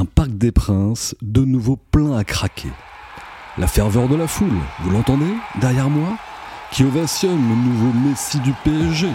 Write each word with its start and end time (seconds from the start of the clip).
Un 0.00 0.06
parc 0.06 0.30
des 0.30 0.50
princes, 0.50 1.14
de 1.20 1.44
nouveau 1.44 1.76
plein 1.76 2.16
à 2.16 2.24
craquer. 2.24 2.70
La 3.58 3.66
ferveur 3.66 4.08
de 4.08 4.16
la 4.16 4.26
foule, 4.26 4.48
vous 4.82 4.90
l'entendez 4.92 5.30
derrière 5.60 5.90
moi 5.90 6.16
Qui 6.72 6.84
ovationne 6.84 7.36
le 7.36 7.54
nouveau 7.54 7.92
Messi 8.08 8.40
du 8.40 8.54
PSG. 8.64 9.08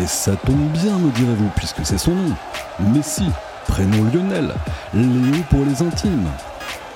Et 0.00 0.06
ça 0.06 0.36
tombe 0.36 0.70
bien, 0.70 0.98
me 0.98 1.10
direz-vous, 1.10 1.50
puisque 1.56 1.84
c'est 1.84 1.98
son 1.98 2.14
nom. 2.14 2.36
Messi, 2.94 3.24
prénom 3.66 4.04
Lionel, 4.04 4.54
Léo 4.94 5.42
pour 5.50 5.64
les 5.64 5.82
intimes. 5.82 6.28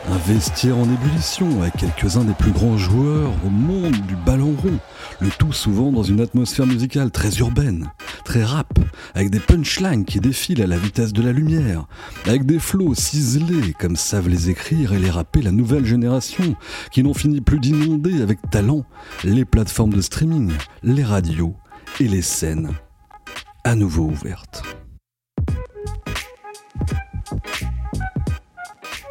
Un 0.06 0.18
vestiaire 0.18 0.76
en 0.76 0.84
ébullition 0.84 1.62
avec 1.62 1.76
quelques-uns 1.76 2.24
des 2.24 2.34
plus 2.34 2.50
grands 2.50 2.76
joueurs 2.76 3.32
au 3.44 3.48
monde 3.48 3.96
du 4.06 4.16
ballon 4.16 4.54
rond. 4.62 4.78
Le 5.20 5.30
tout 5.30 5.52
souvent 5.52 5.90
dans 5.92 6.02
une 6.02 6.20
atmosphère 6.20 6.66
musicale 6.66 7.10
très 7.10 7.38
urbaine, 7.38 7.90
très 8.22 8.44
rap, 8.44 8.78
avec 9.14 9.30
des 9.30 9.40
punchlines 9.40 10.04
qui 10.04 10.20
défilent 10.20 10.62
à 10.62 10.66
la 10.66 10.77
vitesse 10.77 11.14
de 11.14 11.22
la 11.22 11.33
lumière, 11.33 11.86
avec 12.27 12.44
des 12.44 12.58
flots 12.58 12.94
ciselés 12.94 13.72
comme 13.78 13.96
savent 13.96 14.28
les 14.28 14.50
écrire 14.50 14.92
et 14.92 14.98
les 14.98 15.11
rapper 15.11 15.41
la 15.41 15.52
nouvelle 15.52 15.86
génération, 15.86 16.55
qui 16.91 17.02
n'ont 17.02 17.14
fini 17.14 17.41
plus 17.41 17.58
d'inonder 17.58 18.20
avec 18.20 18.39
talent 18.50 18.84
les 19.24 19.46
plateformes 19.46 19.94
de 19.94 20.02
streaming, 20.02 20.52
les 20.83 21.05
radios 21.05 21.55
et 21.98 22.08
les 22.08 22.22
scènes 22.22 22.72
à 23.64 23.74
nouveau 23.74 24.05
ouvertes. 24.05 24.83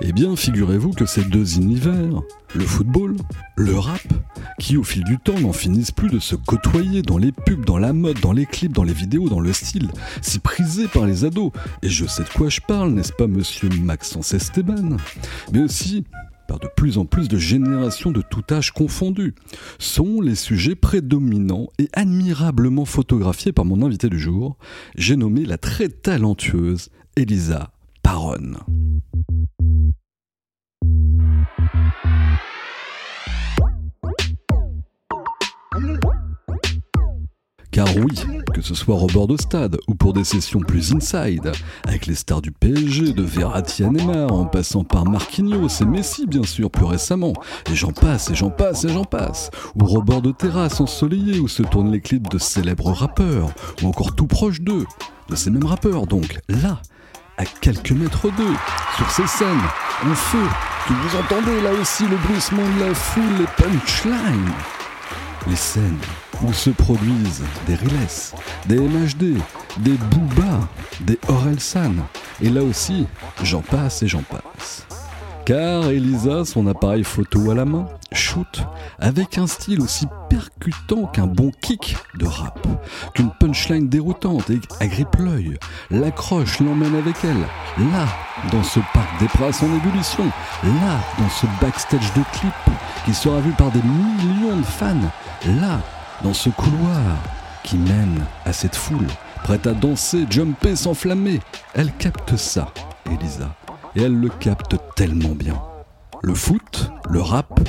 Eh 0.02 0.12
bien, 0.12 0.36
figurez-vous 0.36 0.92
que 0.92 1.06
ces 1.06 1.24
deux 1.24 1.58
univers, 1.58 2.22
le 2.56 2.66
football, 2.66 3.16
le 3.56 3.78
rap, 3.78 4.02
qui 4.60 4.76
au 4.78 4.84
fil 4.84 5.04
du 5.04 5.18
temps 5.18 5.40
n'en 5.40 5.54
finissent 5.54 5.92
plus 5.92 6.10
de 6.10 6.20
se 6.20 6.36
côtoyer 6.36 7.02
dans 7.02 7.18
les 7.18 7.32
pubs, 7.32 7.66
dans 7.66 7.78
la 7.78 7.94
mode, 7.94 8.20
dans 8.20 8.34
les 8.34 8.46
clips, 8.46 8.74
dans 8.74 8.84
les 8.84 8.94
vidéos, 8.94 9.30
dans 9.30 9.40
le 9.40 9.54
style, 9.54 9.90
si 10.22 10.40
prisés 10.40 10.88
par 10.88 11.06
les 11.06 11.26
ados. 11.26 11.52
Et 11.84 11.90
je 11.90 12.06
sais 12.06 12.24
de 12.24 12.30
quoi 12.30 12.50
je 12.50 12.60
parle, 12.62 12.92
n'est-ce 12.92 13.14
pas, 13.14 13.28
monsieur 13.28 13.70
Maxence 13.70 14.34
Esteban? 14.34 14.98
Mais 15.54 15.62
aussi 15.62 16.04
par 16.48 16.60
de 16.60 16.68
plus 16.76 16.98
en 16.98 17.06
plus 17.06 17.30
de 17.30 17.38
générations 17.38 18.12
de 18.12 18.22
tout 18.22 18.44
âge 18.52 18.72
confondues, 18.72 19.34
sont 19.80 20.20
les 20.20 20.36
sujets 20.36 20.76
prédominants 20.76 21.70
et 21.80 21.88
admirablement 21.94 22.86
photographiés 22.86 23.54
par 23.54 23.64
mon 23.64 23.82
invité 23.82 24.10
du 24.10 24.20
jour. 24.20 24.58
J'ai 24.96 25.16
nommé 25.16 25.46
la 25.46 25.58
très 25.58 25.88
talentueuse 25.88 26.90
Elisa 27.16 27.72
Paronne. 28.02 28.58
Car 37.74 37.88
oui, 37.98 38.14
que 38.54 38.62
ce 38.62 38.76
soit 38.76 38.96
au 38.96 39.08
bord 39.08 39.26
de 39.26 39.36
stade 39.36 39.80
ou 39.88 39.96
pour 39.96 40.14
des 40.14 40.24
sessions 40.24 40.60
plus 40.60 40.94
inside, 40.94 41.52
avec 41.88 42.06
les 42.06 42.14
stars 42.14 42.44
du 42.44 42.52
PSG, 42.52 43.14
de 43.14 43.24
Verratti 43.24 43.84
en 43.84 44.46
passant 44.46 44.84
par 44.84 45.06
Marquinhos 45.06 45.82
et 45.82 45.86
Messi 45.86 46.28
bien 46.28 46.44
sûr 46.44 46.70
plus 46.70 46.86
récemment, 46.86 47.34
et 47.72 47.76
j'en 47.76 47.92
passe 47.92 48.30
et 48.30 48.36
j'en 48.36 48.52
passe 48.52 48.86
et 48.86 48.90
j'en 48.90 49.06
passe, 49.06 49.50
ou 49.74 49.86
au 49.86 50.04
bord 50.04 50.22
de 50.22 50.32
terrasse 50.32 50.82
ensoleillée 50.82 51.40
où 51.40 51.48
se 51.48 51.64
tournent 51.64 51.92
les 51.92 52.00
clips 52.00 52.30
de 52.30 52.38
célèbres 52.38 52.92
rappeurs, 52.92 53.50
ou 53.82 53.88
encore 53.88 54.14
tout 54.14 54.28
proche 54.28 54.62
d'eux, 54.62 54.86
de 55.30 55.36
ces 55.36 55.50
mêmes 55.50 55.66
rappeurs 55.66 56.06
donc, 56.06 56.40
là, 56.50 56.80
à 57.40 57.46
quelques 57.46 57.92
mètres 57.92 58.30
d'eux, 58.38 58.56
sur 58.98 59.10
ces 59.10 59.26
scènes, 59.26 59.50
en 60.06 60.14
feu, 60.14 60.48
que 60.88 60.94
vous 60.94 61.18
entendez 61.18 61.60
là 61.64 61.72
aussi 61.82 62.04
le 62.04 62.18
bruissement 62.18 62.62
de 62.78 62.86
la 62.86 62.94
foule, 62.94 63.24
les 63.40 63.48
punchlines, 63.64 64.54
les 65.48 65.56
scènes 65.56 66.00
où 66.42 66.54
se 66.54 66.70
produisent 66.70 67.44
des 67.68 67.76
Riles, 67.76 67.92
des 68.66 68.80
MHD, 68.80 69.38
des 69.78 69.98
Booba, 70.12 70.68
des 71.02 71.20
Orelsan, 71.28 71.94
et 72.42 72.50
là 72.50 72.64
aussi, 72.64 73.08
j'en 73.44 73.62
passe 73.62 74.04
et 74.04 74.08
j'en 74.08 74.24
passe. 74.24 74.86
Car 75.46 75.90
Elisa, 75.90 76.46
son 76.46 76.68
appareil 76.68 77.04
photo 77.04 77.52
à 77.52 77.56
la 77.56 77.66
main, 77.66 77.86
shoot 78.14 78.64
avec 78.98 79.38
un 79.38 79.46
style 79.46 79.82
aussi 79.82 80.08
percutant 80.30 81.06
qu'un 81.08 81.28
bon 81.28 81.52
kick 81.62 81.98
de 82.18 82.26
rap, 82.26 82.66
qu'une 83.14 83.30
punchline 83.30 83.90
déroutante 83.90 84.50
et 84.50 84.62
agrippe 84.80 85.18
l'œil. 85.18 85.58
L'accroche 85.92 86.62
l'emmène 86.62 86.96
avec 86.96 87.16
elle, 87.26 87.42
là, 87.92 88.08
dans 88.54 88.64
ce 88.64 88.80
parc 88.94 89.20
des 89.20 89.28
princes 89.28 89.62
en 89.62 89.76
ébullition, 89.76 90.24
là, 90.64 91.00
dans 91.20 91.30
ce 91.30 91.46
backstage 91.60 92.14
de 92.14 92.22
clip 92.40 92.54
qui 93.04 93.14
sera 93.14 93.42
vu 93.42 93.52
par 93.52 93.72
des 93.72 93.84
millions 93.84 94.58
de 94.58 94.64
fans, 94.64 94.96
là, 95.60 95.82
dans 96.24 96.34
ce 96.34 96.50
couloir 96.52 97.18
qui 97.64 97.76
mène 97.76 98.24
à 98.46 98.54
cette 98.54 98.78
foule, 98.78 99.08
prête 99.44 99.68
à 99.68 99.74
danser, 99.74 100.26
jumper, 100.30 100.78
s'enflammer. 100.78 101.42
Elle 101.74 101.92
capte 101.98 102.38
ça, 102.38 102.70
Elisa 103.12 103.54
et 103.96 104.02
elle 104.02 104.20
le 104.20 104.30
capte 104.30 104.76
tellement 104.96 105.36
bien. 105.36 105.62
Le 106.22 106.34
foot, 106.34 106.92
le 107.10 107.22
rap, 107.22 107.60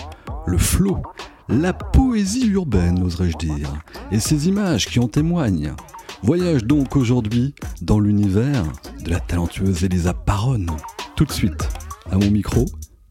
le 0.47 0.59
flow, 0.59 1.03
la 1.49 1.73
poésie 1.73 2.47
urbaine, 2.47 3.03
oserais-je 3.03 3.37
dire, 3.37 3.73
et 4.11 4.21
ces 4.21 4.49
images 4.49 4.87
qui 4.87 5.01
en 5.01 5.09
témoignent. 5.09 5.75
Voyage 6.23 6.65
donc 6.65 6.97
aujourd'hui 6.97 7.55
dans 7.83 8.01
l'univers 8.01 8.65
de 9.05 9.11
la 9.11 9.21
talentueuse 9.21 9.85
Elisa 9.85 10.15
Paronne. 10.15 10.71
Tout 11.17 11.27
de 11.27 11.33
suite, 11.33 11.69
à 12.11 12.17
mon 12.17 12.31
micro, 12.31 12.65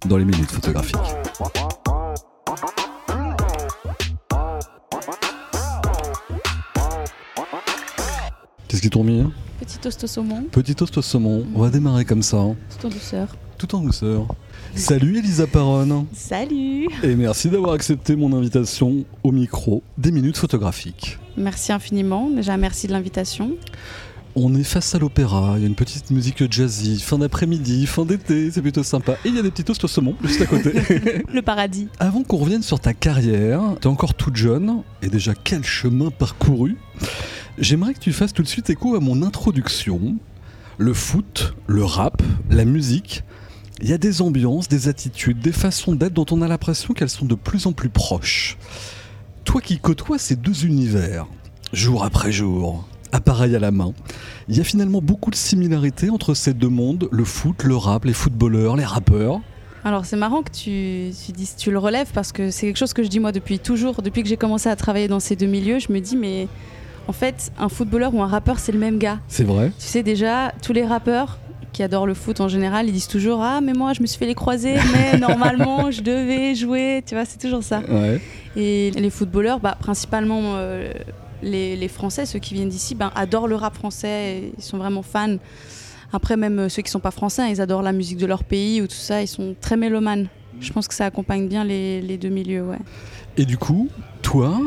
dans 0.08 0.18
les 0.18 0.26
minutes 0.26 0.52
photographiques. 0.52 0.98
Qu'est-ce 8.68 8.82
qui 8.82 8.90
tourne 8.90 9.08
bien 9.08 9.32
Petit 9.64 9.78
toast 9.78 10.04
au 10.04 10.08
saumon, 10.08 10.44
Petit 10.52 10.76
toast 10.76 10.98
au 10.98 11.02
saumon, 11.02 11.46
on 11.56 11.62
va 11.62 11.70
démarrer 11.70 12.04
comme 12.04 12.22
ça, 12.22 12.36
hein. 12.36 12.58
tout 12.78 12.86
en 12.86 12.90
douceur. 12.90 13.30
tout 13.58 13.74
en 13.76 13.80
douceur. 13.80 14.28
Salut 14.76 15.20
Elisa 15.20 15.48
Paronne 15.48 16.06
Salut 16.12 16.90
et 17.02 17.16
merci 17.16 17.50
d'avoir 17.50 17.72
accepté 17.72 18.18
mon 18.18 18.34
invitation 18.34 19.06
au 19.24 19.32
micro 19.32 19.82
des 19.98 20.12
minutes 20.12 20.36
photographiques. 20.36 21.18
Merci 21.38 21.72
infiniment. 21.72 22.30
Déjà, 22.30 22.58
merci 22.58 22.88
de 22.88 22.92
l'invitation. 22.92 23.52
On 24.36 24.54
est 24.54 24.66
face 24.66 24.96
à 24.96 25.00
l'opéra, 25.00 25.54
il 25.56 25.62
y 25.62 25.64
a 25.64 25.68
une 25.68 25.76
petite 25.76 26.12
musique 26.12 26.52
jazzy, 26.52 27.00
fin 27.00 27.20
d'après-midi, 27.20 27.86
fin 27.86 28.04
d'été, 28.04 28.52
c'est 28.52 28.62
plutôt 28.64 28.84
sympa. 28.84 29.14
Et 29.24 29.30
il 29.30 29.36
y 29.36 29.40
a 29.40 29.44
des 29.44 29.52
petits 29.52 29.64
toasts 29.64 29.86
au 29.86 29.88
saumon 29.88 30.16
juste 30.26 30.42
à 30.42 30.46
côté. 30.46 30.74
Le 31.34 31.42
paradis. 31.42 31.88
Avant 32.00 32.24
qu'on 32.24 32.38
revienne 32.38 32.64
sur 32.64 32.82
ta 32.82 32.94
carrière, 32.94 33.62
t'es 33.80 33.88
encore 33.88 34.14
toute 34.14 34.36
jeune, 34.36 34.82
et 35.02 35.08
déjà 35.08 35.34
quel 35.42 35.64
chemin 35.64 36.10
parcouru? 36.10 36.76
J'aimerais 37.60 37.94
que 37.94 38.00
tu 38.00 38.14
fasses 38.14 38.34
tout 38.34 38.42
de 38.42 38.48
suite 38.48 38.72
écho 38.72 38.96
à 38.96 39.00
mon 39.00 39.22
introduction. 39.22 40.16
Le 40.80 40.94
foot, 40.94 41.54
le 41.68 41.86
rap, 41.86 42.24
la 42.50 42.66
musique, 42.66 43.24
il 43.80 43.90
y 43.90 43.94
a 43.94 44.00
des 44.00 44.24
ambiances, 44.24 44.68
des 44.68 44.88
attitudes, 44.88 45.40
des 45.40 45.52
façons 45.52 45.94
d'être 45.94 46.14
dont 46.14 46.26
on 46.32 46.42
a 46.42 46.48
l'impression 46.48 46.96
qu'elles 46.96 47.10
sont 47.10 47.28
de 47.28 47.36
plus 47.36 47.68
en 47.68 47.72
plus 47.72 47.90
proches. 47.90 48.58
Toi 49.46 49.62
qui 49.62 49.78
côtoies 49.78 50.18
ces 50.18 50.36
deux 50.36 50.66
univers, 50.66 51.28
jour 51.74 52.04
après 52.04 52.32
jour, 52.32 52.88
appareil 53.12 53.56
à 53.56 53.60
la 53.60 53.70
main, 53.70 53.94
il 54.48 54.58
y 54.58 54.60
a 54.60 54.64
finalement 54.64 55.02
beaucoup 55.02 55.30
de 55.30 55.36
similarités 55.36 56.10
entre 56.10 56.34
ces 56.34 56.56
deux 56.56 56.70
mondes, 56.70 57.08
le 57.12 57.24
foot, 57.24 57.64
le 57.64 57.76
rap, 57.76 58.06
les 58.06 58.14
footballeurs, 58.14 58.78
les 58.78 58.86
rappeurs. 58.86 59.42
Alors, 59.84 60.06
c'est 60.06 60.16
marrant 60.16 60.42
que 60.42 60.52
tu, 60.52 61.14
tu 61.24 61.32
dises, 61.34 61.56
tu 61.56 61.70
le 61.70 61.78
relèves 61.78 62.10
parce 62.16 62.32
que 62.32 62.50
c'est 62.50 62.66
quelque 62.66 62.78
chose 62.78 62.94
que 62.94 63.04
je 63.04 63.10
dis 63.10 63.20
moi 63.20 63.32
depuis 63.32 63.60
toujours. 63.60 64.02
Depuis 64.02 64.24
que 64.24 64.30
j'ai 64.30 64.38
commencé 64.38 64.70
à 64.70 64.76
travailler 64.76 65.08
dans 65.08 65.20
ces 65.20 65.36
deux 65.36 65.46
milieux, 65.46 65.78
je 65.78 65.92
me 65.92 66.00
dis, 66.00 66.16
mais 66.16 66.48
en 67.08 67.14
fait, 67.14 67.52
un 67.58 67.70
footballeur 67.70 68.14
ou 68.16 68.22
un 68.22 68.28
rappeur, 68.28 68.60
c'est 68.60 68.72
le 68.72 68.80
même 68.80 68.98
gars. 68.98 69.20
C'est 69.28 69.44
vrai 69.44 69.72
Tu 69.80 69.86
sais, 69.86 70.04
déjà, 70.04 70.54
tous 70.62 70.74
les 70.74 70.86
rappeurs 70.86 71.38
qui 71.74 71.84
adorent 71.84 72.08
le 72.08 72.14
foot 72.14 72.40
en 72.40 72.48
général, 72.48 72.88
ils 72.88 72.94
disent 72.94 73.08
toujours 73.08 73.42
Ah, 73.42 73.60
mais 73.62 73.74
moi, 73.74 73.94
je 73.94 74.02
me 74.02 74.08
suis 74.08 74.18
fait 74.18 74.28
les 74.28 74.36
croiser, 74.36 74.76
mais 74.94 75.18
normalement, 75.20 75.92
je 75.92 76.02
devais 76.02 76.56
jouer. 76.56 77.04
Tu 77.06 77.16
vois, 77.16 77.26
c'est 77.26 77.40
toujours 77.40 77.64
ça. 77.64 77.82
Ouais. 77.90 78.22
Et 78.56 78.92
les 78.92 79.10
footballeurs, 79.10 79.60
bah, 79.60 79.76
principalement 79.80 80.54
euh, 80.56 80.92
les, 81.42 81.76
les 81.76 81.88
Français, 81.88 82.26
ceux 82.26 82.40
qui 82.40 82.54
viennent 82.54 82.70
d'ici, 82.70 82.96
ben, 82.96 83.12
adorent 83.16 83.48
le 83.48 83.56
rap 83.56 83.76
français, 83.76 84.38
et 84.38 84.54
ils 84.58 84.64
sont 84.64 84.78
vraiment 84.78 85.02
fans. 85.02 85.38
Après, 86.14 86.38
même 86.38 86.60
euh, 86.60 86.70
ceux 86.70 86.84
qui 86.84 86.92
sont 86.92 87.00
pas 87.00 87.12
français, 87.12 87.50
ils 87.50 87.60
adorent 87.60 87.82
la 87.82 87.92
musique 87.92 88.20
de 88.20 88.28
leur 88.28 88.44
pays 88.44 88.82
ou 88.82 88.88
tout 88.88 88.94
ça, 88.94 89.22
ils 89.22 89.28
sont 89.28 89.56
très 89.60 89.76
mélomanes. 89.76 90.28
Je 90.62 90.72
pense 90.72 90.88
que 90.88 90.94
ça 90.94 91.06
accompagne 91.06 91.48
bien 91.48 91.64
les, 91.64 92.02
les 92.02 92.18
deux 92.18 92.30
milieux, 92.30 92.62
ouais. 92.64 92.78
Et 93.36 93.46
du 93.46 93.58
coup, 93.58 93.90
toi, 94.22 94.60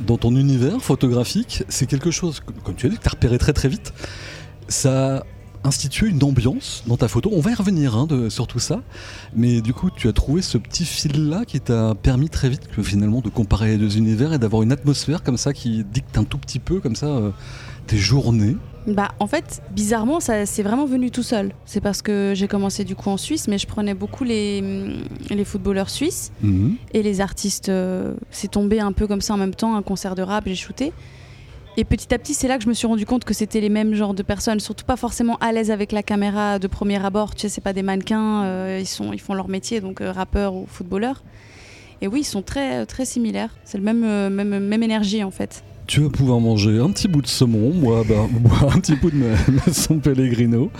dans 0.00 0.18
ton 0.18 0.34
univers 0.36 0.82
photographique, 0.82 1.64
c'est 1.68 1.86
quelque 1.86 2.10
chose, 2.10 2.42
comme 2.64 2.74
tu 2.74 2.86
as 2.86 2.88
dit, 2.88 2.96
que 2.96 3.02
tu 3.02 3.08
as 3.08 3.12
repéré 3.12 3.38
très 3.38 3.52
très 3.52 3.68
vite. 3.68 3.92
ça 4.68 5.18
a 5.18 5.22
institué 5.64 6.08
une 6.08 6.22
ambiance 6.22 6.84
dans 6.86 6.96
ta 6.96 7.08
photo. 7.08 7.30
On 7.32 7.40
va 7.40 7.50
y 7.50 7.54
revenir 7.54 7.96
hein, 7.96 8.06
sur 8.28 8.46
tout 8.46 8.58
ça. 8.58 8.82
Mais 9.34 9.60
du 9.60 9.74
coup, 9.74 9.90
tu 9.90 10.08
as 10.08 10.12
trouvé 10.12 10.42
ce 10.42 10.58
petit 10.58 10.84
fil-là 10.84 11.44
qui 11.44 11.60
t'a 11.60 11.94
permis 11.94 12.28
très 12.28 12.48
vite 12.48 12.62
finalement 12.82 13.20
de 13.20 13.28
comparer 13.28 13.68
les 13.68 13.78
deux 13.78 13.98
univers 13.98 14.32
et 14.32 14.38
d'avoir 14.38 14.62
une 14.62 14.72
atmosphère 14.72 15.22
comme 15.22 15.36
ça 15.36 15.52
qui 15.52 15.84
dicte 15.84 16.16
un 16.18 16.24
tout 16.24 16.38
petit 16.38 16.58
peu 16.58 16.80
comme 16.80 16.96
ça 16.96 17.06
euh, 17.06 17.30
tes 17.86 17.98
journées. 17.98 18.56
Bah, 18.86 19.08
en 19.18 19.26
fait, 19.26 19.62
bizarrement, 19.72 20.20
ça 20.20 20.46
c'est 20.46 20.62
vraiment 20.62 20.84
venu 20.86 21.10
tout 21.10 21.24
seul. 21.24 21.52
C'est 21.64 21.80
parce 21.80 22.02
que 22.02 22.32
j'ai 22.36 22.46
commencé 22.46 22.84
du 22.84 22.94
coup 22.94 23.10
en 23.10 23.16
Suisse, 23.16 23.48
mais 23.48 23.58
je 23.58 23.66
prenais 23.66 23.94
beaucoup 23.94 24.22
les, 24.22 24.62
les 25.30 25.44
footballeurs 25.44 25.90
suisses 25.90 26.30
Mhm. 26.42 26.76
et 26.94 27.02
les 27.02 27.20
artistes. 27.20 27.68
euh, 27.68 28.14
c'est 28.30 28.50
tombé 28.52 28.78
un 28.78 28.92
peu 28.92 29.06
comme 29.08 29.20
ça 29.20 29.34
en 29.34 29.38
même 29.38 29.54
temps, 29.54 29.74
un 29.74 29.82
concert 29.82 30.14
de 30.14 30.22
rap, 30.22 30.44
j'ai 30.46 30.54
shooté. 30.54 30.92
Et 31.76 31.84
petit 31.84 32.14
à 32.14 32.18
petit, 32.18 32.32
c'est 32.32 32.48
là 32.48 32.56
que 32.58 32.64
je 32.64 32.68
me 32.68 32.74
suis 32.74 32.86
rendu 32.86 33.04
compte 33.06 33.24
que 33.24 33.34
c'était 33.34 33.60
les 33.60 33.68
mêmes 33.68 33.92
genres 33.92 34.14
de 34.14 34.22
personnes, 34.22 34.60
surtout 34.60 34.84
pas 34.86 34.96
forcément 34.96 35.36
à 35.38 35.52
l'aise 35.52 35.70
avec 35.70 35.90
la 35.92 36.02
caméra 36.02 36.58
de 36.58 36.66
premier 36.68 37.04
abord. 37.04 37.34
Tu 37.34 37.42
sais, 37.42 37.48
c'est 37.50 37.60
pas 37.60 37.72
des 37.74 37.82
mannequins, 37.82 38.44
euh, 38.44 38.78
ils, 38.80 38.86
sont, 38.86 39.12
ils 39.12 39.20
font 39.20 39.34
leur 39.34 39.48
métier, 39.48 39.80
donc 39.80 40.00
euh, 40.00 40.10
rappeurs 40.12 40.54
ou 40.54 40.64
footballeurs. 40.68 41.22
Et 42.02 42.06
oui, 42.08 42.20
ils 42.20 42.24
sont 42.24 42.42
très, 42.42 42.86
très 42.86 43.04
similaires. 43.04 43.50
C'est 43.64 43.78
le 43.78 43.84
même, 43.84 44.00
même, 44.32 44.58
même 44.60 44.82
énergie 44.82 45.24
en 45.24 45.30
fait. 45.30 45.64
Tu 45.86 46.00
vas 46.00 46.10
pouvoir 46.10 46.40
manger 46.40 46.78
un 46.80 46.90
petit 46.90 47.06
bout 47.06 47.22
de 47.22 47.28
saumon, 47.28 47.72
moi, 47.72 48.02
bah, 48.08 48.28
un 48.74 48.80
petit 48.80 48.96
bout 48.96 49.10
de 49.10 49.16
ma, 49.16 49.36
ma 49.52 49.72
San 49.72 50.00
Pellegrino. 50.00 50.70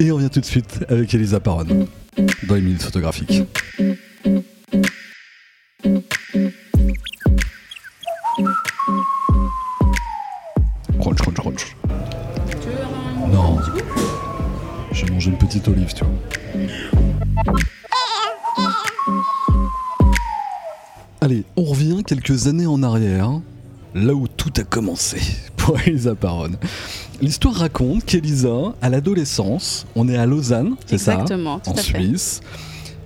Et 0.00 0.10
on 0.10 0.18
vient 0.18 0.28
tout 0.28 0.40
de 0.40 0.44
suite 0.44 0.84
avec 0.88 1.14
Elisa 1.14 1.38
Paron 1.40 1.86
dans 2.48 2.54
les 2.54 2.60
minutes 2.60 2.82
photographiques. 2.82 3.42
Crunch, 11.00 11.18
crunch, 11.18 11.36
crunch. 11.36 11.76
Non. 13.32 13.58
J'ai 14.90 15.06
mangé 15.10 15.30
une 15.30 15.38
petite 15.38 15.68
olive, 15.68 15.92
tu 15.94 16.04
vois. 16.04 16.66
Allez, 21.20 21.44
on 21.56 21.64
revient 21.64 22.02
quelques 22.04 22.46
années 22.46 22.66
en 22.66 22.82
arrière, 22.82 23.40
là 23.94 24.14
où 24.14 24.25
tout 24.46 24.60
a 24.60 24.64
commencé 24.64 25.18
pour 25.56 25.78
Elisa 25.80 26.14
Paron. 26.14 26.50
L'histoire 27.20 27.54
raconte 27.54 28.04
qu'Elisa, 28.04 28.74
à 28.80 28.88
l'adolescence, 28.88 29.86
on 29.96 30.08
est 30.08 30.16
à 30.16 30.26
Lausanne, 30.26 30.76
c'est 30.86 30.98
ça 30.98 31.14
Exactement, 31.14 31.58
tout 31.58 31.70
en 31.70 31.74
à 31.74 31.76
fait. 31.76 31.98
Suisse. 31.98 32.40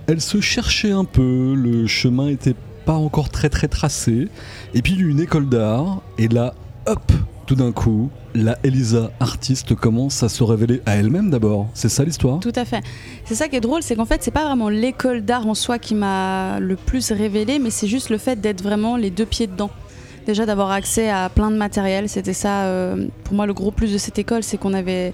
Elle 0.07 0.21
se 0.21 0.41
cherchait 0.41 0.91
un 0.91 1.05
peu, 1.05 1.55
le 1.55 1.87
chemin 1.87 2.27
était 2.27 2.55
pas 2.85 2.93
encore 2.93 3.29
très 3.29 3.49
très 3.49 3.67
tracé. 3.67 4.27
Et 4.73 4.81
puis 4.81 4.93
il 4.93 4.99
y 4.99 5.01
a 5.01 5.05
eu 5.05 5.09
une 5.09 5.19
école 5.19 5.47
d'art, 5.49 6.01
et 6.17 6.27
là, 6.27 6.53
hop, 6.85 7.11
tout 7.47 7.55
d'un 7.55 7.71
coup, 7.71 8.09
la 8.35 8.57
Elisa 8.63 9.11
artiste 9.19 9.73
commence 9.75 10.21
à 10.23 10.29
se 10.29 10.43
révéler 10.43 10.81
à 10.85 10.95
elle-même 10.95 11.31
d'abord. 11.31 11.69
C'est 11.73 11.89
ça 11.89 12.03
l'histoire? 12.03 12.39
Tout 12.39 12.53
à 12.55 12.65
fait. 12.65 12.83
C'est 13.25 13.35
ça 13.35 13.47
qui 13.47 13.55
est 13.55 13.61
drôle, 13.61 13.81
c'est 13.81 13.95
qu'en 13.95 14.05
fait, 14.05 14.21
c'est 14.23 14.31
pas 14.31 14.45
vraiment 14.45 14.69
l'école 14.69 15.23
d'art 15.23 15.47
en 15.47 15.55
soi 15.55 15.79
qui 15.79 15.95
m'a 15.95 16.59
le 16.59 16.75
plus 16.75 17.11
révélé, 17.11 17.57
mais 17.57 17.71
c'est 17.71 17.87
juste 17.87 18.09
le 18.09 18.17
fait 18.17 18.39
d'être 18.39 18.61
vraiment 18.61 18.95
les 18.95 19.09
deux 19.09 19.25
pieds 19.25 19.47
dedans. 19.47 19.71
Déjà 20.25 20.45
d'avoir 20.45 20.71
accès 20.71 21.09
à 21.09 21.29
plein 21.29 21.49
de 21.51 21.55
matériel, 21.57 22.07
c'était 22.09 22.33
ça. 22.33 22.63
euh, 22.65 23.07
pour 23.23 23.33
moi, 23.35 23.45
le 23.45 23.53
gros 23.53 23.71
plus 23.71 23.91
de 23.91 23.97
cette 23.97 24.19
école, 24.19 24.43
c'est 24.43 24.57
qu'on 24.57 24.73
avait, 24.73 25.13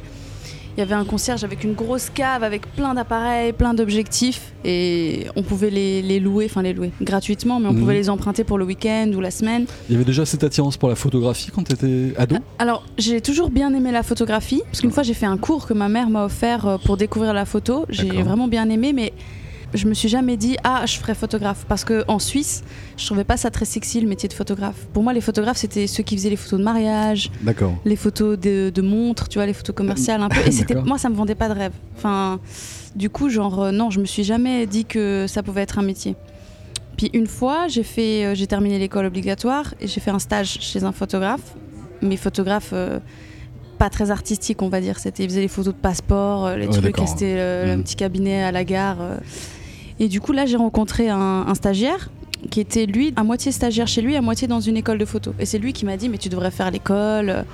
il 0.76 0.80
y 0.80 0.84
avait 0.84 0.96
un 0.96 1.06
concierge 1.06 1.44
avec 1.44 1.64
une 1.64 1.74
grosse 1.74 2.10
cave 2.10 2.44
avec 2.44 2.68
plein 2.76 2.94
d'appareils, 2.94 3.54
plein 3.54 3.74
d'objectifs, 3.74 4.52
et 4.66 5.26
on 5.36 5.44
pouvait 5.44 5.70
les, 5.70 6.02
les 6.02 6.20
louer, 6.20 6.46
enfin 6.46 6.62
les 6.62 6.74
louer 6.74 6.92
gratuitement, 7.02 7.60
mais 7.60 7.68
on 7.70 7.74
Mhm. 7.74 7.80
pouvait 7.80 7.94
les 7.96 8.10
emprunter 8.10 8.44
pour 8.44 8.58
le 8.58 8.66
week-end 8.66 9.10
ou 9.16 9.22
la 9.22 9.32
semaine. 9.32 9.66
Il 9.90 9.94
y 9.94 9.96
avait 9.96 10.06
déjà 10.06 10.26
cette 10.26 10.44
attirance 10.44 10.76
pour 10.78 10.90
la 10.90 10.96
photographie 10.96 11.50
quand 11.56 11.64
tu 11.64 11.74
étais 11.74 12.14
ado 12.20 12.36
Alors, 12.60 12.84
j'ai 12.98 13.22
toujours 13.22 13.50
bien 13.50 13.74
aimé 13.74 13.92
la 13.92 14.04
photographie, 14.04 14.62
parce 14.66 14.82
qu'une 14.82 14.92
fois 14.92 15.04
j'ai 15.04 15.14
fait 15.16 15.26
un 15.26 15.38
cours 15.38 15.68
que 15.68 15.74
ma 15.74 15.88
mère 15.90 16.10
m'a 16.10 16.26
offert 16.26 16.68
euh, 16.68 16.78
pour 16.78 16.98
découvrir 16.98 17.34
la 17.34 17.46
photo. 17.46 17.86
J'ai 17.90 18.22
vraiment 18.24 18.48
bien 18.50 18.70
aimé, 18.70 18.92
mais 18.94 19.14
je 19.74 19.88
me 19.88 19.94
suis 19.94 20.10
jamais 20.10 20.38
dit 20.38 20.56
ah 20.64 20.84
je 20.86 20.98
ferais 20.98 21.16
photographe, 21.16 21.66
parce 21.68 21.84
que 21.84 22.04
en 22.08 22.20
Suisse, 22.20 22.64
je 22.98 23.06
trouvais 23.06 23.24
pas 23.24 23.38
ça 23.38 23.50
très 23.52 23.66
sexy 23.66 24.00
le 24.02 24.08
métier 24.08 24.30
de 24.30 24.34
photographe. 24.34 24.76
Pour 24.94 25.04
moi, 25.04 25.14
les 25.14 25.22
photographes 25.22 25.58
c'était 25.58 25.88
ceux 25.88 26.04
qui 26.04 26.16
faisaient 26.16 26.30
les 26.30 26.36
photos 26.38 26.60
de 26.60 26.64
mariage, 26.66 27.32
D'accord. 27.42 27.76
les 27.86 27.96
photos 27.96 28.40
de, 28.40 28.70
de 28.74 28.82
montres, 28.82 29.28
tu 29.28 29.38
vois, 29.40 29.46
les 29.46 29.54
photos 29.54 29.76
commerciales 29.76 30.22
un 30.22 30.30
peu. 30.30 30.40
Et 30.46 30.52
c'était 30.52 30.76
moi 30.76 30.98
ça 30.98 31.10
me 31.10 31.16
vendait 31.16 31.36
pas 31.36 31.50
de 31.50 31.54
rêve. 31.54 31.74
Enfin, 31.98 32.40
du 32.96 33.10
coup 33.10 33.30
genre 33.30 33.62
euh, 33.64 33.72
non, 33.72 33.90
je 33.90 34.00
me 34.00 34.06
suis 34.06 34.24
jamais 34.24 34.66
dit 34.66 34.86
que 34.86 35.26
ça 35.28 35.44
pouvait 35.44 35.62
être 35.62 35.80
un 35.80 35.84
métier. 35.84 36.16
Puis 36.96 37.12
une 37.14 37.28
fois, 37.28 37.68
j'ai 37.68 37.84
fait, 37.84 38.26
euh, 38.26 38.34
j'ai 38.36 38.48
terminé 38.48 38.80
l'école 38.80 39.06
obligatoire 39.06 39.76
et 39.80 39.86
j'ai 39.88 40.00
fait 40.00 40.10
un 40.10 40.18
stage 40.20 40.58
chez 40.62 40.84
un 40.84 40.92
photographe. 40.92 41.54
Mais 42.02 42.18
photographe 42.18 42.72
euh, 42.74 43.00
pas 43.78 43.92
très 43.92 44.10
artistique, 44.10 44.64
on 44.64 44.70
va 44.70 44.82
dire. 44.82 44.98
C'était, 44.98 45.24
il 45.24 45.30
faisait 45.30 45.42
les 45.42 45.48
photos 45.48 45.76
de 45.76 45.80
passeport, 45.80 46.50
les 46.56 46.66
Ouais, 46.66 46.74
trucs, 46.74 46.98
c'était 47.08 47.36
euh, 47.38 47.66
le 47.68 47.78
Mhm. 47.78 47.84
petit 47.84 47.96
cabinet 47.96 48.42
à 48.42 48.52
la 48.52 48.64
gare. 48.64 48.98
euh. 49.00 49.18
Et 50.00 50.08
du 50.08 50.22
coup, 50.22 50.32
là, 50.32 50.46
j'ai 50.46 50.58
rencontré 50.58 51.10
un, 51.10 51.18
un 51.48 51.56
stagiaire 51.56 52.10
qui 52.52 52.60
était 52.60 52.86
lui 52.86 53.14
à 53.16 53.24
moitié 53.24 53.52
stagiaire 53.52 53.88
chez 53.88 54.02
lui, 54.02 54.16
à 54.16 54.22
moitié 54.22 54.48
dans 54.48 54.60
une 54.60 54.78
école 54.78 55.00
de 55.00 55.06
photo. 55.06 55.34
Et 55.40 55.46
c'est 55.46 55.58
lui 55.58 55.74
qui 55.74 55.86
m'a 55.86 55.98
dit 55.98 56.08
mais 56.08 56.18
tu 56.20 56.30
devrais 56.30 56.52
faire 56.52 56.70
l'école. 56.70 57.46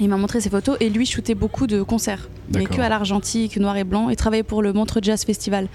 Il 0.00 0.08
m'a 0.08 0.16
montré 0.16 0.40
ses 0.40 0.48
photos 0.50 0.76
et 0.80 0.88
lui 0.90 1.04
shootait 1.06 1.34
beaucoup 1.34 1.66
de 1.66 1.82
concerts, 1.82 2.28
mais 2.54 2.66
que 2.66 2.80
à 2.80 2.88
l'argentique, 2.88 3.56
noir 3.58 3.76
et 3.76 3.84
blanc. 3.84 4.08
Il 4.10 4.16
travaillait 4.16 4.44
pour 4.44 4.62
le 4.62 4.72
Montreux 4.72 5.00
Jazz 5.02 5.24
Festival. 5.24 5.68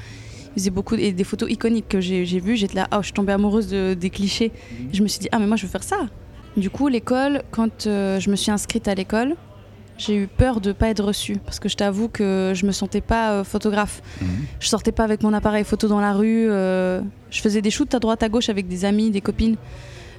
Il 0.55 0.59
faisait 0.61 0.69
beaucoup 0.69 0.95
et 0.95 1.11
des 1.11 1.23
photos 1.23 1.51
iconiques 1.51 1.89
que 1.89 1.99
j'ai 1.99 2.23
vues. 2.39 2.55
J'étais 2.55 2.75
là, 2.75 2.87
oh, 2.93 2.97
je 3.01 3.05
suis 3.07 3.13
tombée 3.13 3.33
amoureuse 3.33 3.67
de- 3.67 3.95
des 3.95 4.09
clichés. 4.09 4.51
Et 4.91 4.95
je 4.95 5.03
me 5.03 5.07
suis 5.07 5.19
dit 5.19 5.27
ah 5.31 5.39
mais 5.39 5.45
moi 5.47 5.57
je 5.57 5.63
veux 5.63 5.71
faire 5.71 5.83
ça. 5.83 5.97
Du 6.55 6.69
coup 6.69 6.87
l'école, 6.87 7.43
quand 7.51 7.85
euh, 7.87 8.19
je 8.19 8.29
me 8.31 8.35
suis 8.35 8.49
inscrite 8.51 8.87
à 8.87 8.95
l'école, 8.95 9.35
j'ai 10.05 10.15
eu 10.15 10.27
peur 10.27 10.59
de 10.61 10.71
pas 10.71 10.89
être 10.89 11.03
reçue 11.03 11.37
parce 11.37 11.59
que 11.59 11.69
je 11.69 11.75
t'avoue 11.75 12.09
que 12.09 12.53
je 12.55 12.65
me 12.65 12.71
sentais 12.71 13.01
pas 13.01 13.31
euh, 13.31 13.43
photographe. 13.43 14.01
Mhm. 14.21 14.27
Je 14.59 14.67
sortais 14.67 14.91
pas 14.91 15.03
avec 15.03 15.23
mon 15.23 15.33
appareil 15.33 15.63
photo 15.63 15.87
dans 15.87 15.99
la 15.99 16.13
rue. 16.13 16.47
euh, 16.49 17.01
je 17.29 17.41
faisais 17.41 17.61
des 17.61 17.71
shoots 17.71 17.93
à 17.93 17.99
droite 17.99 18.23
à 18.23 18.29
gauche 18.29 18.49
avec 18.49 18.67
des 18.67 18.85
amis, 18.85 19.11
des 19.11 19.21
copines. 19.21 19.55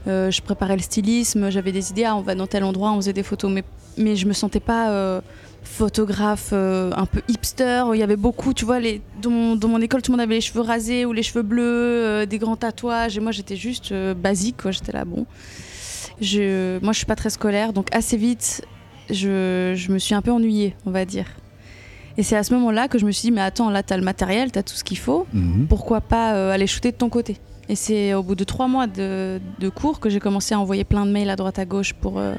Euh, 0.07 0.31
je 0.31 0.43
préparais 0.43 0.77
le 0.77 0.83
stylisme, 0.83 1.51
j'avais 1.51 1.73
des 1.73 1.91
idées. 1.91 2.05
Ah, 2.05 2.17
on 2.17 2.21
va 2.21 2.35
dans 2.35 2.47
tel 2.47 2.65
endroit, 2.65 2.93
on 2.93 2.97
faisait 2.97 3.13
des 3.13 3.23
photos. 3.23 3.51
Mais, 3.51 3.65
mais 3.97 4.17
je 4.17 4.27
me 4.27 4.33
sentais 4.33 4.61
pas 4.61 5.21
photographe 5.63 6.53
un 6.53 7.07
peu 7.07 7.23
hipster. 7.29 7.85
Il 7.95 7.99
y 7.99 8.03
avait 8.03 8.17
beaucoup, 8.17 8.53
tu 8.53 8.65
vois, 8.65 8.81
les, 8.81 9.01
dans, 9.23 9.31
mon, 9.31 9.57
dans 9.57 9.69
mon 9.69 9.81
école, 9.81 10.03
tout 10.03 10.13
le 10.13 10.17
monde 10.17 10.25
avait 10.25 10.35
les 10.35 10.41
cheveux 10.41 10.61
rasés 10.61 11.07
ou 11.07 11.13
les 11.13 11.23
cheveux 11.23 11.43
bleus, 11.43 12.27
des 12.27 12.39
grands 12.39 12.57
tatouages. 12.57 13.17
Et 13.17 13.21
moi, 13.21 13.33
j'étais 13.33 13.57
juste 13.57 13.95
basique, 14.15 14.63
quoi. 14.63 14.73
J'étais 14.73 14.93
là, 14.93 15.05
bon. 15.05 15.27
Je, 16.21 16.79
moi, 16.81 16.93
je 16.93 16.99
suis 16.99 17.07
pas 17.07 17.17
très 17.17 17.31
scolaire, 17.31 17.73
donc 17.73 17.89
assez 17.93 18.17
vite, 18.17 18.63
je, 19.11 19.73
je 19.77 19.93
me 19.93 19.99
suis 19.99 20.15
un 20.15 20.23
peu 20.23 20.31
ennuyée, 20.33 20.75
on 20.87 20.91
va 20.91 21.05
dire. 21.05 21.27
Et 22.17 22.23
c'est 22.23 22.37
à 22.37 22.45
ce 22.45 22.55
moment-là 22.55 22.87
que 22.89 22.99
je 22.99 23.07
me 23.07 23.11
suis 23.11 23.29
dit, 23.29 23.33
mais 23.33 23.41
attends, 23.41 23.71
là, 23.71 23.83
t'as 23.83 23.97
le 23.97 24.05
matériel, 24.05 24.53
t'as 24.53 24.63
tout 24.63 24.75
ce 24.75 24.85
qu'il 24.85 24.99
faut 24.99 25.27
Mhm. 25.33 25.67
pourquoi 25.69 26.01
pas 26.01 26.35
euh, 26.35 26.53
aller 26.53 26.67
shooter 26.67 26.93
de 26.93 26.97
ton 26.97 27.09
côté? 27.09 27.37
Et 27.69 27.77
c'est 27.77 28.15
au 28.15 28.23
bout 28.23 28.35
de 28.35 28.45
trois 28.45 28.69
mois 28.69 28.87
de, 28.87 29.41
de 29.59 29.69
cours 29.69 29.99
que 29.99 30.11
j'ai 30.11 30.21
commencé 30.21 30.55
à 30.55 30.61
envoyer 30.61 30.85
plein 30.85 31.07
de 31.07 31.11
mails 31.11 31.31
à 31.31 31.37
droite 31.37 31.59
à 31.59 31.65
gauche 31.65 31.93
pour 31.95 32.19
euh, 32.19 32.35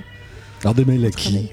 Alors 0.66 0.74
des 0.74 0.84
mails 0.84 1.06
à 1.06 1.12
qui. 1.12 1.52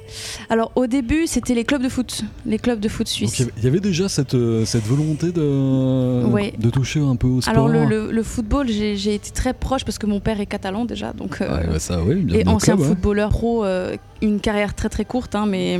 Alors 0.49 0.73
au 0.75 0.87
début, 0.87 1.26
c'était 1.26 1.52
les 1.52 1.64
clubs 1.64 1.83
de 1.83 1.90
foot, 1.90 2.23
les 2.47 2.59
clubs 2.59 2.81
de 2.81 2.88
foot 2.88 3.07
Donc, 3.07 3.12
suisses. 3.12 3.47
il 3.59 3.62
y 3.62 3.66
avait- 3.66 3.78
déjà 3.78 4.09
cette, 4.09 4.33
euh, 4.35 4.64
cette 4.64 4.85
volonté 4.85 5.33
de, 5.33 6.25
Ouais. 6.31 6.54
de 6.59 6.71
toucher 6.71 7.00
un 7.00 7.16
peu 7.16 7.26
au 7.26 7.42
sport. 7.42 7.52
Alors 7.52 7.69
le, 7.69 7.85
le- 7.85 8.11
le 8.11 8.23
football, 8.23 8.69
j'ai 8.69 9.14
été 9.14 9.31
très 9.33 9.52
proche 9.52 9.85
parce 9.85 9.99
que 9.99 10.07
mon 10.07 10.19
père 10.21 10.40
est 10.40 10.47
catalan 10.47 10.87
déjà, 10.87 11.12
donc 11.12 11.42
euh, 11.42 11.66
bah 11.73 11.78
ça, 11.78 12.02
oui, 12.02 12.14
bien 12.23 12.38
et 12.38 12.49
ancien 12.49 12.75
club, 12.75 12.87
ouais. 12.88 12.95
footballeur 12.95 13.28
pro, 13.28 13.64
euh, 13.66 13.97
une 14.23 14.40
carrière 14.40 14.75
très 14.75 14.88
très 14.88 15.04
courte, 15.04 15.35
hein, 15.35 15.45
mais 15.47 15.78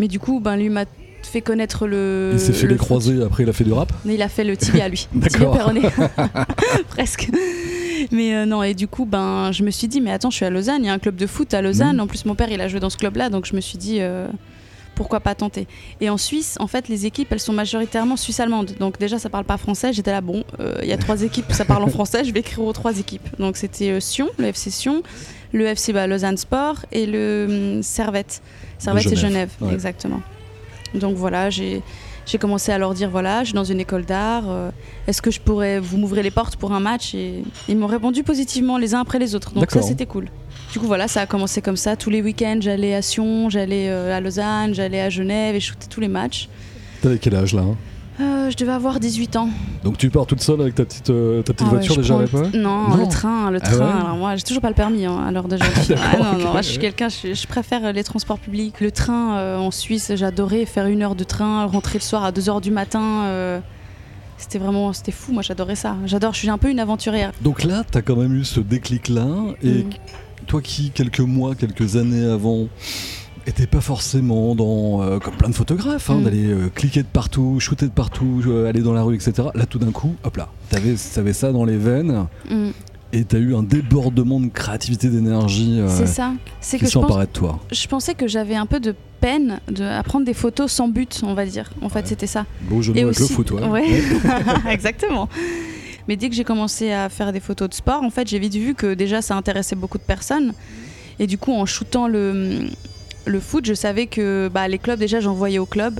mais 0.00 0.08
du 0.08 0.18
coup, 0.18 0.40
ben 0.40 0.56
lui 0.56 0.68
m'a 0.68 0.86
fait 1.28 1.40
connaître 1.40 1.86
le. 1.86 2.30
Il 2.34 2.40
s'est 2.40 2.52
fait 2.52 2.66
le 2.66 2.72
les 2.72 2.78
croisés, 2.78 3.22
après 3.22 3.42
il 3.42 3.48
a 3.48 3.52
fait 3.52 3.64
du 3.64 3.72
rap 3.72 3.92
il 4.04 4.22
a 4.22 4.28
fait 4.28 4.44
le 4.44 4.56
tibia 4.56 4.88
lui. 4.88 5.08
D'accord. 5.14 5.72
Presque. 6.88 7.30
Mais 8.12 8.34
euh, 8.34 8.46
non, 8.46 8.62
et 8.62 8.74
du 8.74 8.88
coup, 8.88 9.04
ben, 9.04 9.52
je 9.52 9.62
me 9.62 9.70
suis 9.70 9.88
dit, 9.88 10.00
mais 10.00 10.12
attends, 10.12 10.30
je 10.30 10.36
suis 10.36 10.44
à 10.44 10.50
Lausanne, 10.50 10.82
il 10.82 10.86
y 10.86 10.88
a 10.88 10.92
un 10.92 10.98
club 10.98 11.16
de 11.16 11.26
foot 11.26 11.52
à 11.54 11.62
Lausanne. 11.62 11.96
Mhm. 11.96 12.00
En 12.00 12.06
plus, 12.06 12.24
mon 12.24 12.34
père, 12.34 12.50
il 12.50 12.60
a 12.60 12.68
joué 12.68 12.80
dans 12.80 12.90
ce 12.90 12.96
club-là, 12.96 13.30
donc 13.30 13.46
je 13.46 13.54
me 13.54 13.60
suis 13.60 13.78
dit, 13.78 13.98
euh, 14.00 14.28
pourquoi 14.94 15.20
pas 15.20 15.34
tenter. 15.34 15.66
Et 16.00 16.10
en 16.10 16.16
Suisse, 16.16 16.56
en 16.60 16.66
fait, 16.66 16.88
les 16.88 17.06
équipes, 17.06 17.28
elles 17.30 17.40
sont 17.40 17.52
majoritairement 17.52 18.16
suisse-allemandes. 18.16 18.72
Donc 18.78 18.98
déjà, 18.98 19.18
ça 19.18 19.28
parle 19.28 19.44
pas 19.44 19.56
français. 19.56 19.92
J'étais 19.92 20.12
là, 20.12 20.20
bon, 20.20 20.44
euh, 20.60 20.78
il 20.82 20.88
y 20.88 20.92
a 20.92 20.98
trois 20.98 21.22
équipes, 21.22 21.52
ça 21.52 21.64
parle 21.64 21.82
en 21.82 21.88
français, 21.88 22.24
je 22.24 22.32
vais 22.32 22.40
écrire 22.40 22.64
aux 22.64 22.72
trois 22.72 22.98
équipes. 22.98 23.28
Donc 23.38 23.56
c'était 23.56 24.00
Sion, 24.00 24.28
le 24.38 24.46
FC 24.46 24.70
Sion, 24.70 25.02
le 25.52 25.66
FC 25.66 25.92
bah, 25.92 26.06
Lausanne 26.06 26.36
Sport 26.36 26.86
et 26.92 27.06
le 27.06 27.76
hum, 27.76 27.82
Servette. 27.82 28.42
Servette 28.78 29.06
et 29.06 29.16
Genève, 29.16 29.20
Genève, 29.20 29.50
ouais. 29.60 29.74
exactement. 29.74 30.20
Donc 30.94 31.16
voilà, 31.16 31.50
j'ai 31.50 31.82
commencé 32.40 32.72
à 32.72 32.78
leur 32.78 32.94
dire 32.94 33.08
voilà, 33.10 33.40
je 33.40 33.46
suis 33.46 33.54
dans 33.54 33.64
une 33.64 33.80
école 33.80 34.04
d'art. 34.04 34.44
euh, 34.48 34.70
Est-ce 35.06 35.20
que 35.22 35.30
je 35.30 35.40
pourrais 35.40 35.78
vous 35.80 35.96
m'ouvrir 35.96 36.22
les 36.22 36.30
portes 36.30 36.56
pour 36.56 36.72
un 36.72 36.80
match 36.80 37.14
Et 37.14 37.42
ils 37.68 37.76
m'ont 37.76 37.86
répondu 37.86 38.22
positivement 38.22 38.78
les 38.78 38.94
uns 38.94 39.00
après 39.00 39.18
les 39.18 39.34
autres. 39.34 39.52
Donc 39.54 39.70
ça 39.70 39.82
c'était 39.82 40.06
cool. 40.06 40.26
Du 40.72 40.78
coup 40.80 40.86
voilà, 40.86 41.06
ça 41.08 41.20
a 41.22 41.26
commencé 41.26 41.62
comme 41.62 41.76
ça. 41.76 41.96
Tous 41.96 42.10
les 42.10 42.22
week-ends, 42.22 42.58
j'allais 42.60 42.94
à 42.94 43.02
Sion, 43.02 43.48
j'allais 43.50 43.88
euh, 43.88 44.16
à 44.16 44.20
Lausanne, 44.20 44.74
j'allais 44.74 45.00
à 45.00 45.10
Genève 45.10 45.54
et 45.54 45.60
je 45.60 45.66
shootais 45.66 45.86
tous 45.88 46.00
les 46.00 46.08
matchs. 46.08 46.48
T'avais 47.02 47.18
quel 47.18 47.34
âge 47.36 47.54
là 47.54 47.62
hein? 47.62 47.76
Euh, 48.18 48.50
je 48.50 48.56
devais 48.56 48.72
avoir 48.72 48.98
18 48.98 49.36
ans. 49.36 49.48
Donc 49.84 49.98
tu 49.98 50.08
pars 50.08 50.24
toute 50.26 50.40
seule 50.42 50.60
avec 50.62 50.74
ta 50.74 50.84
petite, 50.86 51.10
euh, 51.10 51.42
ta 51.42 51.52
petite 51.52 51.66
Ah 51.68 51.72
ouais, 51.74 51.78
voiture 51.78 51.96
déjà 51.98 52.16
à 52.18 52.22
l'époque? 52.22 52.54
Non, 52.54 52.88
Non. 52.88 52.96
le 52.96 53.06
train, 53.08 53.50
le 53.50 53.58
Ah 53.62 53.68
train. 53.68 53.78
ouais 53.78 54.00
Alors 54.04 54.16
moi, 54.16 54.36
j'ai 54.36 54.42
toujours 54.42 54.62
pas 54.62 54.68
le 54.70 54.74
permis 54.74 55.04
hein, 55.04 55.18
à 55.26 55.30
l'heure 55.30 55.48
d'aujourd'hui. 55.48 55.94
Ah 56.02 56.16
non, 56.16 56.24
non, 56.38 56.44
ok, 56.46 56.52
moi, 56.52 56.62
je 56.62 56.68
suis 56.70 56.78
quelqu'un, 56.78 57.08
je, 57.10 57.34
je 57.34 57.46
préfère 57.46 57.92
les 57.92 58.02
transports 58.04 58.38
publics. 58.38 58.80
Le 58.80 58.90
train 58.90 59.36
euh, 59.36 59.58
en 59.58 59.70
Suisse, 59.70 60.12
j'adorais 60.14 60.64
faire 60.64 60.86
une 60.86 61.02
heure 61.02 61.14
de 61.14 61.24
train, 61.24 61.66
rentrer 61.66 61.98
le 61.98 62.04
soir 62.04 62.24
à 62.24 62.32
2 62.32 62.48
heures 62.48 62.60
du 62.62 62.70
matin. 62.70 63.24
euh, 63.24 63.60
c'était 64.38 64.58
vraiment, 64.58 64.92
c'était 64.92 65.12
fou. 65.12 65.32
Moi, 65.32 65.42
j'adorais 65.42 65.76
ça. 65.76 65.96
J'adore. 66.06 66.32
Je 66.34 66.38
suis 66.40 66.50
un 66.50 66.58
peu 66.58 66.70
une 66.70 66.80
aventurière. 66.80 67.32
Donc 67.42 67.64
là, 67.64 67.84
t'as 67.90 68.02
quand 68.02 68.16
même 68.16 68.34
eu 68.34 68.44
ce 68.44 68.60
déclic-là, 68.60 69.26
et 69.62 69.82
Mm. 69.84 69.90
toi 70.46 70.60
qui, 70.62 70.90
quelques 70.90 71.20
mois, 71.20 71.54
quelques 71.54 71.96
années 71.96 72.24
avant, 72.26 72.66
étais 73.46 73.66
pas 73.66 73.80
forcément 73.80 74.54
dans, 74.54 75.02
euh, 75.02 75.18
comme 75.18 75.34
plein 75.34 75.48
de 75.48 75.54
photographes, 75.54 76.10
hein, 76.10 76.16
Mm. 76.20 76.24
d'aller 76.24 76.46
euh, 76.46 76.68
cliquer 76.74 77.02
de 77.02 77.08
partout, 77.08 77.58
shooter 77.60 77.86
de 77.86 77.90
partout, 77.92 78.42
euh, 78.46 78.68
aller 78.68 78.80
dans 78.82 78.92
la 78.92 79.02
rue, 79.02 79.14
etc. 79.14 79.48
Là, 79.54 79.66
tout 79.66 79.78
d'un 79.78 79.92
coup, 79.92 80.14
hop 80.24 80.36
là, 80.36 80.48
t'avais, 80.68 80.94
t'avais 81.14 81.32
ça 81.32 81.52
dans 81.52 81.64
les 81.64 81.76
veines, 81.76 82.26
Mm. 82.50 82.70
et 83.12 83.24
t'as 83.24 83.38
eu 83.38 83.54
un 83.54 83.62
débordement 83.62 84.40
de 84.40 84.48
créativité, 84.48 85.08
d'énergie 85.08 85.80
C'est 85.88 86.06
ça. 86.06 86.32
C'est 86.60 86.78
que 86.78 86.86
je, 86.86 86.98
pense, 86.98 87.16
de 87.18 87.24
toi. 87.26 87.60
je 87.72 87.86
pensais 87.86 88.14
que 88.14 88.26
j'avais 88.26 88.56
un 88.56 88.66
peu 88.66 88.80
de 88.80 88.94
peine 89.20 89.60
de, 89.70 89.84
à 89.84 90.02
prendre 90.02 90.26
des 90.26 90.34
photos 90.34 90.70
sans 90.70 90.88
but, 90.88 91.20
on 91.22 91.34
va 91.34 91.46
dire. 91.46 91.70
En 91.82 91.88
fait, 91.88 92.06
c'était 92.06 92.26
ça. 92.26 92.44
Beau 92.62 92.82
jeu 92.82 92.92
de 92.92 93.00
avec 93.00 93.18
le 93.18 93.26
foot, 93.26 93.50
ouais. 93.52 93.66
Ouais. 93.68 94.02
Exactement. 94.70 95.28
Mais 96.08 96.16
dès 96.16 96.28
que 96.28 96.34
j'ai 96.34 96.44
commencé 96.44 96.92
à 96.92 97.08
faire 97.08 97.32
des 97.32 97.40
photos 97.40 97.68
de 97.70 97.74
sport, 97.74 98.02
en 98.02 98.10
fait, 98.10 98.28
j'ai 98.28 98.38
vite 98.38 98.54
vu 98.54 98.74
que 98.74 98.94
déjà 98.94 99.22
ça 99.22 99.34
intéressait 99.36 99.74
beaucoup 99.76 99.98
de 99.98 100.02
personnes. 100.04 100.52
Et 101.18 101.26
du 101.26 101.38
coup, 101.38 101.52
en 101.52 101.64
shootant 101.64 102.06
le, 102.08 102.60
le 103.26 103.40
foot, 103.40 103.66
je 103.66 103.74
savais 103.74 104.06
que 104.06 104.48
bah, 104.52 104.68
les 104.68 104.78
clubs, 104.78 104.98
déjà, 104.98 105.20
j'envoyais 105.20 105.58
au 105.58 105.66
club. 105.66 105.98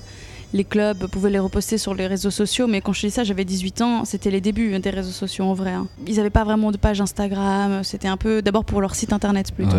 Les 0.52 0.64
clubs 0.64 1.06
pouvaient 1.08 1.30
les 1.30 1.40
reposter 1.40 1.76
sur 1.76 1.92
les 1.94 2.06
réseaux 2.06 2.30
sociaux, 2.30 2.66
mais 2.68 2.80
quand 2.80 2.92
je 2.92 3.00
dis 3.06 3.10
ça, 3.10 3.24
j'avais 3.24 3.44
18 3.44 3.82
ans, 3.82 4.04
c'était 4.04 4.30
les 4.30 4.40
débuts 4.40 4.78
des 4.78 4.90
réseaux 4.90 5.10
sociaux 5.10 5.44
en 5.44 5.54
vrai. 5.54 5.72
hein. 5.72 5.88
Ils 6.06 6.16
n'avaient 6.16 6.30
pas 6.30 6.44
vraiment 6.44 6.70
de 6.70 6.76
page 6.76 7.00
Instagram, 7.00 7.82
c'était 7.82 8.08
un 8.08 8.16
peu 8.16 8.42
d'abord 8.42 8.64
pour 8.64 8.80
leur 8.80 8.94
site 8.94 9.12
internet 9.12 9.52
plutôt. 9.52 9.76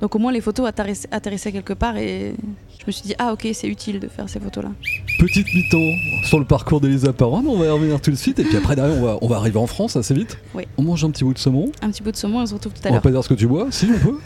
Donc 0.00 0.14
au 0.14 0.18
moins 0.18 0.32
les 0.32 0.40
photos 0.40 0.66
atterrissaient, 0.66 1.08
atterrissaient 1.10 1.52
quelque 1.52 1.72
part 1.72 1.96
et 1.96 2.34
je 2.78 2.84
me 2.86 2.92
suis 2.92 3.02
dit, 3.02 3.14
ah 3.18 3.32
ok, 3.32 3.48
c'est 3.52 3.66
utile 3.66 4.00
de 4.00 4.08
faire 4.08 4.28
ces 4.28 4.38
photos-là. 4.38 4.70
Petite 5.18 5.46
mi-temps 5.52 6.24
sur 6.24 6.38
le 6.38 6.44
parcours 6.44 6.80
d'Elisa 6.80 7.12
Parron, 7.12 7.42
on 7.46 7.58
va 7.58 7.66
y 7.66 7.70
revenir 7.70 8.00
tout 8.00 8.10
de 8.10 8.16
suite, 8.16 8.38
et 8.38 8.44
puis 8.44 8.56
après, 8.56 8.76
derrière, 8.76 8.96
on 8.96 9.04
va, 9.04 9.18
on 9.20 9.26
va 9.26 9.36
arriver 9.36 9.58
en 9.58 9.66
France 9.66 9.96
assez 9.96 10.14
vite. 10.14 10.38
Oui. 10.54 10.64
On 10.76 10.82
mange 10.82 11.04
un 11.04 11.10
petit 11.10 11.24
bout 11.24 11.34
de 11.34 11.38
saumon. 11.38 11.72
Un 11.82 11.90
petit 11.90 12.02
bout 12.02 12.12
de 12.12 12.16
saumon 12.16 12.38
et 12.40 12.42
on 12.44 12.46
se 12.46 12.54
retrouve 12.54 12.72
tout 12.72 12.80
à 12.84 12.86
On 12.86 12.88
va 12.90 12.94
l'heure. 12.94 13.02
pas 13.02 13.10
dire 13.10 13.24
ce 13.24 13.28
que 13.28 13.34
tu 13.34 13.46
bois, 13.46 13.66
si 13.70 13.88
on 13.92 13.98
peut. 13.98 14.18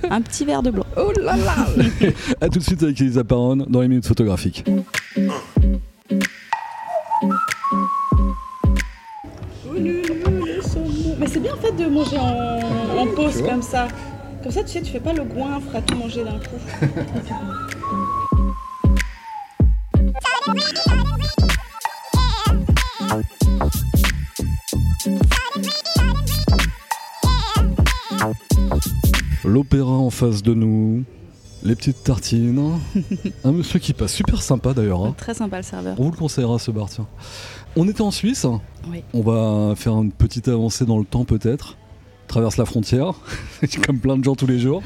Un 0.10 0.22
petit 0.22 0.44
verre 0.44 0.62
de 0.62 0.70
blanc. 0.70 0.86
Oh 0.96 1.12
là 1.20 1.36
là 1.36 1.66
A 2.40 2.48
tout 2.48 2.58
de 2.58 2.64
suite 2.64 2.82
avec 2.82 3.00
Elisa 3.00 3.22
Parron 3.22 3.56
dans 3.56 3.80
les 3.82 3.88
minutes 3.88 4.06
photographiques. 4.06 4.64
Mais 11.18 11.26
c'est 11.26 11.40
bien 11.40 11.54
en 11.54 11.58
fait 11.58 11.72
de 11.72 11.86
manger 11.86 12.16
en, 12.18 13.06
pause 13.14 13.42
comme 13.42 13.62
ça. 13.62 13.88
Comme 14.42 14.52
ça, 14.52 14.62
tu 14.64 14.70
sais, 14.70 14.82
tu 14.82 14.90
fais 14.92 15.00
pas 15.00 15.12
le 15.12 15.24
goinfre 15.24 15.74
à 15.76 15.82
tout 15.82 15.96
manger 15.96 16.24
d'un 16.24 16.38
coup. 16.38 16.56
L'opéra 29.44 29.90
en 29.92 30.10
face 30.10 30.42
de 30.42 30.54
nous, 30.54 31.02
les 31.62 31.74
petites 31.74 32.02
tartines. 32.04 32.78
un 33.44 33.52
monsieur 33.52 33.78
qui 33.78 33.92
passe 33.92 34.12
super 34.14 34.42
sympa 34.42 34.74
d'ailleurs. 34.74 35.04
hein. 35.04 35.14
Très 35.16 35.34
sympa 35.34 35.56
le 35.58 35.62
serveur. 35.62 35.96
On 35.98 36.04
vous 36.04 36.10
le 36.10 36.16
conseillera 36.16 36.58
ce 36.58 36.70
bar, 36.70 36.88
tiens. 36.88 37.06
On 37.76 37.88
était 37.88 38.02
en 38.02 38.10
Suisse. 38.10 38.46
Oui. 38.90 39.02
On 39.14 39.22
va 39.22 39.74
faire 39.76 39.94
une 39.94 40.12
petite 40.12 40.48
avancée 40.48 40.84
dans 40.84 40.98
le 40.98 41.04
temps 41.04 41.24
peut-être. 41.24 41.76
Traverse 42.30 42.56
la 42.58 42.64
frontière, 42.64 43.14
comme 43.86 43.98
plein 43.98 44.16
de 44.16 44.22
gens 44.22 44.36
tous 44.36 44.46
les 44.46 44.60
jours. 44.60 44.84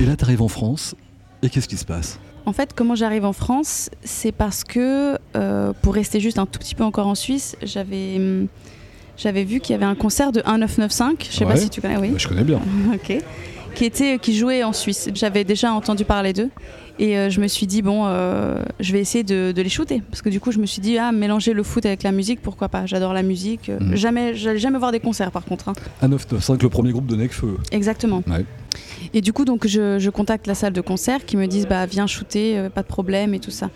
Et 0.00 0.06
là, 0.06 0.16
t'arrives 0.16 0.40
en 0.40 0.48
France. 0.48 0.94
Et 1.42 1.50
qu'est-ce 1.50 1.68
qui 1.68 1.76
se 1.76 1.84
passe? 1.84 2.18
En 2.46 2.54
fait, 2.54 2.70
comment 2.74 2.94
j'arrive 2.94 3.26
en 3.26 3.34
France, 3.34 3.90
c'est 4.02 4.32
parce 4.32 4.64
que, 4.64 5.18
euh, 5.36 5.72
pour 5.82 5.92
rester 5.92 6.20
juste 6.20 6.38
un 6.38 6.46
tout 6.46 6.58
petit 6.58 6.74
peu 6.74 6.82
encore 6.82 7.06
en 7.06 7.14
Suisse, 7.14 7.54
j'avais 7.62 8.18
j'avais 9.18 9.44
vu 9.44 9.60
qu'il 9.60 9.74
y 9.74 9.76
avait 9.76 9.84
un 9.84 9.94
concert 9.94 10.32
de 10.32 10.40
1995. 10.40 11.16
Je 11.20 11.36
sais 11.36 11.44
Ouais. 11.44 11.52
pas 11.52 11.56
si 11.58 11.68
tu 11.68 11.82
connais, 11.82 11.98
oui. 11.98 12.08
Bah, 12.12 12.18
Je 12.18 12.28
connais 12.28 12.44
bien. 12.44 12.60
ok. 12.94 13.18
Qui, 13.74 13.84
était, 13.84 14.18
qui 14.18 14.36
jouait 14.36 14.62
en 14.64 14.72
Suisse. 14.72 15.08
J'avais 15.14 15.44
déjà 15.44 15.72
entendu 15.72 16.04
parler 16.04 16.32
d'eux. 16.32 16.50
Et 17.00 17.18
euh, 17.18 17.28
je 17.28 17.40
me 17.40 17.48
suis 17.48 17.66
dit, 17.66 17.82
bon, 17.82 18.04
euh, 18.06 18.62
je 18.78 18.92
vais 18.92 19.00
essayer 19.00 19.24
de, 19.24 19.50
de 19.50 19.62
les 19.62 19.68
shooter. 19.68 20.00
Parce 20.10 20.22
que 20.22 20.28
du 20.28 20.38
coup, 20.38 20.52
je 20.52 20.58
me 20.60 20.66
suis 20.66 20.80
dit, 20.80 20.96
ah, 20.96 21.10
mélanger 21.10 21.52
le 21.52 21.64
foot 21.64 21.84
avec 21.86 22.04
la 22.04 22.12
musique, 22.12 22.40
pourquoi 22.40 22.68
pas 22.68 22.86
J'adore 22.86 23.12
la 23.12 23.22
musique. 23.24 23.68
Euh, 23.68 23.78
Mhm. 23.80 23.96
Jamais, 23.96 24.34
j'allais 24.36 24.58
jamais 24.60 24.78
voir 24.78 24.92
des 24.92 25.00
concerts 25.00 25.32
par 25.32 25.44
contre. 25.44 25.68
hein. 25.70 25.72
À 26.00 26.06
995, 26.06 26.62
le 26.62 26.68
premier 26.68 26.92
groupe 26.92 27.06
de 27.06 27.16
Necfeu. 27.16 27.56
Exactement. 27.72 28.22
Ouais. 28.28 28.44
Et 29.12 29.20
du 29.20 29.32
coup, 29.32 29.44
donc, 29.44 29.66
je, 29.66 29.98
je 29.98 30.10
contacte 30.10 30.46
la 30.46 30.54
salle 30.54 30.72
de 30.72 30.80
concert 30.80 31.24
qui 31.24 31.36
me 31.36 31.46
disent, 31.46 31.66
bah, 31.66 31.84
viens 31.86 32.06
shooter, 32.06 32.56
euh, 32.58 32.70
pas 32.70 32.82
de 32.82 32.86
problème 32.88 33.34
et 33.34 33.40
tout 33.40 33.50
ça. 33.50 33.70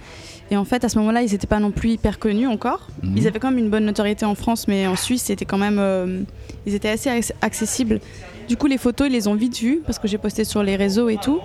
Et 0.51 0.57
en 0.57 0.65
fait, 0.65 0.83
à 0.85 0.89
ce 0.89 0.99
moment-là, 0.99 1.23
ils 1.23 1.31
n'étaient 1.33 1.47
pas 1.47 1.61
non 1.61 1.71
plus 1.71 1.91
hyper 1.91 2.19
connus 2.19 2.47
encore. 2.47 2.89
Mhm. 3.03 3.15
Ils 3.17 3.27
avaient 3.27 3.39
quand 3.39 3.51
même 3.51 3.59
une 3.59 3.71
bonne 3.71 3.85
notoriété 3.85 4.25
en 4.25 4.35
France, 4.35 4.67
mais 4.69 4.87
en 4.87 4.97
Suisse, 4.97 5.25
c'était 5.25 5.45
quand 5.45 5.59
même. 5.59 5.79
euh, 5.79 6.21
ils 6.67 6.75
étaient 6.75 6.89
assez 6.89 7.11
ac- 7.11 7.33
accessibles. 7.43 8.01
Du 8.49 8.57
coup, 8.57 8.67
les 8.67 8.79
photos, 8.79 9.09
ils 9.09 9.13
les 9.13 9.29
ont 9.29 9.35
vite 9.35 9.59
vues 9.59 9.81
parce 9.85 9.99
que 9.99 10.09
j'ai 10.09 10.17
posté 10.19 10.45
sur 10.45 10.63
les 10.63 10.77
réseaux 10.77 11.09
et 11.11 11.19
tout. 11.19 11.41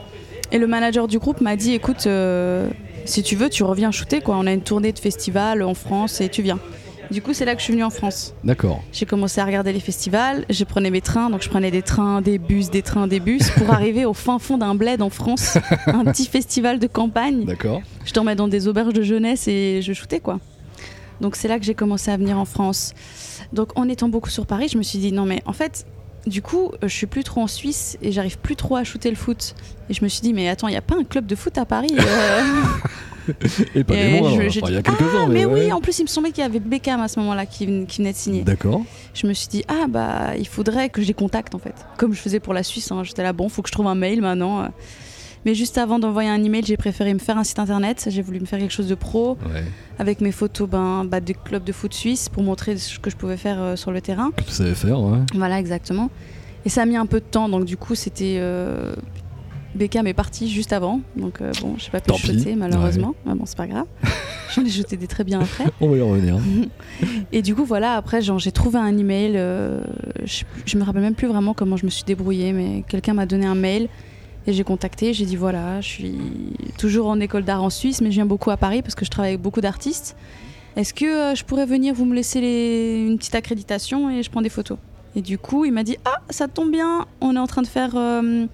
Et 0.51 0.57
le 0.57 0.67
manager 0.67 1.07
du 1.07 1.19
groupe 1.19 1.41
m'a 1.41 1.55
dit 1.55 1.73
écoute, 1.73 2.05
euh, 2.07 2.69
si 3.05 3.23
tu 3.23 3.35
veux, 3.35 3.49
tu 3.49 3.63
reviens 3.63 3.91
shooter. 3.91 4.21
Quoi. 4.21 4.37
On 4.37 4.45
a 4.47 4.53
une 4.53 4.61
tournée 4.61 4.93
de 4.93 4.99
festival 4.99 5.63
en 5.63 5.73
France 5.73 6.21
et 6.21 6.29
tu 6.29 6.41
viens. 6.41 6.59
Du 7.11 7.21
coup, 7.21 7.33
c'est 7.33 7.45
là 7.45 7.53
que 7.53 7.59
je 7.59 7.65
suis 7.65 7.73
venue 7.73 7.83
en 7.83 7.89
France. 7.89 8.33
D'accord. 8.43 8.83
J'ai 8.91 9.05
commencé 9.05 9.39
à 9.41 9.45
regarder 9.45 9.73
les 9.73 9.79
festivals, 9.79 10.45
je 10.49 10.63
prenais 10.63 10.89
mes 10.89 11.01
trains, 11.01 11.29
donc 11.29 11.41
je 11.41 11.49
prenais 11.49 11.71
des 11.71 11.81
trains, 11.81 12.21
des 12.21 12.37
bus, 12.37 12.69
des 12.69 12.81
trains, 12.81 13.07
des 13.07 13.19
bus, 13.19 13.49
pour 13.51 13.69
arriver 13.73 14.05
au 14.05 14.13
fin 14.13 14.39
fond 14.39 14.57
d'un 14.57 14.75
bled 14.75 15.01
en 15.01 15.09
France, 15.09 15.57
un 15.87 16.05
petit 16.05 16.25
festival 16.25 16.79
de 16.79 16.87
campagne. 16.87 17.45
D'accord. 17.45 17.81
Je 18.05 18.13
dormais 18.13 18.35
dans 18.35 18.47
des 18.47 18.67
auberges 18.67 18.93
de 18.93 19.03
jeunesse 19.03 19.47
et 19.47 19.81
je 19.81 19.93
shootais 19.93 20.19
quoi. 20.19 20.39
Donc 21.21 21.35
c'est 21.35 21.47
là 21.47 21.59
que 21.59 21.65
j'ai 21.65 21.75
commencé 21.75 22.11
à 22.11 22.17
venir 22.17 22.37
en 22.37 22.45
France. 22.45 22.93
Donc 23.53 23.77
en 23.77 23.87
étant 23.87 24.09
beaucoup 24.09 24.29
sur 24.29 24.45
Paris, 24.45 24.67
je 24.71 24.77
me 24.77 24.83
suis 24.83 24.99
dit 24.99 25.11
non 25.11 25.25
mais 25.25 25.41
en 25.45 25.53
fait, 25.53 25.85
du 26.25 26.41
coup, 26.41 26.71
euh, 26.73 26.87
je 26.87 26.93
suis 26.95 27.07
plus 27.07 27.23
trop 27.23 27.41
en 27.41 27.47
Suisse 27.47 27.97
et 28.01 28.11
j'arrive 28.11 28.37
plus 28.37 28.55
trop 28.55 28.75
à 28.75 28.83
shooter 28.83 29.09
le 29.09 29.15
foot. 29.15 29.55
Et 29.89 29.93
je 29.93 30.03
me 30.03 30.09
suis 30.09 30.21
dit 30.21 30.33
mais 30.33 30.47
attends, 30.49 30.67
il 30.67 30.71
n'y 30.71 30.77
a 30.77 30.81
pas 30.81 30.95
un 30.95 31.03
club 31.03 31.25
de 31.25 31.35
foot 31.35 31.57
à 31.57 31.65
Paris 31.65 31.93
euh 31.97 32.41
Et 33.75 33.83
pas 33.85 33.93
Et 33.95 34.17
je- 34.17 34.23
Enfin, 34.23 34.47
j'ai 34.49 34.61
il 34.67 34.73
y 34.73 34.77
a 34.77 34.81
quelques-uns, 34.81 35.27
Mais 35.27 35.45
ouais. 35.45 35.65
oui, 35.67 35.71
en 35.71 35.79
plus 35.79 35.97
il 35.99 36.03
me 36.03 36.07
semblait 36.07 36.31
qu'il 36.31 36.43
y 36.43 36.45
avait 36.45 36.59
Beckham 36.59 36.99
à 36.99 37.07
ce 37.07 37.19
moment-là 37.21 37.45
qui, 37.45 37.65
ven- 37.65 37.85
qui 37.87 37.99
venait 37.99 38.11
de 38.11 38.17
signer. 38.17 38.41
D'accord. 38.41 38.81
Je 39.13 39.27
me 39.27 39.33
suis 39.33 39.47
dit 39.47 39.63
ah 39.69 39.85
bah 39.87 40.31
il 40.37 40.47
faudrait 40.47 40.89
que 40.89 41.01
je 41.01 41.07
les 41.07 41.13
contacte 41.13 41.55
en 41.55 41.59
fait. 41.59 41.73
Comme 41.97 42.13
je 42.13 42.19
faisais 42.19 42.39
pour 42.41 42.53
la 42.53 42.63
Suisse, 42.63 42.91
hein. 42.91 43.03
j'étais 43.03 43.23
là 43.23 43.31
bon, 43.31 43.47
faut 43.47 43.61
que 43.61 43.69
je 43.69 43.73
trouve 43.73 43.87
un 43.87 43.95
mail 43.95 44.21
maintenant. 44.21 44.67
Mais 45.45 45.55
juste 45.55 45.77
avant 45.77 45.99
d'envoyer 45.99 46.29
un 46.29 46.41
email, 46.43 46.63
j'ai 46.65 46.77
préféré 46.77 47.13
me 47.13 47.19
faire 47.19 47.37
un 47.37 47.43
site 47.43 47.59
internet. 47.59 48.07
J'ai 48.09 48.21
voulu 48.21 48.39
me 48.39 48.45
faire 48.45 48.59
quelque 48.59 48.71
chose 48.73 48.87
de 48.87 48.95
pro 48.95 49.37
Ouais. 49.53 49.63
avec 49.99 50.21
mes 50.21 50.31
photos 50.31 50.69
ben, 50.69 51.03
bah, 51.05 51.19
des 51.19 51.33
clubs 51.33 51.63
de 51.63 51.71
foot 51.73 51.93
suisse 51.93 52.29
pour 52.29 52.43
montrer 52.43 52.77
ce 52.77 52.97
que 52.99 53.09
je 53.09 53.15
pouvais 53.17 53.37
faire 53.37 53.61
euh, 53.61 53.75
sur 53.75 53.91
le 53.91 53.99
terrain. 54.01 54.31
Que 54.35 54.43
tu 54.43 54.51
savais 54.51 54.73
faire, 54.75 54.99
ouais. 55.01 55.19
Voilà, 55.35 55.59
exactement. 55.59 56.09
Et 56.65 56.69
ça 56.69 56.83
a 56.83 56.85
mis 56.85 56.95
un 56.95 57.05
peu 57.05 57.19
de 57.19 57.25
temps, 57.25 57.49
donc 57.49 57.65
du 57.65 57.75
coup, 57.77 57.95
c'était. 57.95 58.37
Euh... 58.39 58.93
Beckham 59.75 60.05
est 60.05 60.13
parti 60.13 60.47
juste 60.51 60.71
avant, 60.71 61.01
donc 61.17 61.41
euh, 61.41 61.51
bon, 61.59 61.73
j'ai 61.79 61.89
pas 61.89 61.99
pu 61.99 62.05
Tant 62.09 62.15
le 62.15 62.19
pis. 62.21 62.37
shooter 62.37 62.55
malheureusement. 62.55 63.15
Mais 63.25 63.33
bon, 63.33 63.43
c'est 63.47 63.57
pas 63.57 63.65
grave. 63.65 63.87
J'en 64.55 64.63
ai 64.63 64.69
shooté 64.69 64.97
des 64.97 65.07
très 65.07 65.23
bien 65.23 65.41
après. 65.41 65.65
On 65.81 65.89
va 65.89 65.97
y 65.97 66.01
revenir. 66.01 66.37
Et 67.31 67.41
du 67.41 67.55
coup, 67.55 67.65
voilà, 67.65 67.95
après, 67.95 68.21
j'ai 68.21 68.51
trouvé 68.51 68.77
un 68.77 68.95
email. 68.95 69.33
euh, 69.35 69.81
je, 70.25 70.43
je 70.67 70.77
me 70.77 70.83
rappelle 70.83 71.01
même 71.01 71.15
plus 71.15 71.27
vraiment 71.27 71.55
comment 71.55 71.75
je 71.75 71.85
me 71.85 71.89
suis 71.89 72.03
débrouillée, 72.03 72.53
mais 72.53 72.83
quelqu'un 72.87 73.15
m'a 73.15 73.25
donné 73.25 73.47
un 73.47 73.55
mail 73.55 73.89
et 74.47 74.53
j'ai 74.53 74.63
contacté. 74.63 75.13
J'ai 75.13 75.25
dit 75.25 75.35
voilà, 75.35 75.81
je 75.81 75.87
suis 75.87 76.15
toujours 76.77 77.07
en 77.07 77.19
école 77.19 77.43
d'art 77.43 77.63
en 77.63 77.69
Suisse, 77.69 78.01
mais 78.01 78.09
je 78.11 78.15
viens 78.15 78.25
beaucoup 78.25 78.51
à 78.51 78.57
Paris 78.57 78.81
parce 78.81 78.95
que 78.95 79.05
je 79.05 79.09
travaille 79.11 79.31
avec 79.31 79.41
beaucoup 79.41 79.61
d'artistes. 79.61 80.15
Est-ce 80.75 80.93
que 80.93 81.05
euh, 81.05 81.35
je 81.35 81.43
pourrais 81.43 81.65
venir 81.65 81.93
vous 81.93 82.05
me 82.05 82.15
laisser 82.15 82.41
les- 82.41 83.05
une 83.07 83.17
petite 83.17 83.35
accréditation 83.35 84.09
et 84.09 84.23
je 84.23 84.29
prends 84.31 84.41
des 84.41 84.49
photos? 84.49 84.77
Et 85.15 85.21
du 85.21 85.37
coup, 85.37 85.65
il 85.65 85.71
m'a 85.71 85.83
dit 85.83 85.97
ah, 86.05 86.21
ça 86.29 86.47
tombe 86.47 86.71
bien, 86.71 87.05
on 87.21 87.35
est 87.35 87.39
en 87.39 87.45
train 87.47 87.61
de 87.61 87.67
faire 87.67 87.91
euh, 87.95 88.47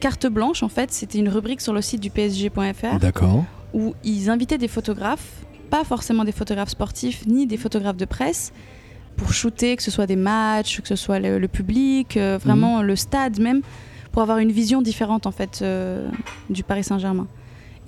carte 0.00 0.26
blanche. 0.26 0.62
En 0.62 0.68
fait, 0.68 0.92
c'était 0.92 1.18
une 1.18 1.28
rubrique 1.28 1.60
sur 1.60 1.72
le 1.72 1.80
site 1.82 2.00
du 2.00 2.10
PSG.fr 2.10 2.98
D'accord. 3.00 3.44
où 3.72 3.94
ils 4.04 4.30
invitaient 4.30 4.58
des 4.58 4.68
photographes, 4.68 5.44
pas 5.70 5.82
forcément 5.84 6.24
des 6.24 6.30
photographes 6.32 6.68
sportifs 6.70 7.26
ni 7.26 7.46
des 7.46 7.56
photographes 7.56 7.96
de 7.96 8.04
presse, 8.04 8.52
pour 9.16 9.32
shooter, 9.32 9.76
que 9.76 9.82
ce 9.82 9.90
soit 9.90 10.06
des 10.06 10.16
matchs, 10.16 10.80
que 10.80 10.88
ce 10.88 10.96
soit 10.96 11.18
le, 11.18 11.38
le 11.38 11.48
public, 11.48 12.16
euh, 12.16 12.38
vraiment 12.40 12.82
le 12.82 12.94
stade 12.96 13.40
même, 13.40 13.62
pour 14.14 14.22
avoir 14.22 14.38
une 14.38 14.52
vision 14.52 14.80
différente 14.80 15.26
en 15.26 15.32
fait 15.32 15.58
euh, 15.62 16.08
du 16.48 16.62
Paris 16.62 16.84
Saint-Germain. 16.84 17.26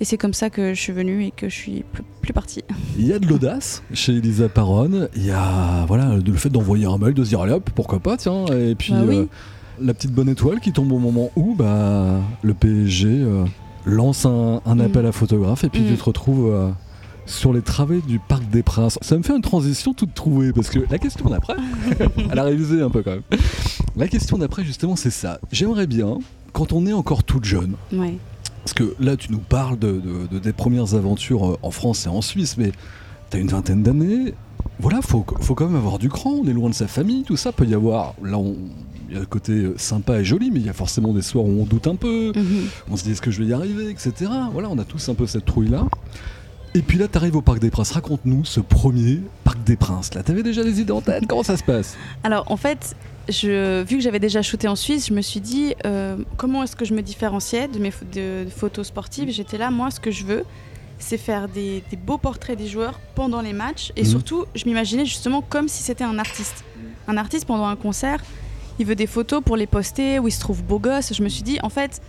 Et 0.01 0.05
c'est 0.05 0.17
comme 0.17 0.33
ça 0.33 0.49
que 0.49 0.73
je 0.73 0.79
suis 0.81 0.91
venue 0.91 1.23
et 1.23 1.31
que 1.31 1.47
je 1.49 1.55
suis 1.55 1.83
plus, 1.91 2.03
plus 2.21 2.33
partie. 2.33 2.63
Il 2.99 3.07
y 3.07 3.13
a 3.13 3.17
de 3.19 3.25
l'audace 3.25 3.81
chez 3.93 4.11
Elisa 4.17 4.49
Paronne. 4.49 5.07
Il 5.15 5.25
y 5.25 5.31
a 5.31 5.85
voilà, 5.87 6.17
le 6.17 6.33
fait 6.33 6.49
d'envoyer 6.49 6.85
un 6.85 6.97
mail, 6.97 7.13
de 7.13 7.23
se 7.23 7.29
dire 7.29 7.39
allez 7.41 7.53
hop, 7.53 7.69
pourquoi 7.73 7.99
pas, 7.99 8.17
tiens. 8.17 8.45
Et 8.47 8.75
puis 8.75 8.91
Bah 8.93 9.03
oui. 9.07 9.15
euh, 9.15 9.25
la 9.81 9.93
petite 9.93 10.11
bonne 10.11 10.27
étoile 10.29 10.59
qui 10.59 10.73
tombe 10.73 10.91
au 10.91 10.99
moment 10.99 11.31
où 11.37 11.55
bah, 11.55 12.19
le 12.43 12.53
PSG 12.53 13.07
euh, 13.07 13.45
lance 13.85 14.25
un, 14.25 14.61
un 14.65 14.75
Mm. 14.75 14.81
appel 14.81 15.05
à 15.05 15.11
photographe 15.13 15.63
et 15.63 15.69
puis 15.69 15.81
Mm. 15.81 15.87
tu 15.87 15.95
te 15.95 16.03
retrouves 16.03 16.53
sur 17.27 17.53
les 17.53 17.61
travaux 17.61 17.99
du 17.99 18.17
Parc 18.19 18.49
des 18.49 18.63
Princes. 18.63 18.97
Ça 19.01 19.17
me 19.17 19.23
fait 19.23 19.35
une 19.35 19.41
transition 19.41 19.93
toute 19.93 20.13
trouvée 20.13 20.51
parce 20.53 20.69
que 20.69 20.79
la 20.89 20.97
question 20.97 21.29
d'après, 21.29 21.55
elle 22.31 22.39
a 22.39 22.43
révisé 22.43 22.81
un 22.81 22.89
peu 22.89 23.03
quand 23.03 23.11
même. 23.11 23.21
La 23.95 24.07
question 24.07 24.37
d'après, 24.37 24.63
justement, 24.63 24.95
c'est 24.95 25.11
ça. 25.11 25.39
J'aimerais 25.51 25.87
bien, 25.87 26.17
quand 26.53 26.71
on 26.73 26.85
est 26.85 26.93
encore 26.93 27.23
toute 27.23 27.45
jeune, 27.45 27.73
Ouais. 27.93 28.17
parce 28.63 28.73
que 28.73 28.95
là, 28.99 29.15
tu 29.17 29.31
nous 29.31 29.39
parles 29.39 29.77
de, 29.77 29.91
de- 29.99 30.27
de 30.31 30.39
tes 30.39 30.53
premières 30.53 30.95
aventures 30.95 31.45
euh, 31.51 31.57
en 31.61 31.71
France 31.71 32.05
et 32.05 32.09
en 32.09 32.21
Suisse, 32.21 32.55
mais 32.57 32.71
tu 33.29 33.37
as 33.37 33.39
une 33.39 33.49
vingtaine 33.49 33.83
d'années. 33.83 34.33
Voilà, 34.79 35.01
faut, 35.01 35.25
faut 35.41 35.55
quand 35.55 35.67
même 35.67 35.75
avoir 35.75 35.97
du 35.99 36.09
cran. 36.09 36.31
On 36.43 36.47
est 36.47 36.53
loin 36.53 36.69
de 36.69 36.75
sa 36.75 36.87
famille, 36.87 37.23
tout 37.23 37.37
ça. 37.37 37.51
Peut 37.51 37.65
y 37.65 37.73
avoir. 37.73 38.13
Là, 38.23 38.37
on- 38.37 38.55
il 39.09 39.13
y 39.13 39.17
a 39.17 39.21
le 39.21 39.25
côté 39.25 39.53
euh, 39.53 39.73
sympa 39.77 40.19
et 40.19 40.25
joli, 40.25 40.51
mais 40.51 40.59
il 40.59 40.65
y 40.65 40.69
a 40.69 40.73
forcément 40.73 41.13
des 41.13 41.21
soirs 41.21 41.45
où 41.45 41.61
on 41.61 41.65
doute 41.65 41.87
un 41.87 41.95
peu. 41.95 42.33
Mhm. 42.35 42.67
On 42.91 42.97
se 42.97 43.03
dit 43.03 43.11
est-ce 43.11 43.21
que 43.21 43.31
je 43.31 43.41
vais 43.41 43.49
y 43.49 43.53
arriver, 43.53 43.89
etc. 43.89 44.29
Voilà, 44.51 44.69
on 44.69 44.77
a 44.79 44.83
tous 44.83 45.07
un 45.09 45.13
peu 45.15 45.25
cette 45.25 45.45
trouille-là. 45.45 45.85
Et 46.77 46.81
puis 46.83 46.97
là, 46.99 47.07
tu 47.07 47.17
arrives 47.17 47.35
au 47.35 47.41
Parc 47.41 47.57
des 47.59 47.71
Princes. 47.71 47.89
Raconte-nous 47.91 48.45
ce 48.45 48.59
premier 48.59 49.21
Parc 49.43 49.63
des 49.63 49.75
Princes. 49.75 50.13
Là, 50.13 50.21
t'avais 50.21 50.43
déjà 50.43 50.63
des 50.63 50.79
idées 50.79 50.91
en 50.91 51.01
tête 51.01 51.23
Comment 51.27 51.41
ça 51.41 51.57
se 51.57 51.63
passe 51.63 51.97
Alors 52.23 52.51
en 52.51 52.57
fait, 52.57 52.95
je, 53.29 53.81
vu 53.83 53.97
que 53.97 54.03
j'avais 54.03 54.19
déjà 54.19 54.43
shooté 54.43 54.67
en 54.67 54.75
Suisse, 54.75 55.07
je 55.07 55.13
me 55.13 55.21
suis 55.21 55.39
dit 55.39 55.73
euh, 55.85 56.17
comment 56.37 56.61
est-ce 56.63 56.75
que 56.75 56.85
je 56.85 56.93
me 56.93 57.01
différenciais 57.01 57.67
de 57.67 57.79
mes 57.79 57.89
pho- 57.89 58.05
de- 58.13 58.45
de 58.45 58.49
photos 58.49 58.85
sportives? 58.87 59.31
J'étais 59.31 59.57
là, 59.57 59.71
moi, 59.71 59.89
ce 59.89 59.99
que 59.99 60.11
je 60.11 60.23
veux, 60.23 60.43
c'est 60.99 61.17
faire 61.17 61.47
des, 61.47 61.83
des 61.89 61.97
beaux 61.97 62.19
portraits 62.19 62.57
des 62.57 62.67
joueurs 62.67 62.99
pendant 63.15 63.41
les 63.41 63.53
matchs. 63.53 63.91
Et 63.95 64.03
Mhm. 64.03 64.07
surtout, 64.09 64.45
je 64.53 64.65
m'imaginais 64.65 65.05
justement 65.05 65.41
comme 65.41 65.67
si 65.67 65.81
c'était 65.81 66.03
un 66.03 66.19
artiste. 66.19 66.63
Un 67.07 67.17
artiste 67.17 67.45
pendant 67.45 67.65
un 67.67 67.75
concert, 67.75 68.23
il 68.77 68.85
veut 68.85 68.95
des 68.95 69.07
photos 69.07 69.41
pour 69.43 69.57
les 69.57 69.65
poster 69.67 70.19
où 70.19 70.27
il 70.27 70.31
se 70.31 70.39
trouve 70.39 70.61
beau 70.63 70.77
gosse. 70.77 71.11
Je 71.13 71.23
me 71.23 71.29
suis 71.29 71.41
dit, 71.43 71.57
en 71.63 71.69
fait, 71.69 72.01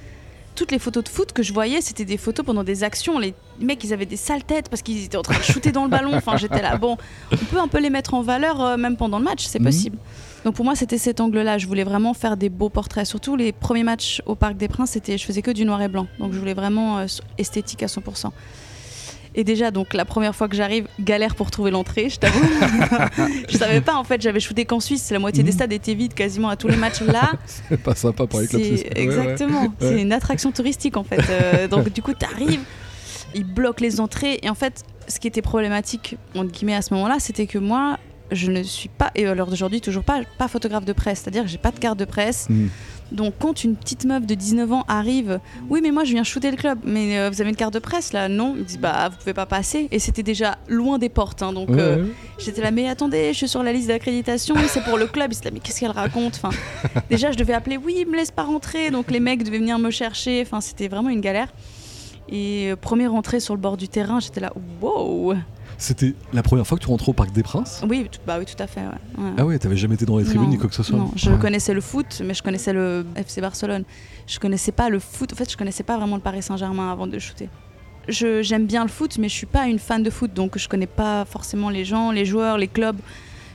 toutes 0.58 0.72
les 0.72 0.80
photos 0.80 1.04
de 1.04 1.08
foot 1.08 1.32
que 1.32 1.44
je 1.44 1.52
voyais, 1.52 1.80
c'était 1.80 2.04
des 2.04 2.16
photos 2.16 2.44
pendant 2.44 2.64
des 2.64 2.82
actions. 2.82 3.18
Les 3.20 3.32
mecs, 3.60 3.82
ils 3.84 3.92
avaient 3.92 4.06
des 4.06 4.16
sales 4.16 4.42
têtes 4.42 4.68
parce 4.68 4.82
qu'ils 4.82 5.04
étaient 5.04 5.16
en 5.16 5.22
train 5.22 5.38
de 5.38 5.42
shooter 5.44 5.70
dans 5.70 5.84
le 5.84 5.88
ballon. 5.88 6.12
Enfin, 6.14 6.36
j'étais 6.36 6.60
là, 6.60 6.76
bon, 6.76 6.96
on 7.32 7.36
peut 7.36 7.60
un 7.60 7.68
peu 7.68 7.78
les 7.78 7.90
mettre 7.90 8.14
en 8.14 8.22
valeur 8.22 8.60
euh, 8.60 8.76
même 8.76 8.96
pendant 8.96 9.18
le 9.20 9.24
match, 9.24 9.46
c'est 9.46 9.60
Mhm. 9.60 9.64
possible. 9.66 9.98
Donc 10.44 10.54
pour 10.56 10.64
moi, 10.64 10.74
c'était 10.74 10.98
cet 10.98 11.20
angle-là. 11.20 11.58
Je 11.58 11.66
voulais 11.68 11.84
vraiment 11.84 12.12
faire 12.12 12.36
des 12.36 12.48
beaux 12.48 12.70
portraits. 12.70 13.06
Surtout 13.06 13.36
les 13.36 13.52
premiers 13.52 13.84
matchs 13.84 14.20
au 14.26 14.34
Parc 14.34 14.56
des 14.56 14.66
Princes, 14.68 14.90
c'était, 14.90 15.16
je 15.16 15.24
faisais 15.24 15.42
que 15.42 15.50
du 15.52 15.64
noir 15.64 15.80
et 15.80 15.88
blanc. 15.88 16.08
Donc 16.18 16.32
je 16.32 16.38
voulais 16.40 16.54
vraiment 16.54 16.98
euh, 16.98 17.06
esthétique 17.38 17.82
à 17.84 17.86
100%. 17.86 18.30
Et 19.38 19.44
déjà, 19.44 19.70
donc 19.70 19.94
la 19.94 20.04
première 20.04 20.34
fois 20.34 20.48
que 20.48 20.56
j'arrive, 20.56 20.88
galère 20.98 21.36
pour 21.36 21.50
trouver 21.52 21.70
l'entrée, 21.70 22.10
je 22.10 22.18
t'avoue. 22.18 22.44
je 23.48 23.56
savais 23.56 23.80
pas 23.80 23.94
en 23.94 24.02
fait, 24.02 24.20
j'avais 24.20 24.40
shooté 24.40 24.64
qu'en 24.64 24.80
Suisse, 24.80 25.10
la 25.12 25.20
moitié 25.20 25.44
des 25.44 25.50
Mhm. 25.52 25.54
stades 25.56 25.72
étaient 25.72 25.94
vides 25.94 26.12
quasiment 26.12 26.48
à 26.48 26.56
tous 26.56 26.66
les 26.66 26.76
matchs. 26.76 27.00
Là, 27.02 27.30
C'est 27.46 27.80
pas 27.80 27.94
sympa 27.94 28.26
pour 28.26 28.40
les 28.40 28.48
clubs. 28.48 28.60
Ouais, 28.60 28.72
ouais. 28.72 28.92
Exactement, 28.96 29.72
c'est 29.80 30.02
une 30.02 30.12
attraction 30.12 30.50
touristique 30.50 30.96
en 30.96 31.04
fait. 31.04 31.20
Euh, 31.30 31.68
donc 31.68 31.88
du 31.92 32.02
coup, 32.02 32.12
tu 32.18 32.24
arrives, 32.26 32.60
ils 33.34 33.44
bloquent 33.44 33.80
les 33.82 34.00
entrées. 34.00 34.40
Et 34.42 34.50
en 34.50 34.56
fait, 34.56 34.82
ce 35.06 35.20
qui 35.20 35.28
était 35.28 35.40
problématique, 35.42 36.16
entre 36.34 36.50
guillemets, 36.50 36.74
à 36.74 36.82
ce 36.82 36.92
moment-là, 36.94 37.16
c'était 37.20 37.46
que 37.46 37.58
moi, 37.58 37.96
je 38.32 38.50
ne 38.50 38.62
suis 38.64 38.88
pas, 38.88 39.10
et 39.14 39.24
à 39.26 39.34
l'heure 39.36 39.46
d'aujourd'hui, 39.46 39.80
toujours 39.80 40.02
pas, 40.02 40.20
pas 40.36 40.48
photographe 40.48 40.84
de 40.84 40.92
presse. 40.92 41.20
C'est-à-dire 41.22 41.44
que 41.44 41.48
j'ai 41.48 41.58
pas 41.58 41.70
de 41.70 41.78
carte 41.78 41.98
de 41.98 42.04
presse. 42.04 42.48
Mm. 42.50 42.66
Donc 43.12 43.34
quand 43.38 43.64
une 43.64 43.74
petite 43.76 44.04
meuf 44.04 44.26
de 44.26 44.34
19 44.34 44.72
ans 44.72 44.84
arrive, 44.86 45.40
oui 45.70 45.80
mais 45.82 45.90
moi 45.90 46.04
je 46.04 46.12
viens 46.12 46.24
shooter 46.24 46.50
le 46.50 46.56
club, 46.56 46.78
mais 46.84 47.18
euh, 47.18 47.30
vous 47.30 47.40
avez 47.40 47.50
une 47.50 47.56
carte 47.56 47.72
de 47.74 47.78
presse 47.78 48.12
là 48.12 48.28
Non, 48.28 48.54
ils 48.56 48.64
disent 48.64 48.78
bah 48.78 49.08
vous 49.08 49.16
pouvez 49.16 49.34
pas 49.34 49.46
passer. 49.46 49.88
Et 49.90 49.98
c'était 49.98 50.22
déjà 50.22 50.58
loin 50.68 50.98
des 50.98 51.08
portes, 51.08 51.42
hein, 51.42 51.52
donc 51.52 51.70
Ouais, 51.70 51.80
euh, 51.80 52.02
ouais. 52.04 52.10
J'étais 52.38 52.60
là, 52.60 52.70
mais 52.70 52.88
attendez, 52.88 53.32
je 53.32 53.38
suis 53.38 53.48
sur 53.48 53.62
la 53.62 53.72
liste 53.72 53.88
d'accréditation, 53.88 54.54
c'est 54.68 54.84
pour 54.84 54.98
le 54.98 55.06
club. 55.06 55.32
Ils 55.32 55.36
étaient 55.38 55.48
là, 55.48 55.54
mais 55.54 55.60
qu'est-ce 55.60 55.80
qu'elle 55.80 55.90
raconte? 55.90 56.40
Enfin, 56.42 56.50
Déjà, 57.10 57.32
je 57.32 57.36
devais 57.38 57.54
appeler, 57.54 57.76
oui, 57.76 57.96
ils 58.00 58.06
me 58.06 58.16
laissent 58.16 58.30
pas 58.30 58.42
rentrer. 58.44 58.90
Donc 58.90 59.10
les 59.10 59.20
mecs 59.20 59.42
devaient 59.42 59.58
venir 59.58 59.78
me 59.78 59.90
chercher. 59.90 60.42
Enfin, 60.42 60.60
c'était 60.60 60.88
vraiment 60.88 61.08
une 61.10 61.20
galère. 61.20 61.48
Et 62.28 62.70
euh, 62.70 62.76
première 62.76 63.14
entrée 63.14 63.40
sur 63.40 63.54
le 63.54 63.60
bord 63.60 63.76
du 63.76 63.88
terrain, 63.88 64.20
j'étais 64.20 64.40
là, 64.40 64.52
wow 64.82 65.34
C'était 65.80 66.14
la 66.32 66.42
première 66.42 66.66
fois 66.66 66.76
que 66.76 66.82
tu 66.82 66.88
rentres 66.88 67.08
au 67.08 67.12
Parc 67.12 67.30
des 67.32 67.44
Princes? 67.44 67.82
Oui, 67.88 68.08
tout- 68.10 68.18
bah 68.26 68.36
oui, 68.38 68.44
tout 68.44 68.60
à 68.60 68.66
fait. 68.66 68.80
ouais. 68.80 68.86
Ouais. 69.24 69.30
Ah 69.38 69.46
ouais, 69.46 69.58
t'avais 69.60 69.76
jamais 69.76 69.94
été 69.94 70.04
dans 70.04 70.18
les 70.18 70.24
tribunes 70.24 70.42
Non, 70.42 70.48
ni 70.48 70.58
quoi 70.58 70.68
que 70.68 70.74
ce 70.74 70.82
soit? 70.82 70.98
Non, 70.98 71.12
je 71.14 71.30
Ouais. 71.30 71.38
connaissais 71.38 71.72
le 71.72 71.80
foot, 71.80 72.20
mais 72.24 72.34
je 72.34 72.42
connaissais 72.42 72.72
le 72.72 73.06
FC 73.14 73.40
Barcelone. 73.40 73.84
Je 74.26 74.38
connaissais 74.40 74.72
pas 74.72 74.88
le 74.88 74.98
foot. 74.98 75.32
En 75.32 75.36
fait, 75.36 75.50
je 75.50 75.56
connaissais 75.56 75.84
pas 75.84 75.96
vraiment 75.96 76.16
le 76.16 76.22
Paris 76.22 76.42
Saint-Germain 76.42 76.90
avant 76.90 77.06
de 77.06 77.16
shooter. 77.18 77.48
J'aime 78.08 78.66
bien 78.66 78.82
le 78.82 78.88
foot, 78.88 79.18
mais 79.18 79.28
je 79.28 79.34
suis 79.34 79.46
pas 79.46 79.66
une 79.68 79.78
fan 79.78 80.02
de 80.02 80.10
foot, 80.10 80.32
donc 80.34 80.58
je 80.58 80.68
connais 80.68 80.86
pas 80.86 81.24
forcément 81.26 81.68
les 81.70 81.84
gens, 81.84 82.10
les 82.10 82.24
joueurs, 82.24 82.58
les 82.58 82.68
clubs. 82.68 82.96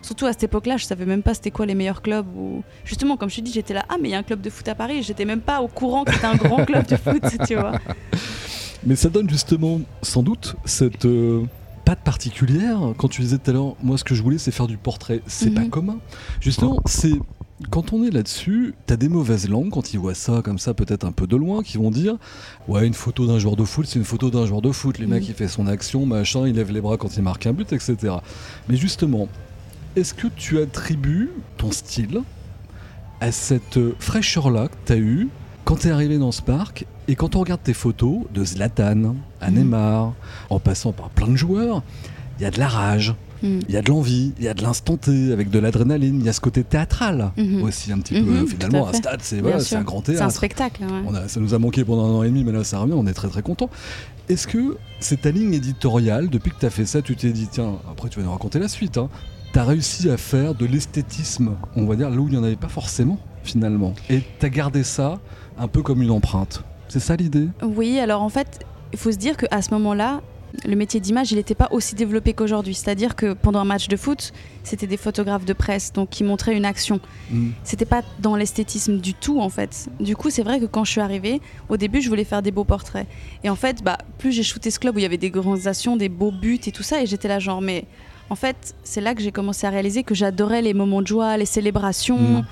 Surtout 0.01 0.25
à 0.25 0.31
cette 0.31 0.43
époque-là, 0.43 0.77
je 0.77 0.85
savais 0.85 1.05
même 1.05 1.23
pas 1.23 1.33
c'était 1.33 1.49
quoi 1.51 1.65
les 1.65 1.75
meilleurs 1.75 2.01
clubs. 2.01 2.27
Ou... 2.37 2.61
Justement, 2.85 3.17
comme 3.17 3.29
je 3.29 3.37
te 3.37 3.41
dis, 3.41 3.51
j'étais 3.51 3.73
là, 3.73 3.83
ah, 3.89 3.95
mais 4.01 4.09
il 4.09 4.11
y 4.11 4.15
a 4.15 4.19
un 4.19 4.23
club 4.23 4.41
de 4.41 4.49
foot 4.49 4.67
à 4.67 4.75
Paris. 4.75 5.01
J'étais 5.01 5.25
même 5.25 5.39
pas 5.41 5.61
au 5.61 5.67
courant 5.67 6.03
que 6.03 6.13
c'était 6.13 6.25
un 6.27 6.35
grand 6.35 6.63
club 6.65 6.85
de 6.87 6.95
foot, 6.97 7.23
tu 7.47 7.55
vois. 7.55 7.73
Mais 8.85 8.97
ça 8.97 9.09
donne 9.09 9.29
justement, 9.29 9.79
sans 10.01 10.23
doute, 10.23 10.55
cette 10.65 11.05
euh, 11.05 11.43
patte 11.85 11.99
particulière. 12.03 12.79
Quand 12.97 13.07
tu 13.07 13.21
disais 13.21 13.37
tout 13.37 13.49
à 13.49 13.53
l'heure, 13.53 13.75
moi 13.83 13.97
ce 13.97 14.03
que 14.03 14.15
je 14.15 14.23
voulais 14.23 14.37
c'est 14.37 14.51
faire 14.51 14.67
du 14.67 14.77
portrait. 14.77 15.21
C'est 15.27 15.49
Mhm. 15.49 15.55
pas 15.55 15.65
commun. 15.69 15.97
Justement, 16.41 16.79
c'est. 16.85 17.13
Quand 17.69 17.93
on 17.93 18.03
est 18.03 18.09
là-dessus, 18.09 18.73
t'as 18.87 18.95
des 18.97 19.07
mauvaises 19.07 19.47
langues 19.47 19.69
quand 19.69 19.93
ils 19.93 19.99
voient 19.99 20.15
ça 20.15 20.41
comme 20.43 20.57
ça, 20.59 20.73
peut-être 20.73 21.05
un 21.05 21.11
peu 21.11 21.27
de 21.27 21.35
loin, 21.37 21.61
qui 21.63 21.77
vont 21.77 21.91
dire 21.91 22.17
Ouais, 22.67 22.85
une 22.85 22.93
photo 22.95 23.25
d'un 23.27 23.37
joueur 23.39 23.55
de 23.55 23.63
foot, 23.63 23.85
c'est 23.87 23.99
une 23.99 24.05
photo 24.05 24.29
d'un 24.31 24.45
joueur 24.45 24.61
de 24.61 24.71
foot. 24.71 24.97
Les 24.97 25.05
Mhm. 25.05 25.11
mecs, 25.13 25.27
il 25.29 25.33
fait 25.35 25.47
son 25.47 25.67
action, 25.67 26.05
machin, 26.05 26.47
il 26.47 26.55
lève 26.55 26.71
les 26.71 26.81
bras 26.81 26.97
quand 26.97 27.15
il 27.15 27.23
marque 27.23 27.45
un 27.45 27.53
but, 27.53 27.71
etc. 27.71 28.15
Mais 28.67 28.75
justement, 28.75 29.29
est-ce 29.95 30.13
que 30.13 30.27
tu 30.35 30.59
attribues 30.59 31.29
ton 31.57 31.71
style 31.71 32.21
à 33.21 33.31
cette 33.31 33.79
fraîcheur-là 33.99 34.67
que 34.67 34.75
t'as 34.85 34.97
eue 34.97 35.29
quand 35.65 35.77
t'es 35.77 35.91
arrivé 35.91 36.17
dans 36.17 36.31
ce 36.31 36.41
parc 36.41 36.85
et 37.07 37.15
quand 37.15 37.35
on 37.35 37.39
regarde 37.39 37.61
tes 37.63 37.73
photos 37.73 38.19
de 38.33 38.43
Zlatan, 38.45 39.15
à 39.41 39.49
Mhm. 39.49 39.55
Neymar, 39.57 40.13
en 40.49 40.59
passant 40.59 40.91
par 40.91 41.09
plein 41.09 41.27
de 41.27 41.35
joueurs, 41.35 41.83
il 42.39 42.43
y 42.43 42.45
a 42.45 42.51
de 42.51 42.59
la 42.59 42.67
rage, 42.67 43.15
Mm. 43.43 43.59
il 43.67 43.73
y 43.73 43.77
a 43.77 43.81
de 43.81 43.89
l'envie, 43.89 44.31
il 44.39 44.45
y 44.45 44.47
a 44.47 44.53
de 44.53 44.61
l'instant 44.63 44.95
T 44.97 45.31
avec 45.33 45.49
de 45.49 45.59
l'adrénaline, 45.59 46.19
il 46.19 46.25
y 46.25 46.29
a 46.29 46.33
ce 46.33 46.39
côté 46.39 46.63
théâtral 46.63 47.31
Mhm. 47.37 47.61
aussi 47.63 47.91
un 47.91 47.99
petit 47.99 48.21
peu. 48.21 48.39
tout 48.39 48.47
Finalement, 48.47 48.87
un 48.87 48.93
stade, 48.93 49.19
c'est 49.21 49.41
voilà, 49.41 49.57
un 49.57 49.81
grand 49.83 50.01
C'est 50.05 50.13
un 50.13 50.17
théâtre. 50.19 50.31
spectacle. 50.35 50.83
ouais. 50.83 51.01
On 51.05 51.13
a- 51.13 51.27
ça 51.27 51.39
nous 51.41 51.53
a 51.53 51.59
manqué 51.59 51.83
pendant 51.83 52.05
un 52.05 52.15
an 52.19 52.23
et 52.23 52.29
demi, 52.29 52.43
mais 52.45 52.51
là 52.53 52.63
ça 52.63 52.79
revient, 52.79 52.93
on 52.95 53.05
est 53.05 53.13
très 53.13 53.27
très 53.27 53.41
content. 53.41 53.69
Est-ce 54.29 54.47
que 54.47 54.77
c'est 55.01 55.21
ta 55.21 55.31
ligne 55.31 55.53
éditoriale, 55.53 56.29
depuis 56.29 56.51
que 56.51 56.59
tu 56.59 56.65
as 56.65 56.69
fait 56.69 56.85
ça, 56.85 57.01
tu 57.01 57.15
t'es 57.17 57.31
dit, 57.31 57.47
tiens, 57.51 57.73
après 57.91 58.07
tu 58.09 58.19
vas 58.19 58.25
nous 58.25 58.31
raconter 58.31 58.59
la 58.59 58.69
suite, 58.69 58.97
hein, 58.97 59.09
tu 59.51 59.59
as 59.59 59.65
réussi 59.65 60.09
à 60.09 60.15
faire 60.17 60.55
de 60.55 60.65
l'esthétisme, 60.65 61.51
on 61.75 61.85
va 61.85 61.95
dire, 61.97 62.09
là 62.09 62.15
où 62.17 62.27
il 62.27 62.31
n'y 62.31 62.37
en 62.37 62.43
avait 62.43 62.55
pas 62.55 62.69
forcément, 62.69 63.19
finalement. 63.43 63.93
Et 64.09 64.21
tu 64.39 64.45
as 64.45 64.49
gardé 64.49 64.83
ça 64.83 65.19
un 65.57 65.67
peu 65.67 65.81
comme 65.81 66.01
une 66.01 66.11
empreinte. 66.11 66.63
C'est 66.87 66.99
ça 66.99 67.15
l'idée? 67.15 67.47
Oui, 67.61 67.99
alors 67.99 68.21
en 68.21 68.29
fait, 68.29 68.65
il 68.91 68.99
faut 68.99 69.11
se 69.11 69.17
dire 69.17 69.37
qu'à 69.37 69.61
ce 69.61 69.71
moment-là, 69.71 70.21
le 70.65 70.75
métier 70.75 70.99
d'image, 70.99 71.31
il 71.31 71.35
n'était 71.35 71.55
pas 71.55 71.67
aussi 71.71 71.95
développé 71.95 72.33
qu'aujourd'hui. 72.33 72.75
C'est-à-dire 72.75 73.15
que 73.15 73.33
pendant 73.33 73.59
un 73.59 73.65
match 73.65 73.87
de 73.87 73.95
foot, 73.95 74.31
c'était 74.63 74.87
des 74.87 74.97
photographes 74.97 75.45
de 75.45 75.53
presse, 75.53 75.91
donc 75.93 76.09
qui 76.09 76.23
montraient 76.23 76.55
une 76.55 76.65
action. 76.65 76.99
Mm. 77.31 77.49
C'était 77.63 77.85
pas 77.85 78.03
dans 78.19 78.35
l'esthétisme 78.35 78.99
du 78.99 79.13
tout, 79.13 79.39
en 79.39 79.49
fait. 79.49 79.89
Du 79.99 80.15
coup, 80.15 80.29
c'est 80.29 80.43
vrai 80.43 80.59
que 80.59 80.65
quand 80.65 80.83
je 80.83 80.91
suis 80.91 81.01
arrivée, 81.01 81.41
au 81.69 81.77
début, 81.77 82.01
je 82.01 82.09
voulais 82.09 82.23
faire 82.23 82.41
des 82.41 82.51
beaux 82.51 82.63
portraits. 82.63 83.07
Et 83.43 83.49
en 83.49 83.55
fait, 83.55 83.83
bah, 83.83 83.97
plus 84.19 84.31
j'ai 84.31 84.43
shooté 84.43 84.69
ce 84.69 84.79
club 84.79 84.95
où 84.95 84.99
il 84.99 85.03
y 85.03 85.05
avait 85.05 85.17
des 85.17 85.31
grandes 85.31 85.65
actions, 85.67 85.97
des 85.97 86.09
beaux 86.09 86.31
buts 86.31 86.61
et 86.65 86.71
tout 86.71 86.83
ça, 86.83 87.01
et 87.01 87.07
j'étais 87.07 87.27
là 87.27 87.39
genre, 87.39 87.61
mais 87.61 87.85
en 88.29 88.35
fait, 88.35 88.75
c'est 88.83 89.01
là 89.01 89.15
que 89.15 89.21
j'ai 89.21 89.31
commencé 89.31 89.65
à 89.65 89.69
réaliser 89.69 90.03
que 90.03 90.15
j'adorais 90.15 90.61
les 90.61 90.73
moments 90.73 91.01
de 91.01 91.07
joie, 91.07 91.35
les 91.37 91.45
célébrations. 91.45 92.19
Mm. 92.19 92.45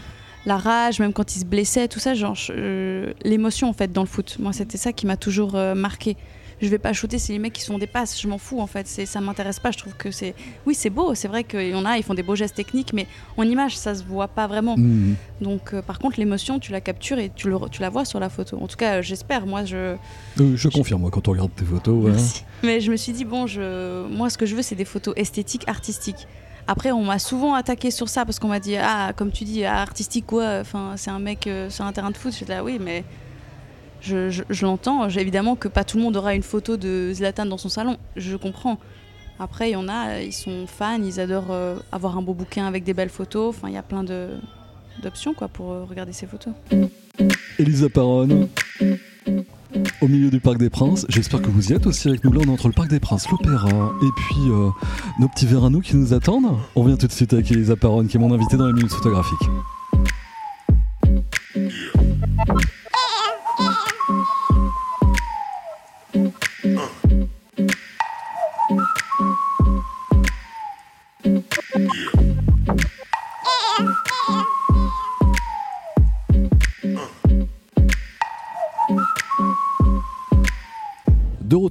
La 0.46 0.58
rage, 0.58 1.00
même 1.00 1.14
quand 1.14 1.36
ils 1.36 1.40
se 1.40 1.46
blessaient, 1.46 1.88
tout 1.88 2.00
ça, 2.00 2.14
genre 2.14 2.36
euh, 2.50 3.14
l'émotion 3.24 3.70
en 3.70 3.74
fait 3.74 3.92
dans 3.92 4.02
le 4.02 4.08
foot. 4.08 4.38
Moi, 4.40 4.54
c'était 4.54 4.78
ça 4.78 4.92
qui 4.92 5.06
m'a 5.06 5.18
toujours 5.18 5.56
euh, 5.56 5.76
marqué. 5.76 6.18
Je 6.62 6.68
vais 6.68 6.78
pas 6.78 6.94
shooter, 6.94 7.18
c'est 7.18 7.34
les 7.34 7.40
mecs 7.40 7.54
qui 7.54 7.62
sont 7.62 7.80
des 7.80 7.88
passes, 7.88 8.22
je 8.22 8.28
m'en 8.28 8.38
fous 8.38 8.60
en 8.60 8.68
fait. 8.68 8.88
C'est 8.88 9.08
ça 9.08 9.20
m'intéresse 9.20 9.60
pas. 9.60 9.72
Je 9.72 9.80
trouve 9.80 9.94
que 9.96 10.12
c'est, 10.12 10.36
oui, 10.68 10.76
c'est 10.76 10.92
beau. 10.92 11.16
C'est 11.16 11.28
vrai 11.28 11.44
qu'il 11.44 11.70
y 11.70 11.74
en 11.74 11.86
a, 11.86 11.98
ils 11.98 12.04
font 12.04 12.14
des 12.14 12.22
beaux 12.22 12.36
gestes 12.36 12.56
techniques, 12.56 12.94
mais 12.94 13.08
en 13.38 13.44
image, 13.44 13.76
ça 13.76 13.96
se 13.96 14.04
voit 14.04 14.28
pas 14.28 14.46
vraiment. 14.46 14.78
Mm. 14.78 15.16
Donc, 15.42 15.74
euh, 15.74 15.82
par 15.82 15.98
contre, 15.98 16.20
l'émotion, 16.20 16.60
tu 16.60 16.72
la 16.72 16.80
captures 16.80 17.18
et 17.18 17.32
tu, 17.36 17.50
le, 17.50 17.58
tu 17.72 17.82
la 17.82 17.90
vois 17.90 18.06
sur 18.06 18.20
la 18.20 18.30
photo. 18.30 18.60
En 18.62 18.68
tout 18.68 18.78
cas, 18.78 19.02
j'espère. 19.02 19.48
Moi, 19.48 19.66
je. 19.66 19.76
Euh, 19.76 20.56
je 20.56 20.68
confirme, 20.70 21.02
moi, 21.02 21.10
quand 21.10 21.28
on 21.28 21.32
regarde 21.32 21.52
tes 21.56 21.66
photos. 21.66 22.04
ouais. 22.04 22.12
Merci. 22.12 22.44
Mais 22.62 22.80
je 22.80 22.92
me 22.92 22.96
suis 22.96 23.12
dit 23.12 23.26
bon, 23.26 23.48
je, 23.48 24.08
moi, 24.08 24.30
ce 24.30 24.38
que 24.38 24.46
je 24.46 24.56
veux, 24.56 24.62
c'est 24.62 24.76
des 24.76 24.86
photos 24.86 25.16
esthétiques, 25.18 25.68
artistiques. 25.68 26.28
Après, 26.68 26.92
on 26.92 27.04
m'a 27.04 27.20
souvent 27.20 27.54
attaqué 27.54 27.92
sur 27.92 28.08
ça 28.10 28.26
parce 28.26 28.40
qu'on 28.40 28.48
m'a 28.48 28.60
dit 28.60 28.76
ah, 28.78 29.12
comme 29.16 29.32
tu 29.32 29.44
dis, 29.44 29.66
artistique 29.66 30.26
quoi. 30.28 30.60
Enfin, 30.62 30.94
c'est 30.96 31.10
un 31.12 31.20
mec 31.20 31.48
euh, 31.48 31.70
sur 31.70 31.86
un 31.86 31.92
terrain 31.92 32.12
de 32.12 32.18
foot. 32.18 32.34
J'étais 32.38 32.54
là, 32.56 32.64
oui, 32.64 32.78
mais 32.80 33.04
je, 34.02 34.30
je- 34.30 34.44
je 34.50 34.66
l'entends. 34.66 35.08
Évidemment 35.10 35.56
que 35.56 35.68
pas 35.68 35.84
tout 35.84 35.98
le 35.98 36.04
monde 36.04 36.16
aura 36.18 36.34
une 36.36 36.44
photo 36.44 36.78
de 36.78 37.12
Zlatan 37.14 37.46
dans 37.46 37.58
son 37.58 37.70
salon. 37.70 37.98
Je 38.16 38.36
comprends. 38.38 38.78
Après, 39.40 39.70
il 39.70 39.74
y 39.74 39.76
en 39.76 39.90
a, 39.90 40.22
ils 40.22 40.34
sont 40.34 40.68
fans, 40.68 41.02
ils 41.02 41.20
adorent 41.20 41.52
euh, 41.52 41.76
avoir 41.92 42.16
un 42.18 42.22
beau 42.22 42.34
bouquin 42.34 42.68
avec 42.68 42.84
des 42.84 42.94
belles 42.94 43.10
photos. 43.10 43.50
Enfin, 43.56 43.70
il 43.70 43.74
y 43.74 43.78
a 43.78 43.82
plein 43.84 44.04
d'options 45.02 45.34
quoi 45.34 45.48
pour 45.48 45.72
euh, 45.72 45.84
regarder 45.84 46.14
ces 46.14 46.28
photos. 46.28 46.54
Elisa 47.58 47.90
Paronne, 47.90 48.48
au 50.02 50.08
milieu 50.08 50.30
du 50.30 50.40
Parc 50.40 50.58
des 50.58 50.70
Princes. 50.70 51.06
J'espère 51.10 51.42
que 51.42 51.50
vous 51.50 51.72
y 51.72 51.74
êtes 51.74 51.88
aussi 51.88 52.08
avec 52.08 52.24
nous. 52.24 52.32
Là, 52.32 52.42
on 52.44 52.50
est 52.50 52.54
entre 52.54 52.68
le 52.68 52.74
Parc 52.74 52.90
des 52.90 53.00
Princes, 53.00 53.30
l'Opéra 53.30 53.92
et 54.02 54.10
puis 54.16 54.50
euh, 54.50 54.70
nos 55.20 55.28
petits 55.28 55.46
verres 55.46 55.66
à 55.66 55.70
nous 55.70 55.82
qui 55.82 55.96
nous 55.96 56.14
attendent. 56.14 56.58
On 56.76 56.84
vient 56.84 56.98
tout 56.98 57.08
de 57.08 57.12
suite 57.12 57.34
avec 57.34 57.52
Elisa 57.52 57.76
Paronne, 57.76 58.08
qui 58.08 58.18
est 58.18 58.20
mon 58.20 58.34
invitée 58.34 58.58
dans 58.58 58.68
les 58.68 58.74
minutes 58.74 58.92
photographiques. 58.92 59.50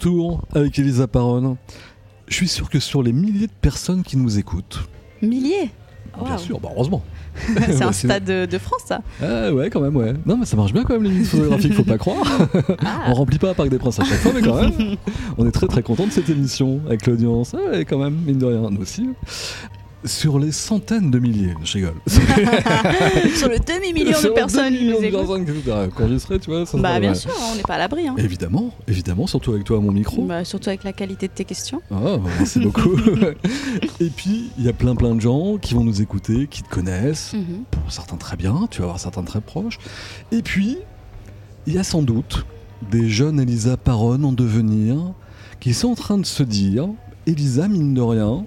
Retour 0.01 0.41
avec 0.55 0.79
Elisa 0.79 1.07
Paron. 1.07 1.59
Je 2.27 2.35
suis 2.35 2.49
sûr 2.49 2.71
que 2.71 2.81
sur 2.81 3.03
les 3.03 3.13
milliers 3.13 3.49
de 3.49 3.53
personnes 3.61 4.03
qui 4.03 4.17
nous 4.17 4.39
écoutent, 4.39 4.89
Milliers 5.21 5.71
bien 6.25 6.39
sûr, 6.39 6.59
bah 6.59 6.71
heureusement. 6.75 7.03
C'est 7.67 7.83
un 7.83 7.93
stade 7.93 8.25
de, 8.25 8.47
de 8.47 8.59
France, 8.59 8.83
ça. 8.87 9.01
Ah 9.23 9.53
ouais, 9.53 9.71
quand 9.71 9.81
même, 9.81 9.95
ouais. 9.95 10.15
Non, 10.27 10.39
mais 10.39 10.47
ça 10.47 10.57
marche 10.57 10.73
bien 10.73 10.85
quand 10.85 10.95
même 10.95 11.05
les 11.05 11.11
minutes 11.11 11.27
photographiques, 11.29 11.75
faut 11.75 11.85
pas 11.85 11.99
croire. 11.99 12.27
Ah. 12.85 13.05
On 13.09 13.15
remplit 13.15 13.39
pas 13.39 13.51
un 13.51 13.55
parc 13.55 13.69
des 13.69 13.79
princes 13.79 14.01
à 14.01 14.05
chaque 14.05 14.19
fois, 14.19 14.33
mais 14.35 14.43
quand 14.43 14.61
même, 14.61 14.97
on 15.39 15.47
est 15.47 15.53
très 15.53 15.67
très 15.67 15.83
content 15.83 16.07
de 16.07 16.13
cette 16.13 16.29
émission 16.31 16.81
avec 16.87 17.07
l'audience. 17.07 17.55
Ah 17.55 17.71
ouais, 17.71 17.85
quand 17.85 17.99
même, 17.99 18.15
mine 18.27 18.39
de 18.39 18.47
rien, 18.47 18.71
nous 18.71 18.81
aussi. 18.81 19.09
Sur 20.05 20.39
les 20.39 20.51
centaines 20.51 21.11
de 21.11 21.19
milliers, 21.19 21.55
je 21.63 21.75
rigole. 21.75 21.95
Sur 22.07 23.49
le 23.51 23.59
demi-million 23.59 24.19
de 24.23 24.29
personnes 24.31 24.75
qui 24.75 24.87
nous 24.87 24.97
écoutent. 25.03 26.41
tu 26.41 26.51
vois, 26.51 26.65
ça 26.65 26.79
Bah, 26.79 26.99
bien 26.99 27.13
sûr, 27.15 27.31
on 27.53 27.57
n'est 27.57 27.63
pas 27.63 27.75
à 27.75 27.79
l'abri. 27.79 28.09
Hein. 28.09 28.15
Évidemment, 28.17 28.73
évidemment, 28.89 29.27
surtout 29.27 29.53
avec 29.53 29.65
toi 29.65 29.77
à 29.77 29.81
mon 29.81 29.93
micro. 29.93 30.23
Bah, 30.25 30.43
surtout 30.45 30.71
avec 30.71 30.85
la 30.85 30.95
qualité 30.95 31.29
de 31.29 31.33
tes 31.35 31.45
questions. 31.45 31.83
Ah, 31.91 32.17
merci 32.39 32.61
beaucoup. 32.61 32.97
Et 34.01 34.09
puis, 34.09 34.51
il 34.59 34.65
y 34.65 34.69
a 34.71 34.73
plein 34.73 34.95
plein 34.97 35.15
de 35.15 35.21
gens 35.21 35.59
qui 35.59 35.75
vont 35.75 35.85
nous 35.85 36.01
écouter, 36.01 36.47
qui 36.47 36.63
te 36.63 36.69
connaissent, 36.71 37.35
Mhm. 37.35 37.65
pour 37.71 37.93
certains 37.93 38.17
très 38.17 38.37
bien, 38.37 38.67
tu 38.71 38.79
vas 38.79 38.85
avoir 38.85 39.01
certains 39.01 39.23
très 39.23 39.41
proches. 39.43 39.79
Et 40.33 40.41
puis, 40.41 40.79
il 41.67 41.75
y 41.75 41.79
a 41.79 41.85
sans 41.85 42.01
doute 42.03 42.47
des 42.91 43.11
jeunes 43.11 43.39
Elisa 43.39 43.77
Paron 43.77 44.23
en 44.25 44.33
devenir 44.33 44.97
qui 45.61 45.75
sont 45.75 45.89
en 45.89 45.95
train 45.95 46.17
de 46.17 46.25
se 46.25 46.43
dire 46.43 46.89
Elisa, 47.27 47.69
mine 47.69 47.93
de 47.93 48.01
rien, 48.01 48.47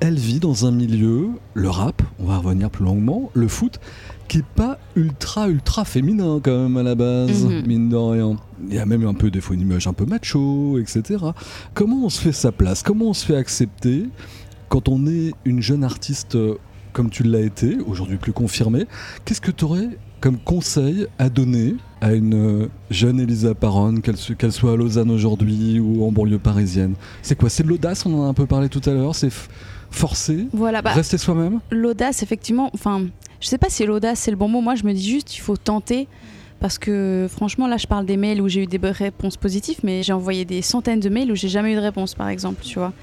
elle 0.00 0.16
vit 0.18 0.40
dans 0.40 0.66
un 0.66 0.70
milieu, 0.70 1.28
le 1.54 1.70
rap, 1.70 2.02
on 2.18 2.24
va 2.26 2.38
revenir 2.38 2.70
plus 2.70 2.84
longuement, 2.84 3.30
le 3.34 3.48
foot, 3.48 3.80
qui 4.28 4.38
est 4.38 4.44
pas 4.54 4.78
ultra 4.96 5.48
ultra 5.48 5.84
féminin 5.84 6.40
quand 6.42 6.62
même 6.62 6.76
à 6.76 6.82
la 6.82 6.94
base, 6.94 7.44
Mhm. 7.44 7.66
mine 7.66 7.88
de 7.88 7.96
rien. 7.96 8.36
Il 8.68 8.74
y 8.74 8.78
a 8.78 8.86
même 8.86 9.06
un 9.06 9.14
peu 9.14 9.30
des 9.30 9.40
fois 9.40 9.54
une 9.54 9.62
image 9.62 9.86
un 9.86 9.92
peu 9.92 10.04
macho, 10.06 10.78
etc. 10.78 11.24
Comment 11.74 12.04
on 12.06 12.08
se 12.10 12.20
fait 12.20 12.32
sa 12.32 12.52
place? 12.52 12.82
Comment 12.82 13.06
on 13.06 13.14
se 13.14 13.24
fait 13.26 13.36
accepter 13.36 14.06
quand 14.68 14.88
on 14.88 15.06
est 15.06 15.32
une 15.44 15.60
jeune 15.60 15.84
artiste 15.84 16.34
euh, 16.36 16.54
comme 16.92 17.10
tu 17.10 17.22
l'as 17.22 17.40
été, 17.40 17.76
aujourd'hui 17.86 18.16
plus 18.16 18.32
confirmée? 18.32 18.86
Qu'est-ce 19.24 19.40
que 19.40 19.50
tu 19.50 19.64
aurais 19.64 19.88
comme 20.20 20.38
conseil 20.38 21.06
à 21.18 21.28
donner 21.28 21.74
à 22.00 22.14
une 22.14 22.34
euh, 22.34 22.68
jeune 22.90 23.20
Elisa 23.20 23.54
Paron, 23.54 23.96
qu'elle 24.00 24.52
soit 24.52 24.72
à 24.72 24.76
Lausanne 24.76 25.10
aujourd'hui 25.10 25.80
ou 25.80 26.04
en 26.06 26.12
banlieue 26.12 26.38
parisienne? 26.38 26.94
C'est 27.20 27.36
quoi? 27.36 27.50
C'est 27.50 27.62
de 27.62 27.68
l'audace, 27.68 28.06
on 28.06 28.14
en 28.20 28.24
a 28.24 28.28
un 28.28 28.34
peu 28.34 28.46
parlé 28.46 28.68
tout 28.70 28.80
à 28.86 28.92
l'heure, 28.92 29.14
c'est 29.14 29.30
forcer, 29.94 30.46
Voilà, 30.52 30.82
bah, 30.82 30.92
rester 30.92 31.18
soi-même 31.18 31.60
l'audace, 31.70 32.22
effectivement, 32.22 32.70
enfin, 32.74 33.06
je 33.40 33.48
sais 33.48 33.58
pas 33.58 33.68
si 33.70 33.84
l'audace 33.86 34.20
c'est 34.20 34.30
le 34.30 34.36
bon 34.36 34.48
mot. 34.48 34.60
Moi, 34.60 34.74
je 34.74 34.84
me 34.84 34.92
dis 34.92 35.08
juste, 35.08 35.36
il 35.36 35.40
faut 35.40 35.56
tenter. 35.56 36.08
Parce 36.60 36.78
que 36.78 37.26
franchement, 37.30 37.66
là, 37.66 37.76
je 37.76 37.86
parle 37.86 38.06
des 38.06 38.16
mails 38.16 38.40
où 38.40 38.48
j'ai 38.48 38.62
eu 38.62 38.66
des 38.66 38.78
réponses 38.78 39.36
positives, 39.36 39.80
mais 39.82 40.02
j'ai 40.02 40.14
envoyé 40.14 40.46
des 40.46 40.62
centaines 40.62 41.00
de 41.00 41.10
mails 41.10 41.30
où 41.30 41.34
j'ai 41.34 41.50
jamais 41.50 41.72
eu 41.72 41.76
de 41.76 41.80
réponse, 41.80 42.14
par 42.14 42.28
exemple, 42.28 42.62
tu 42.62 42.78
vois. 42.78 42.94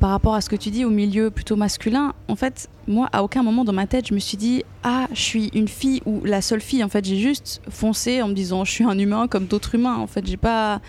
Par 0.00 0.10
rapport 0.10 0.34
à 0.34 0.42
ce 0.42 0.50
que 0.50 0.56
tu 0.56 0.68
dis 0.70 0.84
au 0.84 0.90
milieu 0.90 1.30
plutôt 1.30 1.56
masculin, 1.56 2.12
en 2.28 2.36
fait, 2.36 2.68
moi, 2.86 3.08
à 3.12 3.22
aucun 3.22 3.42
moment 3.42 3.64
dans 3.64 3.72
ma 3.72 3.86
tête, 3.86 4.08
je 4.08 4.12
me 4.12 4.18
suis 4.18 4.36
dit, 4.36 4.64
ah, 4.82 5.06
je 5.14 5.20
suis 5.20 5.50
une 5.54 5.68
fille 5.68 6.02
ou 6.04 6.22
la 6.24 6.42
seule 6.42 6.60
fille. 6.60 6.84
En 6.84 6.90
fait, 6.90 7.04
j'ai 7.06 7.16
juste 7.16 7.62
foncé 7.70 8.20
en 8.20 8.28
me 8.28 8.34
disant, 8.34 8.66
je 8.66 8.72
suis 8.72 8.84
un 8.84 8.98
humain 8.98 9.28
comme 9.28 9.46
d'autres 9.46 9.76
humains. 9.76 9.96
En 9.96 10.06
fait, 10.06 10.26
j'ai 10.26 10.36
pas, 10.36 10.82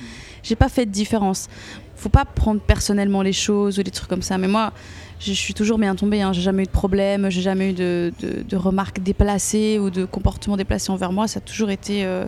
j'ai 0.44 0.56
pas 0.58 0.68
fait 0.68 0.86
de 0.86 0.92
différence. 0.92 1.48
Faut 2.06 2.10
pas 2.10 2.24
prendre 2.26 2.62
personnellement 2.62 3.24
les 3.24 3.34
choses 3.34 3.80
ou 3.80 3.84
des 3.84 3.90
trucs 3.90 4.08
comme 4.08 4.22
ça. 4.22 4.38
Mais 4.38 4.48
moi, 4.48 4.72
je 5.20 5.34
suis 5.34 5.56
toujours 5.56 5.80
bien 5.80 5.96
tombée. 5.96 6.22
Hein. 6.22 6.34
J'ai 6.34 6.42
jamais 6.42 6.62
eu 6.62 6.66
de 6.68 6.72
problème, 6.72 7.32
j'ai 7.32 7.42
jamais 7.42 7.72
eu 7.72 7.74
de, 7.74 8.14
de- 8.22 8.44
de 8.48 8.56
remarques 8.58 9.02
déplacées 9.02 9.80
ou 9.80 9.90
de 9.90 10.06
comportements 10.06 10.56
déplacés 10.56 10.92
envers 10.92 11.12
moi. 11.12 11.28
Ça 11.28 11.40
a 11.40 11.42
toujours 11.42 11.72
été. 11.72 12.06
euh, 12.06 12.26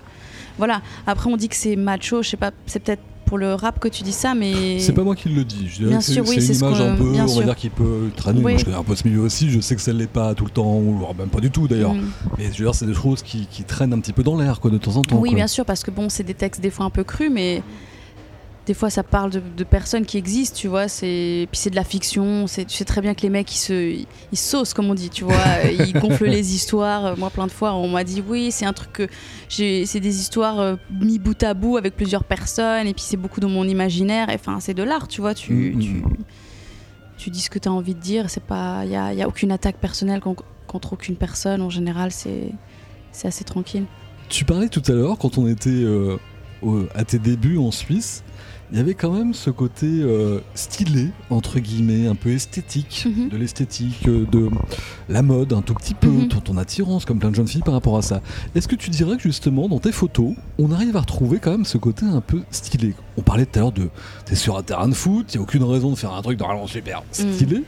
Voilà. 0.58 0.82
Après, 1.06 1.30
on 1.30 1.38
dit 1.38 1.48
que 1.48 1.56
c'est 1.56 1.76
macho. 1.76 2.24
Je 2.24 2.30
sais 2.30 2.38
pas, 2.38 2.50
c'est 2.66 2.80
peut-être 2.80 3.04
pour 3.26 3.38
le 3.38 3.54
rap 3.54 3.78
que 3.80 3.88
tu 3.88 4.02
dis 4.02 4.14
ça, 4.14 4.34
mais. 4.34 4.80
C'est 4.80 4.94
pas 4.94 5.04
moi 5.04 5.16
qui 5.16 5.30
le 5.30 5.46
dis. 5.46 5.68
Je 5.70 5.86
Bien 5.86 6.02
sûr, 6.02 6.24
oui, 6.28 6.38
c'est 6.42 6.48
une 6.48 6.54
ce 6.56 6.60
image 6.66 6.78
qu'on- 6.80 6.90
un 6.94 6.96
peu, 6.96 7.04
on 7.04 7.14
va 7.22 7.28
sûr. 7.28 7.44
dire, 7.44 7.56
qui 7.56 7.70
peut 7.70 8.10
traîner. 8.16 8.40
Oui. 8.40 8.54
Moi, 8.54 8.58
je 8.58 8.66
connais 8.66 8.78
un 8.78 8.84
peu 8.84 8.96
ce 8.96 9.08
milieu 9.08 9.20
aussi. 9.22 9.52
Je 9.52 9.60
sais 9.60 9.76
que 9.76 9.82
ça 9.82 9.94
l'est 9.94 10.08
pas 10.10 10.34
tout 10.34 10.46
le 10.46 10.50
temps, 10.50 10.74
ou 10.78 11.06
même 11.16 11.30
pas 11.30 11.40
du 11.40 11.52
tout 11.52 11.68
d'ailleurs. 11.68 11.94
Mm. 11.94 12.10
Mais 12.40 12.46
je 12.46 12.58
veux 12.58 12.66
dire, 12.66 12.74
c'est 12.74 12.88
des 12.88 12.96
choses 12.96 13.22
qui, 13.22 13.46
qui 13.46 13.64
traînent 13.64 13.94
un 13.94 14.00
petit 14.00 14.14
peu 14.14 14.24
dans 14.24 14.38
l'air, 14.40 14.60
quoi, 14.60 14.72
de 14.72 14.80
temps 14.80 14.96
en 14.96 15.04
temps. 15.04 15.18
Oui, 15.20 15.30
quoi. 15.30 15.36
bien 15.36 15.48
sûr, 15.48 15.66
parce 15.66 15.84
que 15.84 15.92
bon, 15.92 16.10
c'est 16.10 16.24
des 16.24 16.34
textes 16.34 16.62
des 16.62 16.72
fois 16.72 16.86
un 16.88 16.90
peu 16.90 17.04
crus, 17.04 17.30
mais 17.32 17.62
des 18.68 18.74
fois 18.76 18.90
ça 18.92 19.02
parle 19.02 19.32
de, 19.32 19.42
de 19.56 19.64
personnes 19.64 20.06
qui 20.06 20.18
existent, 20.18 20.56
tu 20.60 20.68
vois. 20.68 20.88
C'est 20.88 21.48
puis 21.52 21.60
c'est 21.60 21.70
de 21.72 21.76
la 21.76 21.84
fiction. 21.84 22.46
C'est 22.46 22.66
tu 22.66 22.76
sais 22.78 22.86
très 22.86 23.02
bien 23.02 23.16
que 23.16 23.22
les 23.22 23.30
mecs 23.30 23.52
ils 23.56 23.58
se 23.58 23.74
ils, 23.74 24.06
ils 24.32 24.38
saucent 24.38 24.74
comme 24.76 24.90
on 24.90 24.94
dit, 24.94 25.10
tu 25.10 25.24
vois. 25.24 25.36
ils 25.72 25.94
gonflent 25.94 26.26
les 26.26 26.54
histoires. 26.54 27.18
Moi, 27.18 27.30
plein 27.32 27.48
de 27.48 27.52
fois, 27.52 27.74
on 27.74 27.88
m'a 27.88 28.04
dit 28.04 28.22
oui, 28.28 28.52
c'est 28.52 28.66
un 28.66 28.74
truc 28.74 28.92
que 28.94 29.08
j'ai. 29.50 29.86
C'est 29.88 30.00
des 30.02 30.20
histoires 30.20 30.60
euh, 30.60 30.76
mis 30.92 31.18
bout 31.18 31.42
à 31.42 31.54
bout 31.54 31.78
avec 31.78 31.96
plusieurs 31.96 32.26
personnes, 32.26 32.86
et 32.88 32.94
puis 32.94 33.04
c'est 33.08 33.18
beaucoup 33.18 33.40
dans 33.40 33.50
mon 33.50 33.64
imaginaire. 33.68 34.28
Enfin, 34.30 34.60
c'est 34.60 34.74
de 34.76 34.84
l'art, 34.84 35.08
tu 35.08 35.22
vois. 35.22 35.34
Tu 35.34 35.54
Mm, 35.54 35.80
tu, 35.80 35.90
mm. 35.94 36.04
tu 37.18 37.30
dis 37.30 37.40
ce 37.40 37.50
que 37.50 37.60
tu 37.60 37.68
as 37.70 37.72
envie 37.72 37.96
de 37.96 38.00
dire. 38.02 38.30
C'est 38.30 38.44
pas 38.44 38.82
il 38.86 38.92
y 38.92 38.96
a, 38.96 39.14
y 39.14 39.22
a 39.22 39.28
aucune 39.28 39.52
attaque 39.52 39.78
personnelle 39.78 40.20
con- 40.20 40.36
contre 40.68 40.94
aucune 40.94 41.16
personne. 41.16 41.62
En 41.62 41.70
général, 41.70 42.12
c'est 42.12 42.52
c'est 43.12 43.28
assez 43.28 43.44
tranquille. 43.44 43.86
Tu 44.30 44.44
parlais 44.44 44.68
tout 44.68 44.84
à 44.88 44.92
l'heure, 44.92 45.18
quand 45.18 45.38
on 45.38 45.48
était 45.48 45.70
euh, 45.70 46.18
au- 46.62 46.84
à 46.94 47.06
tes 47.06 47.18
débuts 47.18 47.58
en 47.58 47.72
Suisse, 47.72 48.24
il 48.72 48.78
y 48.78 48.82
avait 48.82 48.96
quand 48.96 49.12
même 49.12 49.34
ce 49.34 49.50
côté 49.50 49.86
euh, 49.88 50.40
stylé, 50.54 51.10
entre 51.30 51.60
guillemets, 51.60 52.08
un 52.08 52.16
peu 52.16 52.32
esthétique, 52.32 53.06
Mhm. 53.08 53.30
de 53.30 53.38
l'esthétique, 53.38 54.08
euh, 54.08 54.26
de 54.30 54.50
la 55.08 55.22
mode, 55.22 55.54
un 55.54 55.62
tout 55.62 55.74
petit 55.74 55.94
peu, 55.94 56.10
Mhm. 56.10 56.28
ton, 56.28 56.40
ton 56.42 56.58
attirance, 56.58 57.06
comme 57.06 57.20
plein 57.20 57.30
de 57.30 57.36
jeunes 57.36 57.48
filles 57.48 57.62
par 57.62 57.74
rapport 57.74 57.98
à 57.98 58.02
ça. 58.02 58.22
Est-ce 58.56 58.68
que 58.68 58.76
tu 58.76 58.90
dirais 58.90 59.16
que 59.16 59.24
justement, 59.24 59.70
dans 59.70 59.80
tes 59.80 59.92
photos, 59.94 60.34
on 60.60 60.72
arrive 60.72 60.98
à 60.98 61.02
retrouver 61.02 61.40
quand 61.40 61.52
même 61.52 61.66
ce 61.66 61.78
côté 61.78 62.06
un 62.06 62.20
peu 62.22 62.42
stylé? 62.52 62.94
On 63.18 63.22
parlait 63.22 63.46
tout 63.46 63.58
à 63.58 63.62
l'heure 63.62 63.72
de 63.72 63.90
t'es 64.26 64.36
sur 64.36 64.58
un 64.58 64.64
terrain 64.64 64.90
de 64.90 64.94
foot, 64.94 65.34
il 65.34 65.38
n'y 65.38 65.40
a 65.40 65.44
aucune 65.44 65.64
raison 65.64 65.92
de 65.92 65.96
faire 65.96 66.14
un 66.14 66.22
truc 66.22 66.38
normalement 66.40 66.68
super 66.68 67.04
stylé. 67.12 67.64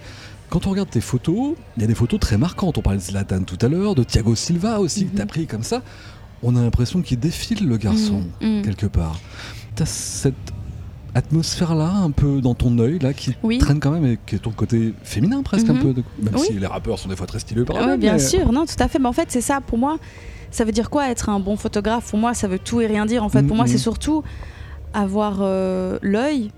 Quand 0.49 0.65
on 0.67 0.71
regarde 0.71 0.89
tes 0.89 0.99
photos, 1.01 1.53
il 1.77 1.81
y 1.81 1.83
a 1.83 1.87
des 1.87 1.95
photos 1.95 2.19
très 2.19 2.37
marquantes. 2.37 2.77
On 2.77 2.81
parlait 2.81 2.97
de 2.99 3.03
Zlatan 3.03 3.43
tout 3.43 3.57
à 3.61 3.67
l'heure, 3.69 3.93
de 3.95 4.03
Thiago 4.03 4.33
Silva 4.35 4.79
aussi, 4.79 5.05
que 5.05 5.11
Mhm. 5.11 5.15
tu 5.15 5.21
as 5.21 5.25
pris 5.27 5.47
comme 5.47 5.63
ça. 5.63 5.81
On 6.41 6.55
a 6.55 6.61
l'impression 6.61 7.01
qu'il 7.01 7.19
défile 7.19 7.67
le 7.67 7.77
garçon, 7.77 8.23
Mm, 8.41 8.59
mm. 8.59 8.61
quelque 8.63 8.85
part. 8.87 9.19
Tu 9.75 9.83
as 9.83 9.85
cette 9.85 10.33
atmosphère-là, 11.15 11.89
un 12.03 12.11
peu 12.11 12.41
dans 12.41 12.53
ton 12.55 12.77
œil, 12.79 12.99
là, 12.99 13.13
qui 13.13 13.35
Oui. 13.43 13.57
traîne 13.57 13.79
quand 13.79 13.91
même, 13.91 14.05
et 14.05 14.19
qui 14.25 14.35
est 14.35 14.39
ton 14.39 14.51
côté 14.51 14.93
féminin 15.03 15.41
presque 15.43 15.69
un 15.69 15.73
Mhm. 15.73 15.81
peu. 15.81 15.93
de- 15.93 16.03
Même 16.21 16.35
Oui. 16.35 16.41
si 16.47 16.53
les 16.53 16.67
rappeurs 16.67 16.99
sont 16.99 17.09
des 17.09 17.15
fois 17.15 17.27
très 17.27 17.39
stylés 17.39 17.63
par 17.65 17.75
Oui, 17.77 17.97
bien 17.97 18.13
mais- 18.13 18.19
sûr, 18.19 18.51
non, 18.51 18.65
tout 18.65 18.75
à 18.81 18.87
fait. 18.87 18.99
Mais 18.99 19.07
en 19.07 19.13
fait, 19.13 19.31
c'est 19.31 19.41
ça, 19.41 19.61
pour 19.61 19.77
moi, 19.77 19.97
ça 20.51 20.63
veut 20.65 20.71
dire 20.71 20.89
quoi 20.89 21.09
être 21.09 21.29
un 21.29 21.39
bon 21.39 21.55
photographe? 21.55 22.09
Pour 22.09 22.19
moi, 22.19 22.33
ça 22.33 22.47
veut 22.47 22.59
tout 22.59 22.81
et 22.81 22.87
rien 22.87 23.05
dire. 23.05 23.23
En 23.23 23.29
fait, 23.29 23.43
pour 23.43 23.55
moi, 23.55 23.65
Mhm. 23.65 23.71
c'est 23.71 23.77
surtout 23.77 24.23
avoir 24.93 25.37
euh, 25.41 25.97
l'œil, 26.01 26.51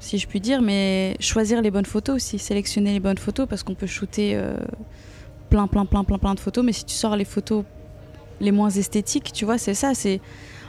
si 0.00 0.18
je 0.18 0.26
puis 0.28 0.40
dire, 0.40 0.62
mais 0.62 1.16
choisir 1.20 1.60
les 1.62 1.70
bonnes 1.70 1.86
photos 1.86 2.16
aussi, 2.16 2.38
sélectionner 2.38 2.92
les 2.92 3.00
bonnes 3.00 3.18
photos, 3.18 3.46
parce 3.48 3.62
qu'on 3.62 3.74
peut 3.74 3.86
shooter 3.86 4.32
euh, 4.36 4.56
plein, 5.50 5.66
plein, 5.66 5.86
plein, 5.86 6.04
plein, 6.04 6.18
plein 6.18 6.34
de 6.34 6.40
photos, 6.40 6.64
mais 6.64 6.72
si 6.72 6.84
tu 6.84 6.94
sors 6.94 7.16
les 7.16 7.24
photos 7.24 7.64
les 8.40 8.52
moins 8.52 8.70
esthétiques, 8.70 9.32
tu 9.32 9.44
vois, 9.44 9.58
c'est 9.58 9.74
ça, 9.74 9.94
c'est... 9.94 10.20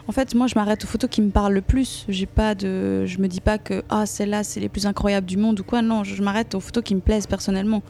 En 0.10 0.12
fait, 0.12 0.34
moi, 0.34 0.48
je 0.48 0.56
m'arrête 0.56 0.84
aux 0.84 0.88
photos 0.88 1.08
qui 1.08 1.22
me 1.22 1.30
parlent 1.30 1.54
le 1.54 1.62
plus. 1.62 2.04
J'ai 2.10 2.26
pas 2.26 2.56
de, 2.56 3.06
je 3.06 3.20
me 3.20 3.28
dis 3.28 3.42
pas 3.42 3.60
que 3.60 3.84
ah 3.90 4.08
celles-là 4.08 4.44
c'est 4.44 4.60
les 4.60 4.68
plus 4.68 4.88
incroyables 4.88 5.28
du 5.28 5.38
monde 5.38 5.60
ou 5.60 5.64
quoi. 5.64 5.84
Non, 5.84 6.04
je, 6.04 6.24
m'arrête 6.24 6.56
aux 6.56 6.60
photos 6.60 6.84
qui 6.84 6.96
me 6.96 7.00
plaisent 7.00 7.28
personnellement. 7.28 7.84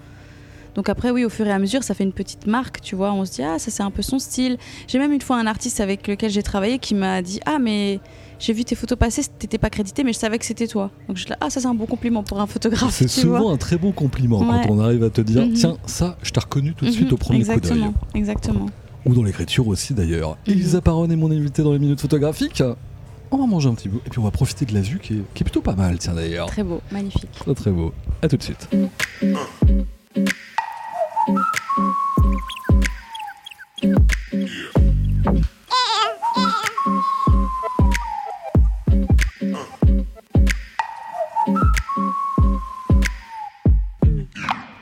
Donc 0.75 0.89
après, 0.89 1.11
oui, 1.11 1.23
au 1.23 1.29
fur 1.29 1.47
et 1.47 1.51
à 1.53 1.59
mesure, 1.59 1.81
ça 1.81 1.93
fait 1.93 2.03
une 2.03 2.11
petite 2.11 2.45
marque, 2.45 2.81
tu 2.81 2.97
vois. 2.97 3.13
On 3.13 3.23
se 3.23 3.31
dit, 3.31 3.41
ah, 3.41 3.57
ça 3.57 3.71
c'est 3.71 3.83
un 3.83 3.89
peu 3.89 4.01
son 4.01 4.19
style. 4.19 4.57
J'ai 4.89 4.99
même 4.99 5.13
une 5.13 5.21
fois 5.21 5.37
un 5.37 5.47
artiste 5.47 5.79
avec 5.79 6.09
lequel 6.09 6.29
j'ai 6.29 6.43
travaillé 6.43 6.77
qui 6.77 6.93
m'a 6.93 7.21
dit, 7.21 7.39
ah, 7.45 7.57
mais 7.57 8.01
j'ai 8.37 8.51
vu 8.51 8.65
tes 8.65 8.75
photos 8.75 8.97
passer, 8.97 9.21
t'étais 9.39 9.57
pas 9.57 9.69
crédité, 9.69 10.03
mais 10.03 10.11
je 10.11 10.19
savais 10.19 10.39
que 10.39 10.45
c'était 10.45 10.67
toi. 10.67 10.91
Donc 11.07 11.15
je 11.15 11.25
dis, 11.25 11.31
ah, 11.39 11.49
ça 11.49 11.61
c'est 11.61 11.67
un 11.67 11.73
bon 11.73 11.85
compliment 11.85 12.23
pour 12.23 12.41
un 12.41 12.47
photographe. 12.47 12.93
C'est 12.93 13.07
souvent 13.07 13.43
vois. 13.43 13.53
un 13.53 13.57
très 13.57 13.77
bon 13.77 13.93
compliment 13.93 14.39
Ouais. 14.39 14.61
quand 14.67 14.73
on 14.73 14.79
arrive 14.81 15.05
à 15.05 15.09
te 15.09 15.21
dire 15.21 15.45
Mhm. 15.45 15.53
tiens 15.53 15.77
ça 15.85 16.17
je 16.21 16.31
t'ai 16.31 16.41
reconnu 16.41 16.73
tout 16.73 16.83
de 16.83 16.91
suite 16.91 17.07
Mhm, 17.07 17.13
au 17.13 17.17
premier 17.17 17.39
coup 17.39 17.45
d'œil 17.45 17.55
Exactement, 17.55 17.93
exactement. 18.13 18.65
Ou 19.05 19.13
dans 19.13 19.23
l'écriture 19.23 19.67
aussi 19.67 19.93
d'ailleurs. 19.93 20.37
Elisa 20.47 20.81
Paron 20.81 21.09
est 21.09 21.15
mon 21.15 21.31
invitée 21.31 21.63
dans 21.63 21.73
les 21.73 21.79
minutes 21.79 22.01
photographiques 22.01 22.63
on 23.31 23.37
va 23.37 23.45
manger 23.45 23.69
un 23.69 23.75
petit 23.75 23.89
bout 23.89 24.01
et 24.05 24.09
puis 24.09 24.19
on 24.19 24.23
va 24.23 24.31
profiter 24.31 24.65
de 24.65 24.73
la 24.73 24.81
vue 24.81 24.99
qui 24.99 25.13
est, 25.13 25.23
qui 25.33 25.43
est 25.43 25.45
plutôt 25.45 25.61
pas 25.61 25.75
mal 25.75 25.99
tiens 25.99 26.15
d'ailleurs 26.15 26.47
Très 26.47 26.63
beau, 26.63 26.81
magnifique. 26.91 27.29
très 27.31 27.53
très 27.53 27.71
beau 27.71 27.93
à 28.21 28.27
tout 28.27 28.37
de 28.37 28.43
suite 28.43 28.67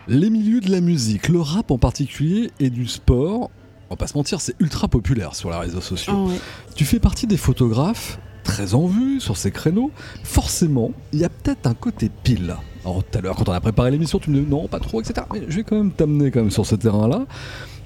Les 0.10 0.30
milieux 0.30 0.62
de 0.62 0.71
la 0.71 0.80
musique, 0.80 1.27
le 1.27 1.41
rap 1.41 1.69
en 1.69 1.77
particulier 1.77 2.49
et 2.62 2.69
du 2.69 2.88
sport, 2.88 3.51
on 3.89 3.93
va 3.93 3.97
pas 3.97 4.08
se 4.08 4.17
mentir, 4.17 4.41
c'est 4.41 4.56
ultra 4.60 4.88
populaire 4.88 5.36
sur 5.36 5.50
les 5.50 5.58
réseaux 5.58 5.82
sociaux. 5.82 6.13
Ah 6.15 6.30
ouais. 6.30 6.39
Tu 6.76 6.86
fais 6.86 7.00
partie 7.00 7.28
des 7.28 7.38
photographes 7.38 8.19
très 8.43 8.73
en 8.73 8.86
vue 8.88 9.19
sur 9.19 9.36
ces 9.38 9.52
créneaux. 9.52 9.91
Forcément, 10.23 10.91
il 11.13 11.19
y 11.19 11.26
a 11.26 11.30
peut-être 11.30 11.67
un 11.67 11.73
côté 11.73 12.10
pile. 12.23 12.56
Alors 12.86 13.04
tout 13.04 13.17
à 13.17 13.21
l'heure, 13.21 13.36
quand 13.36 13.50
on 13.50 13.54
a 13.54 13.60
préparé 13.60 13.91
l'émission, 13.91 14.19
tu 14.19 14.30
me 14.30 14.39
dis 14.41 14.50
non, 14.50 14.67
pas 14.67 14.80
trop, 14.80 15.02
etc. 15.02 15.26
Mais 15.34 15.41
je 15.50 15.56
vais 15.58 15.63
quand 15.63 15.76
même 15.76 15.91
t'amener 15.91 16.32
quand 16.32 16.41
même 16.41 16.52
sur 16.52 16.65
ce 16.65 16.76
terrain-là. 16.76 17.26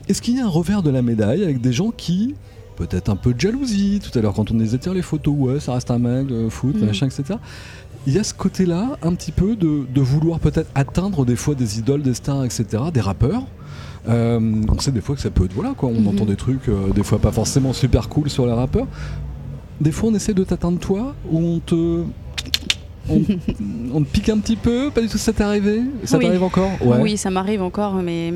Est-ce 0.08 0.22
qu'il 0.22 0.36
y 0.36 0.40
a 0.40 0.46
un 0.46 0.50
revers 0.50 0.84
de 0.84 0.90
la 0.90 1.02
médaille 1.02 1.44
avec 1.44 1.62
des 1.62 1.74
gens 1.74 1.92
qui 1.92 2.36
peut-être 2.78 3.10
un 3.10 3.16
peu 3.16 3.34
de 3.36 3.40
jalousie. 3.40 4.00
Tout 4.02 4.18
à 4.18 4.22
l'heure, 4.24 4.34
quand 4.34 4.50
on 4.50 4.56
disait, 4.56 4.80
tiens, 4.80 4.94
les 4.96 5.04
photos, 5.04 5.36
ouais, 5.38 5.60
ça 5.60 5.74
reste 5.74 5.92
un 5.92 6.00
mec, 6.00 6.32
euh, 6.32 6.50
foot, 6.50 6.76
Mhm. 6.76 6.86
machin, 6.88 7.06
etc. 7.08 7.38
Il 8.08 8.14
y 8.14 8.18
a 8.18 8.24
ce 8.24 8.34
côté-là, 8.34 8.98
un 9.04 9.14
petit 9.14 9.32
peu, 9.32 9.56
de, 9.56 9.86
de 9.94 10.02
vouloir 10.02 10.40
peut-être 10.40 10.70
atteindre 10.74 11.24
des 11.26 11.36
fois 11.36 11.54
des 11.54 11.78
idoles, 11.78 12.02
des 12.02 12.16
stars, 12.16 12.44
etc., 12.44 12.66
des 12.92 13.02
rappeurs. 13.02 13.44
Euh, 14.10 14.40
on 14.70 14.80
sait 14.80 14.92
des 14.92 15.02
fois 15.02 15.16
que 15.16 15.22
ça 15.22 15.30
peut 15.30 15.46
être, 15.46 15.54
voilà, 15.54 15.74
quoi, 15.78 15.90
on 15.90 16.00
Mhm. 16.02 16.08
entend 16.08 16.26
des 16.26 16.36
trucs, 16.36 16.68
euh, 16.70 16.90
des 16.94 17.04
fois 17.04 17.20
pas 17.20 17.32
forcément 17.32 17.72
super 17.74 18.10
cool 18.10 18.30
sur 18.30 18.46
les 18.46 18.54
rappeurs. 18.54 18.88
Des 19.80 19.92
fois, 19.92 20.10
on 20.10 20.16
essaie 20.16 20.34
de 20.34 20.44
t'atteindre 20.44 20.80
toi, 20.80 21.14
ou 21.32 21.38
on 21.40 21.60
te. 21.60 22.04
On, 23.10 23.22
on 23.94 24.02
te 24.04 24.08
pique 24.10 24.30
un 24.30 24.38
petit 24.40 24.56
peu, 24.56 24.90
pas 24.94 25.02
du 25.02 25.08
tout 25.08 25.18
ça 25.18 25.34
t'est 25.34 25.44
arrivé? 25.44 25.82
Ça 26.04 26.18
Oui. 26.18 26.26
t'arrive 26.26 26.44
encore? 26.44 26.70
Oui, 27.02 27.18
ça 27.18 27.30
m'arrive 27.30 27.62
encore, 27.62 27.94
mais. 27.96 28.34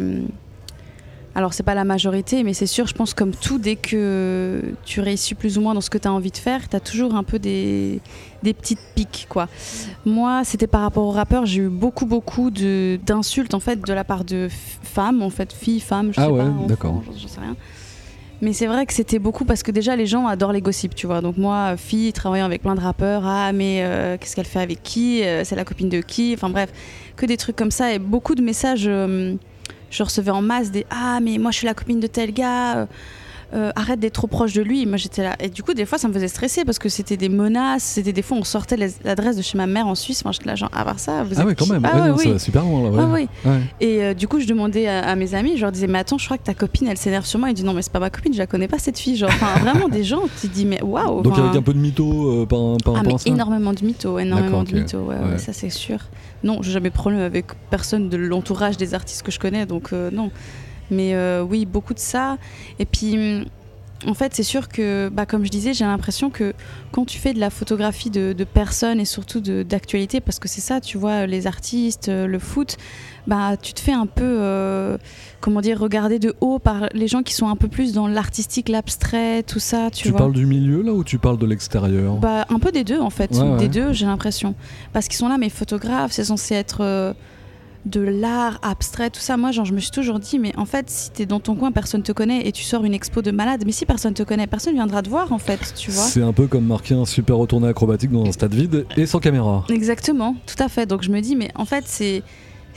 Alors, 1.38 1.54
c'est 1.54 1.64
pas 1.64 1.76
la 1.76 1.84
majorité, 1.84 2.44
mais 2.44 2.54
c'est 2.54 2.66
sûr, 2.66 2.88
je 2.88 2.94
pense, 2.94 3.14
comme 3.14 3.32
tout, 3.32 3.58
dès 3.60 3.76
que 3.76 4.62
tu 4.86 5.02
réussis 5.02 5.36
plus 5.36 5.58
ou 5.58 5.62
moins 5.62 5.74
dans 5.74 5.82
ce 5.82 5.90
que 5.90 5.98
tu 5.98 6.08
as 6.08 6.14
envie 6.14 6.32
de 6.32 6.38
faire, 6.38 6.70
tu 6.70 6.76
as 6.78 6.80
toujours 6.80 7.14
un 7.16 7.24
peu 7.24 7.40
des, 7.40 8.00
des 8.42 8.54
petites 8.54 8.80
piques, 8.96 9.28
quoi. 9.30 9.50
Moi, 10.06 10.44
c'était 10.46 10.68
par 10.68 10.82
rapport 10.82 11.04
aux 11.06 11.12
rappeurs, 11.12 11.46
j'ai 11.46 11.64
eu 11.64 11.68
beaucoup, 11.70 12.06
beaucoup 12.06 12.52
de- 12.52 12.98
d'insultes, 13.06 13.54
en 13.54 13.60
fait, 13.60 13.86
de 13.86 13.94
la 13.94 14.06
part 14.06 14.24
de 14.24 14.48
femmes, 14.50 15.22
en 15.22 15.30
fait, 15.30 15.52
filles, 15.52 15.82
femmes, 15.82 16.14
je 16.14 16.22
Ah 16.22 16.28
sais 16.28 16.32
ouais, 16.32 16.40
pas. 16.46 16.54
d'accord. 16.70 17.04
j'en- 17.06 17.28
sais 17.28 17.42
rien. 17.42 17.58
Mais 18.42 18.54
c'est 18.54 18.68
vrai 18.68 18.86
que 18.86 18.94
c'était 18.94 19.18
beaucoup 19.20 19.44
parce 19.46 19.64
que 19.64 19.72
déjà 19.72 19.96
les 19.96 20.06
gens 20.06 20.28
adorent 20.28 20.52
les 20.52 20.62
gossips, 20.62 20.94
tu 20.94 21.08
vois. 21.08 21.22
Donc 21.22 21.38
moi, 21.38 21.76
fille, 21.78 22.12
travaillant 22.14 22.46
avec 22.46 22.62
plein 22.62 22.76
de 22.76 22.82
rappeurs, 22.82 23.24
ah 23.26 23.52
mais 23.54 23.80
euh, 23.84 24.18
qu'est-ce 24.20 24.36
qu'elle 24.36 24.46
fait 24.46 24.60
avec 24.60 24.84
qui 24.84 25.24
Euh, 25.24 25.44
C'est 25.46 25.56
la 25.56 25.64
copine 25.64 25.88
de 25.88 26.02
qui? 26.02 26.34
Enfin 26.34 26.50
bref, 26.50 26.70
que 27.16 27.26
des 27.26 27.38
trucs 27.38 27.56
comme 27.56 27.72
ça 27.72 27.94
et 27.94 27.98
beaucoup 28.00 28.36
de 28.36 28.42
messages. 28.42 28.86
euh, 28.88 29.36
je 29.96 30.04
recevais 30.04 30.32
en 30.32 30.42
masse 30.42 30.72
des 30.72 30.86
ah 30.90 31.20
mais 31.22 31.38
moi 31.38 31.52
je 31.52 31.58
suis 31.58 31.68
la 31.68 31.74
copine 31.74 32.00
de 32.00 32.08
tel 32.08 32.34
gars. 32.34 32.88
Euh, 33.54 33.72
arrête 33.76 34.00
d'être 34.00 34.14
trop 34.14 34.28
proche 34.28 34.54
de 34.54 34.62
lui. 34.62 34.86
Moi 34.86 34.98
j'étais 34.98 35.24
là 35.24 35.36
et 35.40 35.50
du 35.50 35.64
coup 35.64 35.74
des 35.74 35.86
fois 35.86 35.98
ça 35.98 36.08
me 36.08 36.14
faisait 36.14 36.28
stresser 36.28 36.66
parce 36.66 36.80
que 36.80 36.90
c'était 36.90 37.18
des 37.18 37.30
menaces, 37.30 37.84
c'était 37.84 38.14
des 38.14 38.22
fois 38.22 38.38
on 38.38 38.44
sortait 38.44 38.78
l'adresse 39.04 39.38
de 39.38 39.42
chez 39.42 39.58
ma 39.58 39.68
mère 39.68 39.88
en 39.88 39.96
Suisse. 39.96 40.26
Moi 40.26 40.32
j'étais 40.32 40.46
là 40.48 40.56
genre 40.56 40.72
à 40.74 40.84
part 40.84 41.00
ça. 41.00 41.24
Vous 41.24 41.36
Ah 41.38 41.42
êtes 41.42 41.48
ouais, 41.48 41.56
quand 41.56 41.66
qui 41.66 41.72
même. 41.72 41.86
Ah 41.86 41.96
Ouais, 41.96 42.02
ouais, 42.02 42.08
non, 42.10 42.18
Ça 42.18 42.24
oui. 42.26 42.32
va 42.34 42.40
super 42.40 42.64
loin 42.64 42.84
là. 42.84 42.90
Ouais. 43.08 43.28
Ah 43.46 43.50
oui. 43.50 43.60
Et 43.80 44.04
euh, 44.04 44.14
du 44.14 44.28
coup, 44.28 44.40
je 44.40 44.48
demandais 44.48 44.88
à, 44.88 45.08
à 45.08 45.16
mes 45.16 45.34
amis, 45.36 45.54
je 45.58 45.62
leur 45.62 45.72
disais, 45.72 45.88
mais 45.88 46.00
attends, 46.00 46.18
je 46.18 46.26
crois 46.26 46.38
que 46.38 46.44
ta 46.44 46.54
copine, 46.54 46.88
elle 46.88 46.98
s'énerve 46.98 47.26
sur 47.26 47.40
moi. 47.40 47.50
Elle 47.50 47.56
dit, 47.56 47.64
non, 47.64 47.74
mais 47.74 47.82
c'est 47.82 47.92
pas 47.92 48.00
ma 48.00 48.10
copine, 48.10 48.34
je 48.34 48.38
la 48.40 48.48
connais 48.48 48.68
pas 48.68 48.80
cette 48.80 48.98
fille. 49.00 49.16
Genre, 49.16 49.30
vraiment 49.62 49.88
des 49.88 50.04
gens, 50.04 50.24
tu 50.42 50.48
dis, 50.48 50.66
mais 50.66 50.82
waouh. 50.82 51.22
Donc 51.22 51.38
avec 51.38 51.56
un 51.56 51.62
peu 51.62 51.74
de 51.74 51.80
mytho 51.80 52.42
euh, 52.42 52.46
par, 52.46 52.60
par 52.84 52.96
ah, 52.98 53.04
mais 53.06 53.14
énormément 53.26 53.74
de 53.74 53.86
mythos, 53.86 54.20
énormément 54.20 54.64
de 54.64 54.70
ok. 54.70 54.74
mythos, 54.76 55.10
ça 55.38 55.54
c'est 55.54 55.70
sûr. 55.70 56.00
Non, 56.44 56.62
j'ai 56.62 56.72
jamais 56.72 56.90
de 56.90 56.94
problème 56.96 57.22
avec 57.22 57.46
personne 57.70 58.10
de 58.10 58.18
l'entourage 58.18 58.78
des 58.78 58.94
artistes 58.94 59.24
que 59.24 59.32
je 59.32 59.40
connais, 59.40 59.66
donc 59.66 59.94
euh, 59.94 60.10
non. 60.12 60.30
Mais 60.92 61.14
euh, 61.16 61.42
oui, 61.42 61.66
beaucoup 61.66 61.94
de 61.94 62.00
ça. 62.00 62.38
Et 62.80 62.86
puis, 62.86 63.14
hum, 63.18 63.46
en 64.08 64.14
fait, 64.14 64.36
c'est 64.36 64.44
sûr 64.44 64.68
que, 64.68 65.10
bah, 65.10 65.26
comme 65.26 65.46
je 65.46 65.50
disais, 65.50 65.74
j'ai 65.74 65.86
l'impression 65.86 66.30
que 66.30 66.54
quand 66.92 67.06
tu 67.06 67.18
fais 67.18 67.34
de 67.34 67.40
la 67.40 67.50
photographie 67.50 68.10
de, 68.12 68.34
de 68.34 68.44
personnes 68.44 69.00
et 69.00 69.06
surtout 69.06 69.40
d'actualité, 69.40 70.20
parce 70.20 70.38
que 70.38 70.48
c'est 70.48 70.62
ça, 70.62 70.80
tu 70.82 70.98
vois, 70.98 71.26
les 71.26 71.48
artistes, 71.48 72.10
euh, 72.10 72.28
le 72.28 72.38
foot, 72.38 72.78
bah, 73.26 73.56
tu 73.60 73.74
te 73.74 73.80
fais 73.80 73.94
un 73.94 74.06
peu, 74.06 74.24
euh, 74.24 74.98
comment 75.42 75.62
dire, 75.62 75.80
regarder 75.80 76.20
de 76.20 76.36
haut 76.42 76.60
par 76.60 76.88
les 76.94 77.08
gens 77.08 77.24
qui 77.24 77.34
sont 77.34 77.48
un 77.48 77.56
peu 77.56 77.68
plus 77.68 77.94
dans 77.94 78.08
l'artistique, 78.08 78.70
l'abstrait, 78.70 79.42
tout 79.42 79.60
ça, 79.60 79.90
tu, 79.92 80.04
Tu 80.04 80.10
vois. 80.10 80.20
parles 80.20 80.34
du 80.34 80.46
milieu 80.46 80.84
là 80.84 80.92
ou 80.92 81.04
tu 81.04 81.18
parles 81.18 81.40
de 81.40 81.46
l'extérieur? 81.48 82.16
Bah, 82.18 82.46
un 82.50 82.60
peu 82.60 82.72
des 82.72 82.84
deux 82.84 83.00
en 83.00 83.10
fait, 83.10 83.32
Ouais, 83.32 83.42
ouais. 83.42 83.58
des 83.58 83.70
deux 83.70 83.92
j'ai 83.94 84.06
l'impression. 84.06 84.54
Parce 84.94 85.08
qu'ils 85.08 85.18
sont 85.18 85.30
là, 85.30 85.40
mes 85.40 85.50
photographes, 85.50 86.12
c'est 86.12 86.26
censé 86.26 86.54
être 86.54 86.82
euh, 86.82 87.14
de 87.86 88.02
l'art 88.02 88.60
abstrait, 88.64 89.10
tout 89.10 89.20
ça. 89.20 89.38
Moi, 89.38 89.52
genre, 89.52 89.66
je 89.66 89.74
me 89.74 89.80
suis 89.80 89.92
toujours 89.92 90.20
dit, 90.20 90.40
mais 90.40 90.52
en 90.58 90.66
fait, 90.66 90.90
si 90.90 91.12
t'es 91.12 91.26
dans 91.26 91.40
ton 91.40 91.56
coin, 91.56 91.72
personne 91.72 92.02
te 92.04 92.12
connaît 92.12 92.48
et 92.48 92.52
tu 92.52 92.64
sors 92.64 92.84
une 92.84 92.94
expo 92.94 93.22
de 93.22 93.32
malade, 93.32 93.64
mais 93.66 93.72
si 93.72 93.86
personne 93.86 94.14
te 94.14 94.24
connaît, 94.24 94.48
personne 94.48 94.74
viendra 94.74 95.02
te 95.04 95.10
voir 95.10 95.32
en 95.32 95.38
fait, 95.38 95.74
tu 95.76 95.92
vois. 95.92 96.04
C'est 96.04 96.22
un 96.24 96.34
peu 96.34 96.48
comme 96.48 96.66
marquer 96.66 96.96
un 96.96 97.06
super 97.06 97.38
retourné 97.38 97.68
acrobatique 97.68 98.12
dans 98.12 98.26
un 98.26 98.32
stade 98.32 98.54
vide 98.56 98.86
et 98.98 99.06
sans 99.06 99.20
caméra. 99.20 99.66
Exactement, 99.70 100.36
tout 100.48 100.62
à 100.64 100.68
fait. 100.68 100.86
Donc 100.86 101.04
je 101.04 101.10
me 101.12 101.22
dis, 101.22 101.36
mais 101.36 101.50
en 101.56 101.66
fait, 101.66 101.84
c'est. 101.88 102.24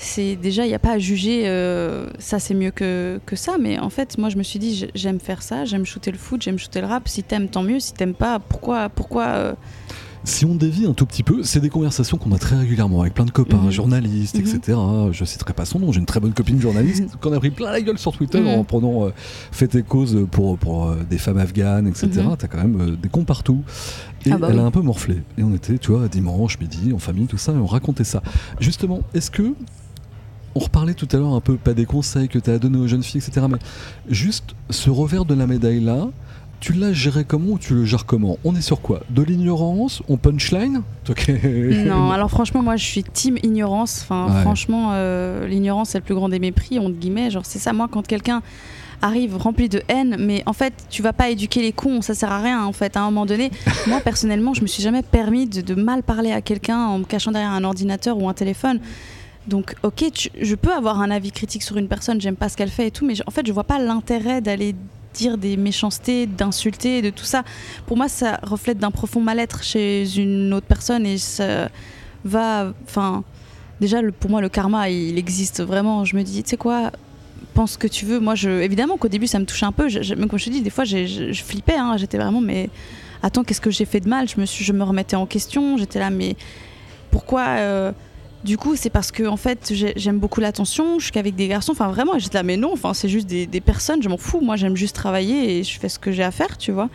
C'est 0.00 0.36
déjà, 0.36 0.64
il 0.64 0.68
n'y 0.68 0.76
a 0.76 0.78
pas 0.78 0.92
à 0.92 0.98
juger, 1.00 1.42
euh, 1.48 2.06
ça 2.20 2.38
c'est 2.38 2.54
mieux 2.54 2.70
que, 2.70 3.18
que 3.26 3.34
ça, 3.34 3.56
mais 3.58 3.80
en 3.80 3.90
fait, 3.90 4.16
moi 4.16 4.28
je 4.28 4.36
me 4.36 4.44
suis 4.44 4.60
dit, 4.60 4.72
j'ai- 4.76 4.92
j'aime 4.94 5.18
faire 5.18 5.42
ça, 5.42 5.64
j'aime 5.64 5.84
shooter 5.84 6.12
le 6.12 6.18
foot, 6.18 6.40
j'aime 6.40 6.56
shooter 6.56 6.82
le 6.82 6.86
rap. 6.86 7.08
Si 7.08 7.24
t'aimes, 7.24 7.48
tant 7.48 7.64
mieux. 7.64 7.80
Si 7.80 7.94
t'aimes 7.94 8.14
pas, 8.14 8.38
pourquoi, 8.38 8.90
pourquoi 8.90 9.24
euh, 9.26 9.54
Si 10.24 10.44
on 10.44 10.54
dévie 10.54 10.84
un 10.86 10.92
tout 10.92 11.06
petit 11.06 11.22
peu, 11.22 11.42
c'est 11.42 11.60
des 11.60 11.68
conversations 11.70 12.18
qu'on 12.18 12.32
a 12.32 12.38
très 12.38 12.56
régulièrement 12.56 13.00
avec 13.00 13.14
plein 13.14 13.24
de 13.24 13.30
copains, 13.30 13.56
Mhm. 13.64 13.70
journalistes, 13.70 14.34
Mhm. 14.38 14.40
etc. 14.56 14.78
Je 15.12 15.24
citerai 15.24 15.52
pas 15.54 15.64
son 15.64 15.78
nom, 15.78 15.92
j'ai 15.92 16.00
une 16.00 16.06
très 16.06 16.20
bonne 16.20 16.32
copine 16.32 16.60
journaliste 16.60 17.16
qu'on 17.20 17.32
a 17.32 17.38
pris 17.38 17.50
plein 17.50 17.70
la 17.70 17.80
gueule 17.80 17.98
sur 17.98 18.12
Twitter 18.12 18.40
Mhm. 18.40 18.48
en 18.48 18.64
prenant 18.64 19.06
euh, 19.06 19.10
fait 19.52 19.74
et 19.74 19.82
cause 19.82 20.26
pour, 20.30 20.58
pour 20.58 20.88
euh, 20.88 20.96
des 21.08 21.18
femmes 21.18 21.38
afghanes, 21.38 21.86
etc. 21.86 22.08
Mhm. 22.16 22.36
T'as 22.38 22.48
quand 22.48 22.58
même 22.58 22.80
euh, 22.80 22.96
des 22.96 23.08
cons 23.08 23.24
partout. 23.24 23.62
Et 24.26 24.32
Ah 24.32 24.38
bah 24.38 24.48
elle 24.50 24.58
a 24.58 24.64
un 24.64 24.70
peu 24.70 24.82
morflé. 24.82 25.22
Et 25.38 25.42
on 25.42 25.54
était, 25.54 25.78
tu 25.78 25.92
vois, 25.92 26.08
dimanche, 26.08 26.58
midi, 26.58 26.92
en 26.92 26.98
famille, 26.98 27.26
tout 27.26 27.38
ça, 27.38 27.52
et 27.52 27.56
on 27.56 27.66
racontait 27.66 28.04
ça. 28.04 28.22
Justement, 28.60 29.00
est-ce 29.14 29.30
que. 29.30 29.54
On 30.54 30.60
reparlait 30.60 30.94
tout 30.94 31.06
à 31.12 31.18
l'heure 31.18 31.34
un 31.34 31.40
peu, 31.40 31.54
pas 31.56 31.74
des 31.74 31.84
conseils 31.84 32.26
que 32.26 32.38
tu 32.38 32.50
as 32.50 32.58
donné 32.58 32.78
aux 32.78 32.88
jeunes 32.88 33.02
filles, 33.04 33.20
etc. 33.24 33.46
Mais 33.48 33.58
juste 34.08 34.56
ce 34.70 34.90
revers 34.90 35.24
de 35.24 35.34
la 35.34 35.46
médaille 35.46 35.78
là, 35.78 36.08
tu 36.60 36.72
l'as 36.72 36.92
géré 36.92 37.24
comment 37.24 37.52
ou 37.52 37.58
tu 37.58 37.74
le 37.74 37.84
gères 37.84 38.04
comment 38.06 38.36
On 38.44 38.54
est 38.56 38.60
sur 38.60 38.80
quoi 38.80 39.00
De 39.10 39.22
l'ignorance 39.22 40.02
On 40.08 40.16
punchline 40.16 40.82
Ok. 41.08 41.30
Non, 41.86 42.10
alors 42.12 42.30
franchement, 42.30 42.62
moi 42.62 42.76
je 42.76 42.84
suis 42.84 43.04
team 43.04 43.38
ignorance. 43.42 44.00
Enfin, 44.02 44.26
Ouais. 44.34 44.40
franchement, 44.42 44.90
euh, 44.92 45.46
l'ignorance 45.46 45.90
c'est 45.90 45.98
le 45.98 46.04
plus 46.04 46.14
grand 46.14 46.28
des 46.28 46.38
mépris, 46.38 46.78
entre 46.78 46.90
guillemets. 46.96 47.30
Genre, 47.30 47.46
c'est 47.46 47.58
ça, 47.58 47.72
moi, 47.72 47.86
quand 47.90 48.06
quelqu'un 48.06 48.42
arrive 49.00 49.36
rempli 49.36 49.68
de 49.68 49.80
haine, 49.88 50.16
mais 50.18 50.42
en 50.46 50.52
fait, 50.52 50.72
tu 50.90 51.02
vas 51.02 51.12
pas 51.12 51.30
éduquer 51.30 51.62
les 51.62 51.70
cons, 51.70 52.02
ça 52.02 52.14
sert 52.14 52.32
à 52.32 52.40
rien, 52.42 52.64
en 52.64 52.72
fait. 52.72 52.96
À 52.96 53.00
un 53.02 53.04
moment 53.04 53.26
donné, 53.26 53.50
moi 53.86 54.00
personnellement, 54.00 54.54
je 54.54 54.62
me 54.62 54.66
suis 54.66 54.82
jamais 54.82 55.02
permis 55.02 55.46
de, 55.46 55.60
de 55.60 55.74
mal 55.74 56.02
parler 56.02 56.32
à 56.32 56.40
quelqu'un 56.40 56.78
en 56.86 56.98
me 56.98 57.04
cachant 57.04 57.30
derrière 57.30 57.52
un 57.52 57.62
ordinateur 57.62 58.18
ou 58.18 58.28
un 58.28 58.34
téléphone. 58.34 58.80
Donc, 59.46 59.76
ok, 59.84 60.04
tu- 60.12 60.30
je 60.42 60.54
peux 60.56 60.72
avoir 60.72 61.00
un 61.00 61.10
avis 61.12 61.30
critique 61.30 61.62
sur 61.62 61.76
une 61.76 61.86
personne, 61.88 62.20
j'aime 62.20 62.34
pas 62.36 62.48
ce 62.48 62.56
qu'elle 62.56 62.68
fait 62.70 62.88
et 62.88 62.90
tout, 62.90 63.06
mais 63.06 63.14
en 63.26 63.30
fait, 63.30 63.46
je 63.46 63.52
vois 63.52 63.64
pas 63.64 63.78
l'intérêt 63.78 64.40
d'aller 64.40 64.74
dire 65.14 65.38
des 65.38 65.56
méchancetés, 65.56 66.26
d'insulter, 66.26 67.02
de 67.02 67.10
tout 67.10 67.24
ça. 67.24 67.42
Pour 67.86 67.96
moi, 67.96 68.08
ça 68.08 68.38
reflète 68.42 68.78
d'un 68.78 68.90
profond 68.90 69.20
mal-être 69.20 69.62
chez 69.64 70.06
une 70.18 70.52
autre 70.54 70.66
personne 70.66 71.06
et 71.06 71.18
ça 71.18 71.68
va. 72.24 72.72
Enfin, 72.84 73.24
déjà, 73.80 73.98
pour 74.20 74.30
moi, 74.30 74.40
le 74.40 74.48
karma, 74.48 74.90
il 74.90 75.18
existe 75.18 75.62
vraiment. 75.62 76.04
Je 76.04 76.16
me 76.16 76.22
dis, 76.22 76.42
tu 76.42 76.50
sais 76.50 76.56
quoi, 76.56 76.90
pense 77.54 77.72
ce 77.72 77.78
que 77.78 77.88
tu 77.88 78.04
veux. 78.04 78.20
Moi, 78.20 78.34
je, 78.34 78.50
évidemment 78.50 78.96
qu'au 78.96 79.08
début, 79.08 79.26
ça 79.26 79.38
me 79.38 79.44
touchait 79.44 79.66
un 79.66 79.72
peu. 79.72 79.88
Je, 79.88 80.02
je- 80.02 80.14
même 80.14 80.28
comme 80.28 80.38
je 80.38 80.44
te 80.46 80.50
dis, 80.50 80.62
des 80.62 80.70
fois, 80.70 80.84
je, 80.84 81.32
flippais. 81.32 81.76
hein. 81.76 81.96
J'étais 81.96 82.18
vraiment, 82.18 82.40
mais 82.40 82.70
attends, 83.22 83.42
qu'est-ce 83.44 83.60
que 83.60 83.70
j'ai 83.70 83.84
fait 83.84 84.00
de 84.00 84.08
mal? 84.08 84.28
Je 84.28 84.40
me, 84.40 84.46
je 84.46 84.72
me 84.72 84.84
remettais 84.84 85.16
en 85.16 85.26
question. 85.26 85.76
J'étais 85.76 85.98
là, 85.98 86.10
mais 86.10 86.36
pourquoi 87.10 87.42
euh, 87.48 87.92
du 88.44 88.56
coup, 88.56 88.76
c'est 88.76 88.90
parce 88.90 89.10
que 89.10 89.26
en 89.26 89.36
fait, 89.36 89.70
j'ai- 89.72 89.92
j'aime 89.96 90.18
beaucoup 90.18 90.40
l'attention. 90.40 90.98
Je 90.98 91.04
suis 91.04 91.12
qu'avec 91.12 91.34
des 91.34 91.48
garçons. 91.48 91.72
Enfin, 91.72 91.88
vraiment, 91.88 92.14
et 92.16 92.20
j'étais 92.20 92.38
là, 92.38 92.42
mais 92.42 92.56
non. 92.56 92.72
Enfin, 92.72 92.94
c'est 92.94 93.08
juste 93.08 93.26
des, 93.26 93.46
personnes. 93.60 94.02
Je 94.02 94.08
m'en 94.08 94.16
fous. 94.16 94.40
Moi, 94.40 94.56
j'aime 94.56 94.76
juste 94.76 94.94
travailler 94.94 95.58
et 95.58 95.64
je 95.64 95.78
fais 95.78 95.88
ce 95.88 95.98
que 95.98 96.12
j'ai 96.12 96.22
à 96.22 96.30
faire, 96.30 96.56
tu 96.56 96.72
vois. 96.72 96.88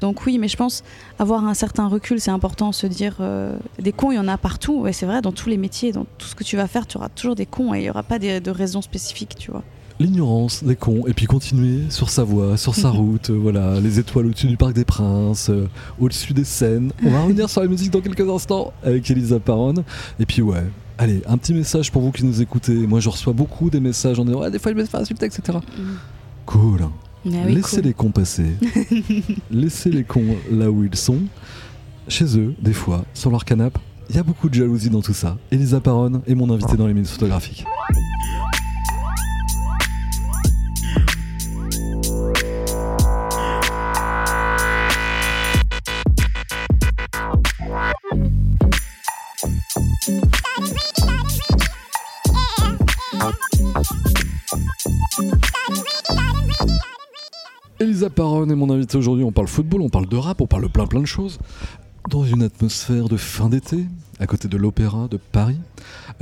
Donc 0.00 0.26
oui, 0.26 0.38
mais 0.38 0.48
je 0.48 0.56
pense 0.56 0.82
avoir 1.18 1.46
un 1.46 1.54
certain 1.54 1.88
recul, 1.88 2.20
c'est 2.20 2.30
important. 2.30 2.72
Se 2.72 2.86
dire 2.86 3.16
euh, 3.20 3.56
des 3.78 3.92
cons, 3.92 4.10
il 4.12 4.16
y 4.16 4.18
en 4.18 4.28
a 4.28 4.36
partout. 4.36 4.80
Ouais, 4.80 4.92
c'est 4.92 5.06
vrai, 5.06 5.22
dans 5.22 5.32
tous 5.32 5.48
les 5.48 5.56
métiers, 5.56 5.92
dans 5.92 6.04
tout 6.18 6.26
ce 6.26 6.34
que 6.34 6.44
tu 6.44 6.56
vas 6.56 6.66
faire, 6.66 6.86
tu 6.86 6.98
auras 6.98 7.08
toujours 7.08 7.34
des 7.34 7.46
cons 7.46 7.72
et 7.74 7.78
il 7.80 7.84
y 7.84 7.90
aura 7.90 8.02
pas 8.02 8.18
des- 8.18 8.40
de 8.40 8.50
raisons 8.50 8.82
spécifiques, 8.82 9.36
tu 9.38 9.50
vois. 9.50 9.62
L'ignorance, 10.00 10.64
des 10.64 10.74
cons, 10.74 11.06
et 11.06 11.12
puis 11.12 11.26
continuer 11.26 11.82
sur 11.88 12.10
sa 12.10 12.24
voie, 12.24 12.56
sur 12.56 12.74
sa 12.74 12.90
route, 12.90 13.30
euh, 13.30 13.38
voilà, 13.40 13.78
les 13.80 14.00
étoiles 14.00 14.26
au-dessus 14.26 14.48
du 14.48 14.56
Parc 14.56 14.72
des 14.72 14.84
Princes, 14.84 15.50
euh, 15.50 15.68
au-dessus 16.00 16.32
des 16.32 16.42
scènes. 16.44 16.90
On 17.04 17.10
va 17.10 17.22
revenir 17.22 17.48
sur 17.48 17.60
la 17.60 17.68
musique 17.68 17.92
dans 17.92 18.00
quelques 18.00 18.28
instants 18.28 18.72
avec 18.82 19.08
Elisa 19.08 19.38
Paron. 19.38 19.74
Et 20.18 20.26
puis 20.26 20.42
ouais, 20.42 20.64
allez, 20.98 21.22
un 21.28 21.38
petit 21.38 21.54
message 21.54 21.92
pour 21.92 22.02
vous 22.02 22.10
qui 22.10 22.24
nous 22.24 22.42
écoutez. 22.42 22.74
Moi 22.88 22.98
je 22.98 23.08
reçois 23.08 23.32
beaucoup 23.32 23.70
des 23.70 23.78
messages 23.78 24.18
en 24.18 24.24
disant 24.24 24.40
ouais, 24.40 24.50
des 24.50 24.58
fois 24.58 24.72
je 24.72 24.76
me 24.76 24.84
fais 24.84 24.96
insulter, 24.98 25.26
etc. 25.26 25.58
Cool. 26.44 26.80
Ah 27.26 27.30
oui, 27.46 27.54
Laissez 27.54 27.76
cool. 27.76 27.84
les 27.84 27.94
cons 27.94 28.10
passer. 28.10 28.50
Laissez 29.50 29.90
les 29.90 30.02
cons 30.04 30.36
là 30.50 30.70
où 30.70 30.82
ils 30.84 30.96
sont. 30.96 31.18
Chez 32.08 32.36
eux, 32.38 32.52
des 32.60 32.74
fois, 32.74 33.04
sur 33.14 33.30
leur 33.30 33.44
canapé. 33.44 33.78
Il 34.10 34.16
y 34.16 34.18
a 34.18 34.22
beaucoup 34.22 34.50
de 34.50 34.54
jalousie 34.54 34.90
dans 34.90 35.00
tout 35.00 35.14
ça. 35.14 35.38
Elisa 35.50 35.80
Paron 35.80 36.20
est 36.26 36.34
mon 36.34 36.52
invitée 36.52 36.76
dans 36.76 36.86
les 36.86 36.92
minutes 36.92 37.08
photographiques. 37.08 37.64
Elisa 57.84 58.08
Paron 58.10 58.48
est 58.48 58.54
mon 58.54 58.70
invitée 58.70 58.96
aujourd'hui. 58.96 59.24
On 59.24 59.32
parle 59.32 59.46
football, 59.48 59.82
on 59.82 59.88
parle 59.90 60.06
de 60.08 60.16
rap, 60.16 60.40
on 60.40 60.46
parle 60.46 60.62
de 60.64 60.68
plein 60.68 60.86
plein 60.86 61.00
de 61.00 61.06
choses. 61.06 61.38
Dans 62.10 62.24
une 62.24 62.42
atmosphère 62.42 63.08
de 63.08 63.16
fin 63.16 63.48
d'été, 63.48 63.86
à 64.18 64.26
côté 64.26 64.48
de 64.48 64.56
l'Opéra 64.56 65.06
de 65.08 65.16
Paris. 65.18 65.58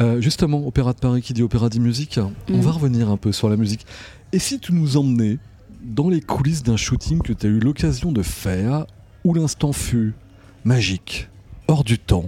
Euh, 0.01 0.21
justement, 0.21 0.67
Opéra 0.67 0.93
de 0.93 0.99
Paris 0.99 1.23
qui 1.23 1.33
dit 1.33 1.43
Opéra 1.43 1.69
dit 1.69 1.81
musique, 1.81 2.19
on 2.49 2.57
Mhm. 2.57 2.61
va 2.61 2.71
revenir 2.73 3.11
un 3.11 3.17
peu 3.17 3.33
sur 3.33 3.49
la 3.49 3.57
musique. 3.57 3.87
Et 4.33 4.39
si 4.39 4.59
tu 4.59 4.73
nous 4.73 4.97
emmenais 4.97 5.39
dans 5.85 6.09
les 6.09 6.21
coulisses 6.21 6.63
d'un 6.63 6.77
shooting 6.77 7.21
que 7.23 7.33
tu 7.33 7.47
as 7.47 7.51
eu 7.51 7.59
l'occasion 7.59 8.13
de 8.13 8.23
faire, 8.23 8.87
où 9.25 9.35
l'instant 9.35 9.73
fut 9.73 10.15
magique, 10.65 11.29
hors 11.69 11.85
du 11.85 11.99
temps, 11.99 12.27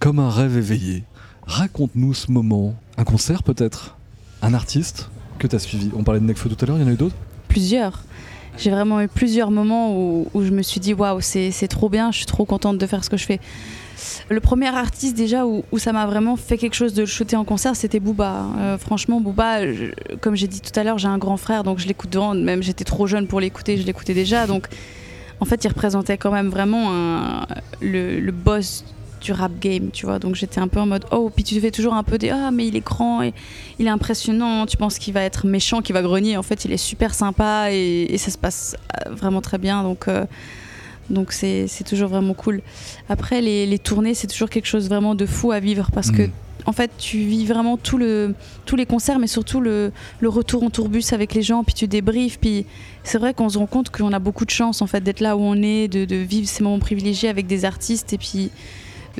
comme 0.00 0.18
un 0.18 0.30
rêve 0.30 0.56
éveillé. 0.56 1.04
Raconte-nous 1.46 2.14
ce 2.14 2.30
moment. 2.30 2.74
Un 2.96 3.04
concert 3.04 3.42
peut-être? 3.42 3.96
Un 4.42 4.54
artiste 4.54 5.10
que 5.38 5.46
tu 5.46 5.56
as 5.56 5.58
suivi? 5.58 5.90
On 5.94 6.04
parlait 6.04 6.20
de 6.20 6.24
Necfeu 6.26 6.48
tout 6.48 6.56
à 6.64 6.66
l'heure, 6.66 6.76
il 6.78 6.82
y 6.82 6.84
en 6.84 6.88
a 6.88 6.92
eu 6.92 6.96
d'autres? 6.96 7.16
Plusieurs. 7.48 8.04
J'ai 8.56 8.70
vraiment 8.70 9.00
eu 9.00 9.08
plusieurs 9.08 9.50
moments 9.50 9.96
où, 9.96 10.28
je 10.34 10.50
me 10.50 10.62
suis 10.62 10.80
dit 10.80 10.94
waouh, 10.94 11.20
c'est 11.20 11.68
trop 11.68 11.88
bien, 11.88 12.12
je 12.12 12.18
suis 12.18 12.26
trop 12.26 12.44
contente 12.44 12.78
de 12.78 12.86
faire 12.86 13.04
ce 13.04 13.10
que 13.10 13.16
je 13.16 13.24
fais. 13.24 13.40
Le 14.28 14.40
premier 14.40 14.68
artiste 14.68 15.16
déjà 15.16 15.46
où, 15.46 15.64
ça 15.78 15.92
m'a 15.92 16.06
vraiment 16.06 16.36
fait 16.36 16.58
quelque 16.58 16.74
chose 16.74 16.94
de 16.94 17.02
le 17.02 17.06
shooter 17.06 17.36
en 17.36 17.44
concert, 17.44 17.74
c'était 17.76 18.00
Booba. 18.00 18.46
Euh, 18.58 18.78
franchement, 18.78 19.20
Booba, 19.20 19.60
comme 20.20 20.36
j'ai 20.36 20.48
dit 20.48 20.60
tout 20.60 20.78
à 20.78 20.84
l'heure, 20.84 20.98
j'ai 20.98 21.08
un 21.08 21.18
grand 21.18 21.36
frère, 21.36 21.64
donc 21.64 21.78
je 21.78 21.86
l'écoute 21.86 22.10
devant. 22.10 22.34
Même 22.34 22.62
j'étais 22.62 22.84
trop 22.84 23.06
jeune 23.06 23.26
pour 23.26 23.40
l'écouter, 23.40 23.76
je 23.76 23.86
l'écoutais 23.86 24.14
déjà. 24.14 24.46
Donc 24.46 24.68
en 25.40 25.44
fait, 25.44 25.64
il 25.64 25.68
représentait 25.68 26.16
quand 26.16 26.30
même 26.30 26.48
vraiment 26.48 26.90
le 27.80 28.30
boss 28.30 28.84
du 29.24 29.32
rap 29.32 29.52
game, 29.58 29.90
tu 29.92 30.06
vois. 30.06 30.18
Donc 30.18 30.34
j'étais 30.34 30.60
un 30.60 30.68
peu 30.68 30.78
en 30.80 30.86
mode 30.86 31.04
oh, 31.10 31.30
puis 31.34 31.42
tu 31.42 31.60
fais 31.60 31.70
toujours 31.70 31.94
un 31.94 32.02
peu 32.02 32.18
des 32.18 32.30
ah 32.30 32.50
mais 32.52 32.66
il 32.68 32.76
est 32.76 32.84
grand 32.84 33.22
et 33.22 33.32
il 33.78 33.86
est 33.86 33.90
impressionnant. 33.90 34.66
Tu 34.66 34.76
penses 34.76 34.98
qu'il 34.98 35.14
va 35.14 35.22
être 35.22 35.46
méchant, 35.46 35.80
qu'il 35.82 35.94
va 35.94 36.02
grogner. 36.02 36.36
En 36.36 36.42
fait, 36.42 36.64
il 36.64 36.72
est 36.72 36.76
super 36.76 37.14
sympa 37.14 37.72
et, 37.72 38.06
et 38.08 38.18
ça 38.18 38.30
se 38.30 38.38
passe 38.38 38.76
euh, 39.06 39.10
vraiment 39.12 39.40
très 39.40 39.58
bien. 39.58 39.82
Donc 39.82 40.08
euh, 40.08 40.24
donc 41.10 41.32
c'est 41.32 41.66
c'est 41.66 41.84
toujours 41.84 42.08
vraiment 42.08 42.34
cool. 42.34 42.62
Après 43.08 43.40
les, 43.40 43.66
les 43.66 43.78
tournées, 43.78 44.14
c'est 44.14 44.26
toujours 44.28 44.50
quelque 44.50 44.66
chose 44.66 44.88
vraiment 44.88 45.14
de 45.14 45.26
fou 45.26 45.52
à 45.52 45.60
vivre 45.60 45.90
parce 45.92 46.10
que 46.10 46.22
Mm. 46.22 46.30
en 46.66 46.72
fait, 46.72 46.90
tu 46.98 47.18
vis 47.18 47.46
vraiment 47.46 47.76
tout 47.76 47.98
le, 47.98 48.34
tous 48.66 48.76
les 48.76 48.86
concerts, 48.86 49.18
mais 49.18 49.26
surtout 49.26 49.60
le, 49.60 49.92
le 50.20 50.28
retour 50.28 50.62
en 50.62 50.70
tourbus 50.70 51.12
avec 51.12 51.34
les 51.34 51.42
gens, 51.42 51.64
puis 51.64 51.74
tu 51.74 51.86
débriefes. 51.88 52.38
Puis 52.38 52.66
c'est 53.02 53.18
vrai 53.18 53.34
qu'on 53.34 53.48
se 53.48 53.58
rend 53.58 53.66
compte 53.66 53.90
qu'on 53.90 54.12
a 54.12 54.18
beaucoup 54.18 54.44
de 54.44 54.50
chance 54.50 54.82
en 54.82 54.86
fait 54.86 55.02
d'être 55.02 55.20
là 55.20 55.36
où 55.36 55.40
on 55.40 55.60
est, 55.62 55.88
de, 55.88 56.04
de 56.04 56.16
vivre 56.16 56.48
ces 56.48 56.62
moments 56.62 56.78
privilégiés 56.78 57.28
avec 57.28 57.46
des 57.46 57.64
artistes 57.64 58.12
et 58.12 58.18
puis 58.18 58.50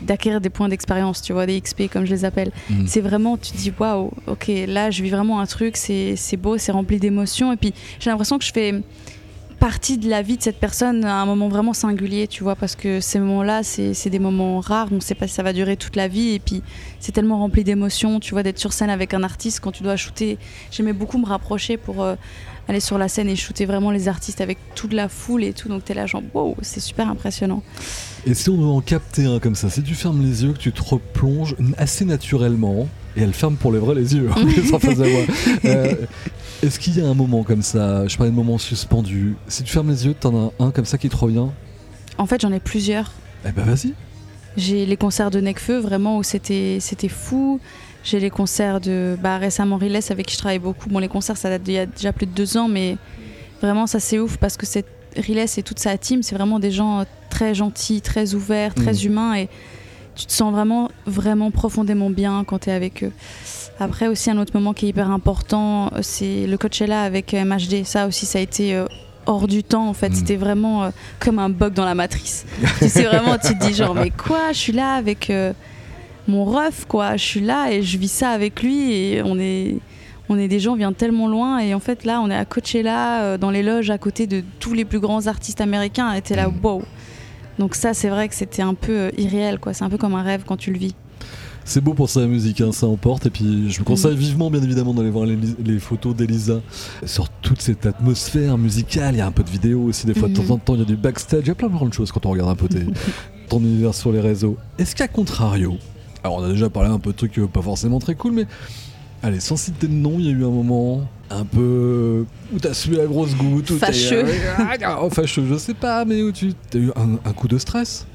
d'acquérir 0.03 0.41
des 0.41 0.51
points 0.51 0.69
d'expérience, 0.69 1.23
tu 1.23 1.33
vois, 1.33 1.47
des 1.47 1.61
XP 1.61 1.89
comme 1.93 2.05
je 2.05 2.11
les 2.11 2.25
appelle. 2.25 2.51
Mm. 2.71 2.87
C'est 2.87 3.01
vraiment, 3.01 3.37
tu 3.37 3.53
te 3.53 3.57
dis 3.57 3.73
waouh, 3.79 4.11
ok, 4.27 4.51
là 4.67 4.91
je 4.91 5.03
vis 5.03 5.11
vraiment 5.11 5.41
un 5.41 5.47
truc, 5.47 5.77
c'est 5.77 6.37
beau, 6.37 6.59
c'est 6.59 6.73
rempli 6.73 6.99
d'émotions. 6.99 7.53
Et 7.53 7.57
puis 7.57 7.73
j'ai 8.01 8.11
l'impression 8.11 8.39
que 8.39 8.45
je 8.45 8.53
fais 8.53 8.75
partie 9.65 9.97
de 9.97 10.11
la 10.11 10.21
vie 10.21 10.37
de 10.37 10.43
cette 10.43 10.59
personne 10.59 11.07
à 11.07 11.23
un 11.23 11.25
moment 11.25 11.49
vraiment 11.49 11.73
singulier, 11.73 12.29
tu 12.29 12.43
vois, 12.43 12.55
parce 12.55 12.77
que 12.77 13.01
ces 13.01 13.19
moments-là, 13.19 13.63
c'est 13.63 13.95
c'est 13.95 14.11
des 14.11 14.19
moments 14.19 14.61
rares, 14.61 14.89
on 14.91 14.97
ne 14.97 15.01
sait 15.01 15.15
pas 15.15 15.27
si 15.27 15.33
ça 15.33 15.43
va 15.43 15.55
durer 15.55 15.79
toute 15.79 15.97
la 15.97 16.07
vie, 16.07 16.35
et 16.35 16.39
puis 16.39 16.63
c'est 17.01 17.13
tellement 17.13 17.39
rempli 17.39 17.65
d'émotions, 17.65 18.21
tu 18.21 18.33
vois, 18.33 18.43
d'être 18.43 18.59
sur 18.59 18.75
scène 18.75 18.91
avec 18.91 19.15
un 19.15 19.23
artiste 19.23 19.61
quand 19.61 19.73
tu 19.73 19.83
dois 19.83 19.97
shooter. 19.97 20.37
J'aimais 20.71 20.93
beaucoup 20.93 21.17
me 21.17 21.25
rapprocher 21.25 21.79
pour 21.79 22.03
euh, 22.03 22.15
aller 22.69 22.81
sur 22.81 22.99
la 22.99 23.09
scène 23.09 23.29
et 23.29 23.37
shooter 23.37 23.67
vraiment 23.67 23.91
les 23.91 24.09
artistes 24.09 24.41
avec 24.41 24.59
toute 24.75 24.93
la 24.93 25.09
foule 25.09 25.45
et 25.45 25.53
tout, 25.53 25.69
donc 25.69 25.85
t'es 25.85 25.95
là 25.95 26.07
genre, 26.07 26.23
wow, 26.33 26.57
c'est 26.63 26.81
super 26.81 27.09
impressionnant. 27.09 27.63
Et 28.27 28.35
si 28.35 28.49
on 28.49 28.57
doit 28.57 28.73
en 28.73 28.81
capter 28.81 29.27
un 29.27 29.39
comme 29.39 29.55
ça, 29.55 29.69
si 29.69 29.83
tu 29.83 29.95
fermes 29.95 30.23
les 30.23 30.45
yeux, 30.45 30.53
que 30.53 30.59
tu 30.59 30.73
te 30.73 30.83
replonges 30.83 31.57
assez 31.77 32.05
naturellement, 32.05 32.89
et 33.17 33.23
elle 33.23 33.35
ferme 33.35 33.57
pour 33.57 33.73
les 33.73 33.79
vrais 33.79 33.95
les 33.95 34.15
yeux, 34.15 34.31
sans 34.71 34.79
faire 34.79 35.01
à. 35.01 35.67
Euh, 35.67 35.95
Est-ce 36.63 36.79
qu'il 36.79 36.97
y 36.97 37.01
a 37.03 37.07
un 37.07 37.15
moment 37.15 37.43
comme 37.43 37.63
ça 37.63 38.07
Je 38.09 38.17
parlais 38.17 38.31
de 38.31 38.37
moment 38.37 38.57
suspendu. 38.57 39.37
Si 39.49 39.63
tu 39.63 39.73
fermes 39.73 39.91
les 39.91 40.07
yeux, 40.07 40.15
t'en 40.15 40.49
as 40.49 40.65
un 40.65 40.71
comme 40.71 40.87
ça 40.87 40.97
qui 40.97 41.11
te 41.11 41.17
revient? 41.17 41.49
En 42.17 42.27
fait, 42.27 42.41
j'en 42.41 42.53
ai 42.53 42.61
plusieurs. 42.61 43.13
Eh 43.47 43.53
ben 43.53 43.65
vas-y. 43.65 43.93
J'ai 44.57 44.87
les 44.87 44.97
concerts 44.97 45.31
de 45.31 45.41
Necfeu 45.41 45.79
vraiment 45.79 46.17
où 46.17 46.23
c'était 46.23 46.81
fou. 47.11 47.61
J'ai 48.05 48.21
les 48.21 48.31
concerts 48.31 48.81
de 48.81 49.17
bah, 49.21 49.39
récemment 49.39 49.77
Riles 49.77 49.99
avec 50.11 50.27
qui 50.27 50.35
je 50.35 50.39
travaille 50.39 50.59
beaucoup. 50.59 50.89
Bon 50.91 50.99
les 50.99 51.09
concerts 51.09 51.37
ça 51.39 51.49
date 51.49 51.63
d'il 51.63 51.75
y 51.75 51.79
a 51.79 51.87
déjà 51.87 52.13
plus 52.13 52.27
de 52.27 52.33
deux 52.33 52.57
ans 52.57 52.69
mais 52.69 52.97
vraiment 53.63 53.87
ça 53.87 53.99
c'est 53.99 54.19
ouf 54.19 54.37
parce 54.37 54.57
que 54.57 54.67
c'est 54.67 54.85
Riles 55.17 55.39
et 55.57 55.63
toute 55.63 55.79
sa 55.79 55.97
team 55.97 56.23
c'est 56.23 56.35
vraiment 56.35 56.59
des 56.59 56.71
gens 56.71 57.01
euh, 57.01 57.05
très 57.31 57.55
gentils, 57.55 58.01
très 58.03 58.35
ouverts, 58.35 58.75
très 58.75 58.93
Mhm. 58.93 59.07
humains 59.07 59.35
et 59.35 59.49
tu 60.17 60.27
te 60.27 60.33
sens 60.33 60.53
vraiment 60.53 60.91
vraiment 61.07 61.51
profondément 61.51 62.11
bien 62.11 62.45
quand 62.47 62.59
tu 62.61 62.71
es 62.71 62.73
avec 62.73 63.03
eux. 63.05 63.13
Après 63.81 64.07
aussi 64.07 64.31
un 64.31 64.39
autre 64.39 64.53
moment 64.55 64.73
qui 64.75 64.87
est 64.87 64.89
hyper 64.91 65.11
important 65.11 65.87
euh, 65.95 66.01
c'est 66.03 66.47
le 66.47 66.57
Coachella 66.59 67.03
avec 67.03 67.33
euh, 67.35 67.45
MHD. 67.45 67.85
Ça 67.85 68.07
aussi 68.07 68.27
ça 68.27 68.39
a 68.39 68.43
été 68.43 68.75
euh, 68.75 68.87
hors 69.27 69.47
du 69.49 69.63
temps 69.65 69.89
en 69.89 69.95
fait. 69.95 70.11
Mhm. 70.11 70.15
C'était 70.17 70.37
vraiment 70.37 70.85
euh, 70.85 70.91
comme 71.21 71.39
un 71.39 71.49
bug 71.49 71.73
dans 71.73 71.85
la 71.87 71.95
matrice 71.95 72.45
tu 72.81 72.89
sais 72.91 73.05
vraiment, 73.05 73.39
tu 73.39 73.57
te 73.59 73.65
dis 73.67 73.73
genre, 73.75 73.95
mais 74.03 74.11
quoi, 74.11 74.53
je 74.53 74.59
suis 74.59 74.73
là 74.73 74.95
avec 74.95 75.31
euh, 75.31 75.53
mon 76.29 76.45
ref, 76.45 76.85
quoi, 76.87 77.17
je 77.17 77.25
suis 77.25 77.41
là 77.41 77.71
et 77.73 77.83
je 77.83 77.99
vis 77.99 78.11
ça 78.11 78.31
avec 78.31 78.63
lui 78.63 78.93
et 78.93 79.23
on 79.25 79.39
est, 79.39 79.77
on 80.29 80.39
est 80.39 80.49
des 80.49 80.59
gens, 80.61 80.73
on 80.73 80.77
vient 80.77 80.93
tellement 80.93 81.29
loin 81.29 81.59
et 81.59 81.75
en 81.75 81.81
fait 81.81 82.05
là, 82.05 82.21
on 82.23 82.31
est 82.31 82.35
à 82.37 82.45
Coachella, 82.45 83.23
euh, 83.23 83.39
dans 83.39 83.51
les 83.51 83.63
loges 83.63 83.91
à 83.91 83.99
côté 83.99 84.27
de 84.27 84.43
tous 84.61 84.73
les 84.75 84.85
plus 84.85 85.01
grands 85.01 85.27
artistes 85.27 85.61
américains 85.61 86.13
et 86.15 86.23
t'es 86.23 86.35
là, 86.37 86.49
Mhm. 86.49 86.55
wow. 86.63 86.83
Donc 87.59 87.75
ça, 87.77 87.95
c'est 87.95 88.09
vrai 88.09 88.29
que 88.29 88.35
c'était 88.35 88.63
un 88.63 88.75
peu 88.75 88.93
euh, 88.93 89.11
irréel, 89.19 89.59
quoi. 89.61 89.73
C'est 89.75 89.85
un 89.85 89.91
peu 89.91 89.99
comme 89.99 90.15
un 90.15 90.23
rêve 90.23 90.43
quand 90.47 90.57
tu 90.57 90.73
le 90.73 90.79
vis. 90.79 90.95
C'est 91.67 91.81
beau 91.81 91.95
pour 91.95 92.11
ça 92.11 92.21
la 92.21 92.27
musique, 92.27 92.61
hein, 92.61 92.73
ça 92.73 92.87
emporte. 92.87 93.25
Et 93.27 93.31
puis 93.31 93.71
je 93.71 93.81
me 93.81 93.85
conseille 93.85 94.15
vivement, 94.17 94.51
bien 94.51 94.63
évidemment, 94.63 94.93
d'aller 94.93 95.09
voir 95.11 95.25
les, 95.25 95.39
les 95.65 95.79
photos 95.79 96.15
d'Elisa 96.15 96.61
sur 97.07 97.29
toute 97.31 97.63
cette 97.63 97.87
atmosphère 97.87 98.59
musicale. 98.59 99.15
Il 99.15 99.19
y 99.19 99.21
a 99.23 99.27
un 99.27 99.31
peu 99.33 99.43
de 99.43 99.49
vidéo 99.51 99.83
aussi, 99.85 100.05
des 100.07 100.13
fois 100.15 100.29
de 100.29 100.35
temps 100.35 100.51
en 100.53 100.59
temps, 100.59 100.75
il 100.75 100.81
y 100.81 100.83
a 100.83 100.87
du 100.87 100.97
backstage. 100.97 101.43
Il 101.45 101.49
y 101.49 101.51
a 101.53 101.55
plein 101.55 101.69
de 101.69 101.93
choses 101.95 102.13
quand 102.13 102.27
on 102.27 102.31
regarde 102.33 102.51
un 102.51 102.55
peu 102.57 102.69
tes- 102.69 102.85
ton 103.49 103.61
univers 103.61 103.95
sur 103.95 104.13
les 104.13 104.21
réseaux. 104.21 104.57
Est-ce 104.79 104.95
qu'à 104.95 105.09
contrario, 105.09 105.79
alors 106.25 106.39
on 106.39 106.45
a 106.45 106.49
déjà 106.49 106.71
parlé 106.71 106.89
un 106.91 106.99
peu 106.99 107.13
de 107.13 107.17
trucs 107.17 107.39
euh, 107.39 107.47
pas 107.47 107.63
forcément 107.63 107.99
très 108.01 108.15
cool, 108.15 108.33
mais 108.33 108.47
allez, 109.23 109.41
sans 109.41 109.57
citer 109.57 109.87
de 109.87 109.93
nom, 109.93 110.15
il 110.19 110.25
y 110.25 110.29
a 110.29 110.33
eu 110.33 110.45
un 110.45 110.51
moment 110.51 111.07
un 111.31 111.45
peu 111.45 112.25
où 112.53 112.59
t'as 112.59 112.75
sué 112.75 112.97
la 112.97 113.07
grosse 113.07 113.35
goutte, 113.37 113.71
où 113.71 113.79
t'as- 113.79 113.87
Fâcheux. 113.87 114.25
Oh, 115.01 115.11
fâcheux, 115.11 115.45
je 115.49 115.57
sais 115.57 115.75
pas, 115.75 116.05
mais 116.05 116.23
où 116.23 116.33
tu 116.33 116.53
as 116.73 116.77
eu 116.79 116.91
un, 116.97 117.19
un 117.29 117.33
coup 117.33 117.47
de 117.49 117.59
stress 117.59 118.07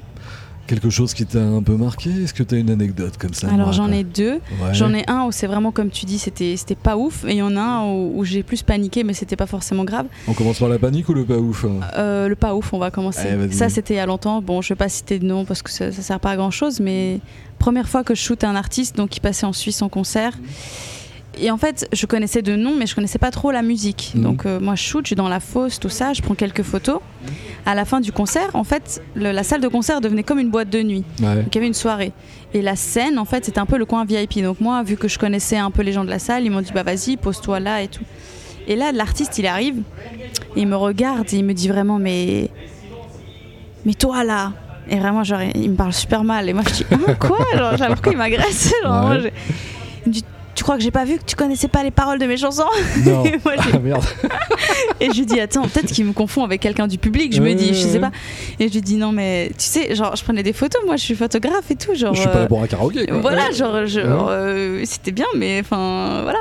Quelque 0.70 0.88
chose 0.88 1.14
qui 1.14 1.26
t'a 1.26 1.40
un 1.40 1.64
peu 1.64 1.74
marqué 1.74 2.10
Est-ce 2.10 2.32
que 2.32 2.44
t'as 2.44 2.56
une 2.56 2.70
anecdote 2.70 3.16
comme 3.18 3.34
ça 3.34 3.48
Alors 3.52 3.72
j'en 3.72 3.90
ai 3.90 4.04
deux. 4.04 4.34
Ouais. 4.34 4.72
J'en 4.72 4.94
ai 4.94 5.02
un 5.10 5.24
où 5.24 5.32
c'est 5.32 5.48
vraiment 5.48 5.72
comme 5.72 5.90
tu 5.90 6.06
dis, 6.06 6.16
c'était 6.20 6.54
pas 6.80 6.96
ouf. 6.96 7.24
Et 7.24 7.32
il 7.32 7.38
y 7.38 7.42
en 7.42 7.56
a 7.56 7.60
un 7.60 7.86
où, 7.86 8.12
où 8.14 8.24
j'ai 8.24 8.44
plus 8.44 8.62
paniqué, 8.62 9.02
mais 9.02 9.12
c'était 9.12 9.34
pas 9.34 9.46
forcément 9.48 9.82
grave. 9.82 10.06
On 10.28 10.32
commence 10.32 10.60
par 10.60 10.68
la 10.68 10.78
panique 10.78 11.08
ou 11.08 11.14
le 11.14 11.24
pas 11.24 11.38
ouf 11.38 11.64
hein 11.64 11.80
Euh, 11.96 12.28
le 12.28 12.36
pas 12.36 12.54
ouf, 12.54 12.72
on 12.72 12.78
va 12.78 12.92
commencer. 12.92 13.26
Allez, 13.26 13.48
vas-y. 13.48 13.52
ça, 13.52 13.68
c'était 13.68 13.94
il 13.94 13.96
y 13.96 14.00
a 14.00 14.06
longtemps. 14.06 14.42
Bon, 14.42 14.62
je 14.62 14.68
vais 14.68 14.76
pas 14.76 14.88
citer 14.88 15.18
de 15.18 15.26
nom 15.26 15.44
parce 15.44 15.60
que 15.62 15.72
ça, 15.72 15.90
ça 15.90 16.02
sert 16.02 16.20
pas 16.20 16.30
à 16.30 16.36
grand 16.36 16.52
chose, 16.52 16.78
mais 16.78 17.18
première 17.58 17.88
fois 17.88 18.04
que 18.04 18.14
je 18.14 18.20
shoot 18.20 18.44
un 18.44 18.54
artiste, 18.54 18.96
donc 18.96 19.10
qui 19.10 19.18
passait 19.18 19.46
en 19.46 19.52
Suisse 19.52 19.82
en 19.82 19.88
concert. 19.88 20.38
Et 21.38 21.50
en 21.50 21.56
fait, 21.56 21.88
je 21.92 22.06
connaissais 22.06 22.42
de 22.42 22.56
nom, 22.56 22.74
mais 22.76 22.86
je 22.86 22.94
connaissais 22.94 23.18
pas 23.18 23.30
trop 23.30 23.50
la 23.52 23.62
musique. 23.62 24.12
Mhm. 24.14 24.22
Donc, 24.22 24.46
euh, 24.46 24.58
moi, 24.60 24.74
je 24.74 24.82
shoot, 24.82 25.04
je 25.04 25.08
suis 25.10 25.16
dans 25.16 25.28
la 25.28 25.40
fosse, 25.40 25.78
tout 25.78 25.88
ça, 25.88 26.12
je 26.12 26.22
prends 26.22 26.34
quelques 26.34 26.62
photos. 26.62 26.98
À 27.66 27.74
la 27.74 27.84
fin 27.84 28.00
du 28.00 28.10
concert, 28.10 28.50
en 28.54 28.64
fait, 28.64 29.00
le- 29.14 29.30
la 29.30 29.42
salle 29.44 29.60
de 29.60 29.68
concert 29.68 30.00
devenait 30.00 30.22
comme 30.24 30.38
une 30.40 30.50
boîte 30.50 30.70
de 30.70 30.82
nuit. 30.82 31.04
Ouais. 31.22 31.36
Donc 31.36 31.46
il 31.52 31.54
y 31.54 31.58
avait 31.58 31.66
une 31.68 31.74
soirée. 31.74 32.12
Et 32.52 32.62
la 32.62 32.74
scène, 32.74 33.18
en 33.18 33.24
fait, 33.24 33.44
c'était 33.44 33.60
un 33.60 33.66
peu 33.66 33.78
le 33.78 33.84
coin 33.84 34.04
VIP. 34.04 34.42
Donc 34.42 34.60
moi, 34.60 34.82
vu 34.82 34.96
que 34.96 35.06
je 35.08 35.18
connaissais 35.18 35.56
un 35.56 35.70
peu 35.70 35.82
les 35.82 35.92
gens 35.92 36.04
de 36.04 36.10
la 36.10 36.18
salle, 36.18 36.44
ils 36.44 36.50
m'ont 36.50 36.62
dit 36.62 36.72
bah 36.74 36.82
vas-y, 36.82 37.16
pose-toi 37.16 37.60
là 37.60 37.82
et 37.82 37.88
tout. 37.88 38.02
Et 38.66 38.74
là, 38.76 38.92
l'artiste, 38.92 39.38
il 39.38 39.46
arrive, 39.46 39.76
et 40.56 40.60
il 40.62 40.66
me 40.66 40.76
regarde 40.76 41.26
et 41.32 41.36
il 41.36 41.44
me 41.44 41.54
dit 41.54 41.68
vraiment 41.68 41.98
mais 41.98 42.50
mais 43.84 43.94
toi 43.94 44.24
là. 44.24 44.52
Et 44.88 44.96
vraiment, 44.98 45.22
genre, 45.22 45.40
il 45.54 45.70
me 45.70 45.76
parle 45.76 45.92
super 45.92 46.24
mal. 46.24 46.48
Et 46.48 46.52
moi, 46.52 46.64
je 46.66 46.74
dis 46.74 46.86
Hein, 46.90 47.14
quoi? 47.20 47.38
Genre, 47.54 47.70
l'impression 47.72 47.94
qu'il 48.02 48.16
m'agresse. 48.16 48.72
Genre, 48.82 48.92
Ouais. 48.92 49.06
moi, 49.06 49.18
je- 49.20 49.28
Il 50.04 50.08
me 50.08 50.12
dit 50.12 50.24
tu 50.60 50.64
crois 50.64 50.76
que 50.76 50.82
j'ai 50.82 50.90
pas 50.90 51.06
vu 51.06 51.16
que 51.16 51.24
tu 51.24 51.36
connaissais 51.36 51.68
pas 51.68 51.82
les 51.82 51.90
paroles 51.90 52.18
de 52.18 52.26
mes 52.26 52.36
chansons 52.36 52.64
Non. 53.06 53.24
Et 53.24 53.38
moi, 53.42 53.54
Ah 53.72 53.78
merde. 53.78 54.04
et 55.00 55.06
je 55.10 55.16
lui 55.16 55.24
dis, 55.24 55.40
attends, 55.40 55.62
peut-être 55.62 55.86
qu'il 55.90 56.04
me 56.04 56.12
confond 56.12 56.44
avec 56.44 56.60
quelqu'un 56.60 56.86
du 56.86 56.98
public. 56.98 57.34
Je 57.34 57.40
me 57.40 57.54
dis, 57.54 57.68
je 57.68 57.86
sais 57.86 57.98
pas. 57.98 58.10
Et 58.58 58.68
je 58.68 58.74
lui 58.74 58.82
dis, 58.82 58.96
non, 58.96 59.10
mais 59.10 59.52
tu 59.56 59.64
sais, 59.64 59.94
genre, 59.94 60.14
je 60.16 60.22
prenais 60.22 60.42
des 60.42 60.52
photos, 60.52 60.82
moi, 60.84 60.96
je 60.96 61.02
suis 61.02 61.14
photographe 61.14 61.70
et 61.70 61.76
tout. 61.76 61.94
Genre, 61.94 62.14
Je 62.14 62.20
suis 62.20 62.28
pas 62.28 62.36
euh, 62.36 62.40
là 62.42 62.46
pour 62.46 62.62
un 62.62 62.66
karaoké. 62.66 63.06
quoi. 63.06 63.20
voilà, 63.20 63.50
genre, 63.52 63.72
euh, 63.74 64.82
c'était 64.84 65.12
bien, 65.12 65.24
mais 65.34 65.60
enfin, 65.60 66.20
voilà. 66.24 66.40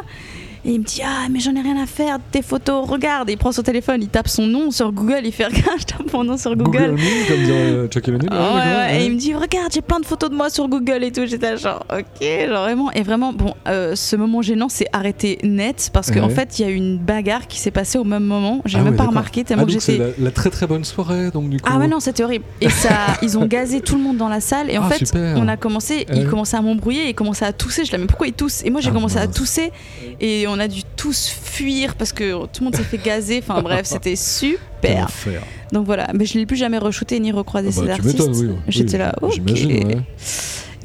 Et 0.65 0.71
il 0.71 0.79
me 0.79 0.83
dit, 0.85 1.01
ah, 1.05 1.27
mais 1.31 1.39
j'en 1.39 1.55
ai 1.55 1.61
rien 1.61 1.81
à 1.81 1.85
faire 1.85 2.17
de 2.17 2.23
tes 2.31 2.41
photos, 2.41 2.87
regarde. 2.87 3.29
Et 3.29 3.33
il 3.33 3.37
prend 3.37 3.51
son 3.51 3.61
téléphone, 3.63 4.01
il 4.01 4.09
tape 4.09 4.27
son 4.27 4.45
nom 4.45 4.71
sur 4.71 4.91
Google, 4.91 5.21
il 5.23 5.31
fait, 5.31 5.45
regarde, 5.47 5.79
je 5.79 5.85
tape 5.85 6.11
mon 6.13 6.23
nom 6.23 6.37
sur 6.37 6.55
Google 6.55 6.69
Google. 6.69 6.91
Me, 6.93 7.27
comme 7.27 7.43
dirait 7.43 7.57
euh, 7.57 7.87
Chuck 7.87 8.07
et 8.07 8.11
Ah 8.29 8.53
ouais, 8.53 8.59
ouais, 8.59 8.75
ouais. 8.75 9.01
Et 9.01 9.05
il 9.05 9.13
me 9.13 9.17
dit 9.17 9.33
regarde 9.33 9.71
j'ai 9.73 9.81
plein 9.81 9.99
de 9.99 10.05
photos 10.05 10.29
de 10.29 10.35
moi 10.35 10.49
sur 10.49 10.67
Google 10.67 11.03
et 11.03 11.11
tout 11.11 11.25
j'étais 11.25 11.57
genre 11.57 11.85
ok 11.91 12.27
genre 12.47 12.63
vraiment 12.63 12.91
et 12.91 13.01
vraiment 13.03 13.33
bon 13.33 13.53
euh, 13.67 13.95
ce 13.95 14.15
moment 14.15 14.41
gênant 14.41 14.67
c'est 14.69 14.87
arrêté 14.93 15.37
net 15.43 15.89
parce 15.93 16.11
qu'en 16.11 16.27
Ouais. 16.27 16.35
fait 16.35 16.59
il 16.59 16.61
y 16.63 16.65
a 16.65 16.71
eu 16.71 16.75
une 16.75 16.97
bagarre 16.97 17.47
qui 17.47 17.57
s'est 17.59 17.71
passée 17.71 17.97
au 17.97 18.03
même 18.03 18.23
moment 18.23 18.61
j'ai 18.65 18.77
Ah 18.79 18.83
même 18.83 18.95
pas 18.95 19.05
remarqué 19.05 19.41
Ah, 19.41 19.47
tellement 19.47 19.65
que 19.65 19.79
c'est 19.79 19.93
j'étais 19.93 20.03
la, 20.19 20.25
la 20.25 20.31
très 20.31 20.49
très 20.49 20.67
bonne 20.67 20.83
soirée, 20.83 21.31
donc 21.31 21.49
du 21.49 21.59
coup. 21.59 21.69
ah 21.71 21.77
ouais 21.79 21.87
non 21.87 21.99
c'était 21.99 22.23
horrible 22.23 22.45
et 22.61 22.69
ça 22.69 22.89
ils 23.21 23.37
ont 23.37 23.45
gazé 23.45 23.81
tout 23.81 23.95
le 23.95 24.01
monde 24.03 24.17
dans 24.17 24.29
la 24.29 24.41
salle 24.41 24.69
et 24.69 24.77
en 24.77 24.83
Ah, 24.83 24.89
fait 24.89 25.05
super. 25.05 25.35
on 25.37 25.47
a 25.47 25.55
commencé 25.57 26.05
ils 26.13 26.27
commençaient 26.27 26.57
à 26.57 26.61
m'embrouiller 26.61 27.07
ils 27.09 27.15
commençaient 27.15 27.45
à 27.45 27.53
tousser 27.53 27.85
je 27.85 27.91
là 27.91 27.97
mais 27.97 28.05
pourquoi 28.07 28.27
ils 28.27 28.33
toussent? 28.33 28.63
Et 28.65 28.69
moi 28.69 28.81
j'ai 28.81 28.89
Ah, 28.89 28.93
commencé 28.93 29.17
à 29.17 29.27
tousser 29.27 29.71
et 30.19 30.45
on 30.47 30.58
a 30.59 30.67
dû 30.67 30.81
tous 30.95 31.27
fuir 31.29 31.95
parce 31.95 32.11
que 32.13 32.33
tout 32.47 32.59
le 32.61 32.65
monde 32.65 32.75
s'est 32.75 32.83
fait 32.83 32.97
gazer 32.97 33.39
enfin 33.41 33.61
bref 33.61 33.81
c'était 33.85 34.15
super 34.15 35.05
enfer. 35.05 35.41
donc 35.71 35.85
voilà 35.85 36.07
mais 36.13 36.25
je 36.25 36.37
l'ai 36.37 36.45
plus 36.45 36.57
jamais 36.57 36.77
re-shooté 36.77 37.19
ni 37.19 37.31
recroisé 37.31 37.69
Ah 37.69 37.73
ces 37.73 37.79
bah, 37.81 37.95
tu 37.95 38.01
artistes 38.07 38.29
oui. 38.41 38.49
j'étais 38.67 38.97
là 38.97 39.13
ok 39.21 39.39
ouais. 39.45 39.97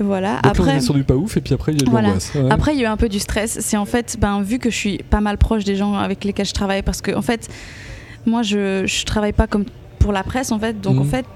voilà. 0.01 0.37
Donc 0.37 0.43
là, 0.43 0.43
on 0.45 0.49
Après, 0.49 0.77
est 0.77 0.81
sur 0.81 0.95
du 0.95 1.05
pas 1.05 1.15
ouf, 1.15 1.37
et 1.37 1.41
puis 1.41 1.55
après, 1.55 1.73
il 1.73 1.79
y 1.79 1.83
a 1.83 1.87
de 1.87 1.91
Voilà. 1.91 2.09
ouais. 2.35 2.51
après, 2.51 2.75
il 2.75 2.81
y 2.81 2.85
a 2.85 2.89
eu 2.89 2.91
un 2.91 2.97
peu 2.97 3.09
du 3.09 3.21
stress. 3.21 3.59
C'est 3.61 3.77
en 3.77 3.85
fait, 3.85 4.17
ben, 4.19 4.43
vu 4.43 4.59
que 4.59 4.69
je 4.69 4.77
suis 4.77 4.99
pas 4.99 5.21
mal 5.21 5.39
proche 5.39 5.63
des 5.63 5.77
gens 5.77 5.95
avec 5.95 6.25
lesquels 6.25 6.47
je 6.47 6.53
travaille, 6.53 6.83
parce 6.83 7.01
que 7.01 7.15
en 7.15 7.23
fait, 7.23 7.49
Moi, 8.27 8.43
je, 8.43 8.85
je 8.87 9.05
travaille 9.05 9.35
pas 9.35 9.47
comme 9.47 9.65
pour 10.01 10.11
la 10.13 10.23
presse 10.25 10.51
en 10.51 10.59
fait. 10.59 10.81
Donc 10.81 10.95
Mhm. 10.97 11.01
en 11.03 11.05
fait, 11.05 11.27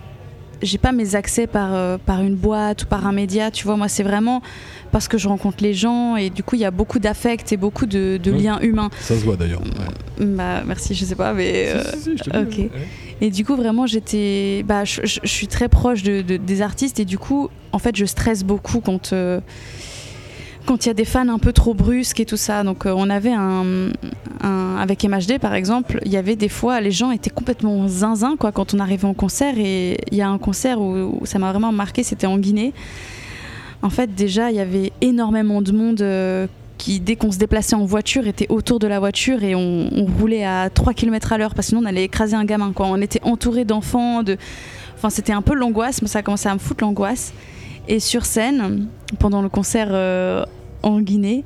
j'ai 0.62 0.78
pas 0.78 0.92
mes 0.92 1.14
accès 1.14 1.46
par, 1.46 1.74
euh, 1.74 1.98
par 2.04 2.20
une 2.22 2.34
boîte 2.34 2.82
ou 2.84 2.86
par 2.86 3.06
un 3.06 3.12
média. 3.12 3.50
Tu 3.50 3.64
vois, 3.64 3.76
moi, 3.76 3.88
c'est 3.88 4.02
vraiment 4.02 4.42
parce 4.92 5.06
que 5.08 5.18
je 5.18 5.28
rencontre 5.28 5.58
les 5.62 5.74
gens 5.74 6.16
et 6.16 6.30
du 6.30 6.42
coup, 6.42 6.56
il 6.56 6.60
y 6.60 6.64
a 6.64 6.70
beaucoup 6.70 6.98
d'affect 6.98 7.52
et 7.52 7.56
beaucoup 7.56 7.86
de, 7.86 8.18
de 8.22 8.30
Ouais. 8.32 8.38
liens 8.38 8.58
humains. 8.60 8.90
Ça 9.00 9.16
se 9.18 9.24
voit 9.24 9.36
d'ailleurs. 9.36 9.60
Ouais. 9.60 10.24
Bah, 10.26 10.62
merci, 10.66 10.94
je 10.94 11.04
sais 11.04 11.14
pas, 11.14 11.32
mais. 11.34 11.68
euh, 11.68 11.82
Si, 11.84 11.96
si, 11.96 12.02
si, 12.02 12.16
je 12.18 12.22
te 12.24 12.30
dis, 12.30 12.38
ok. 12.38 12.58
ouais. 12.74 12.88
Et 13.20 13.30
du 13.30 13.44
coup, 13.44 13.56
vraiment, 13.56 13.86
j'étais. 13.86 14.64
Bah, 14.66 14.84
je, 14.84 15.00
je- 15.04 15.20
je 15.22 15.28
suis 15.28 15.48
très 15.48 15.68
proche 15.68 16.02
de, 16.02 16.22
de- 16.22 16.36
des 16.36 16.62
artistes 16.62 17.00
et 17.00 17.04
du 17.04 17.18
coup, 17.18 17.48
en 17.72 17.78
fait, 17.78 17.96
je 17.96 18.04
stresse 18.04 18.44
beaucoup 18.44 18.80
quand. 18.80 19.12
euh, 19.12 19.40
quand 20.68 20.84
il 20.84 20.88
y 20.88 20.90
a 20.90 20.94
des 20.94 21.06
fans 21.06 21.28
un 21.28 21.38
peu 21.38 21.54
trop 21.54 21.72
brusques 21.72 22.20
et 22.20 22.26
tout 22.26 22.36
ça. 22.36 22.62
Donc, 22.62 22.84
euh, 22.84 22.92
on 22.94 23.08
avait 23.08 23.32
un, 23.32 23.88
Avec 24.78 25.02
MHD, 25.02 25.38
par 25.40 25.54
exemple, 25.54 25.98
il 26.04 26.12
y 26.12 26.18
avait 26.18 26.36
des 26.36 26.50
fois, 26.50 26.82
les 26.82 26.90
gens 26.90 27.10
étaient 27.10 27.30
complètement 27.30 27.88
zinzin 27.88 28.36
quoi, 28.36 28.52
quand 28.52 28.74
on 28.74 28.78
arrivait 28.78 29.06
en 29.06 29.14
concert. 29.14 29.54
Et 29.56 29.96
il 30.12 30.18
y 30.18 30.20
a 30.20 30.28
un 30.28 30.36
concert 30.36 30.78
où, 30.78 31.22
ça 31.24 31.38
m'a 31.38 31.50
vraiment 31.52 31.72
marqué, 31.72 32.02
c'était 32.02 32.26
en 32.26 32.36
Guinée. 32.36 32.74
En 33.80 33.88
fait, 33.88 34.14
déjà, 34.14 34.50
il 34.50 34.56
y 34.56 34.60
avait 34.60 34.92
énormément 35.00 35.62
de 35.62 35.72
monde. 35.72 36.02
euh, 36.02 36.46
qui, 36.76 37.00
dès 37.00 37.16
qu'on 37.16 37.32
se 37.32 37.38
déplaçait 37.38 37.74
en 37.74 37.86
voiture, 37.86 38.28
était 38.28 38.46
autour 38.50 38.78
de 38.78 38.86
la 38.86 39.00
voiture 39.00 39.42
et 39.42 39.56
on, 39.56 40.06
roulait 40.20 40.44
à 40.44 40.70
3 40.70 40.94
km 40.94 41.32
à 41.32 41.38
l'heure 41.38 41.54
parce 41.54 41.66
que 41.66 41.70
sinon 41.70 41.80
on 41.82 41.86
allait 41.86 42.04
écraser 42.04 42.36
un 42.36 42.44
gamin. 42.44 42.70
Quoi. 42.72 42.86
On 42.86 43.00
était 43.00 43.20
entouré 43.24 43.64
d'enfants, 43.64 44.22
de... 44.22 44.36
enfin 44.94 45.10
c'était 45.10 45.32
un 45.32 45.42
peu 45.42 45.54
l'angoisse, 45.54 46.02
mais 46.02 46.08
ça 46.08 46.20
a 46.20 46.22
commencé 46.22 46.48
à 46.48 46.54
me 46.54 46.60
foutre 46.60 46.84
l'angoisse. 46.84 47.32
Et 47.88 47.98
sur 47.98 48.24
scène, 48.24 48.86
pendant 49.18 49.42
le 49.42 49.48
concert 49.48 49.88
euh, 49.90 50.44
en 50.82 51.00
Guinée, 51.00 51.44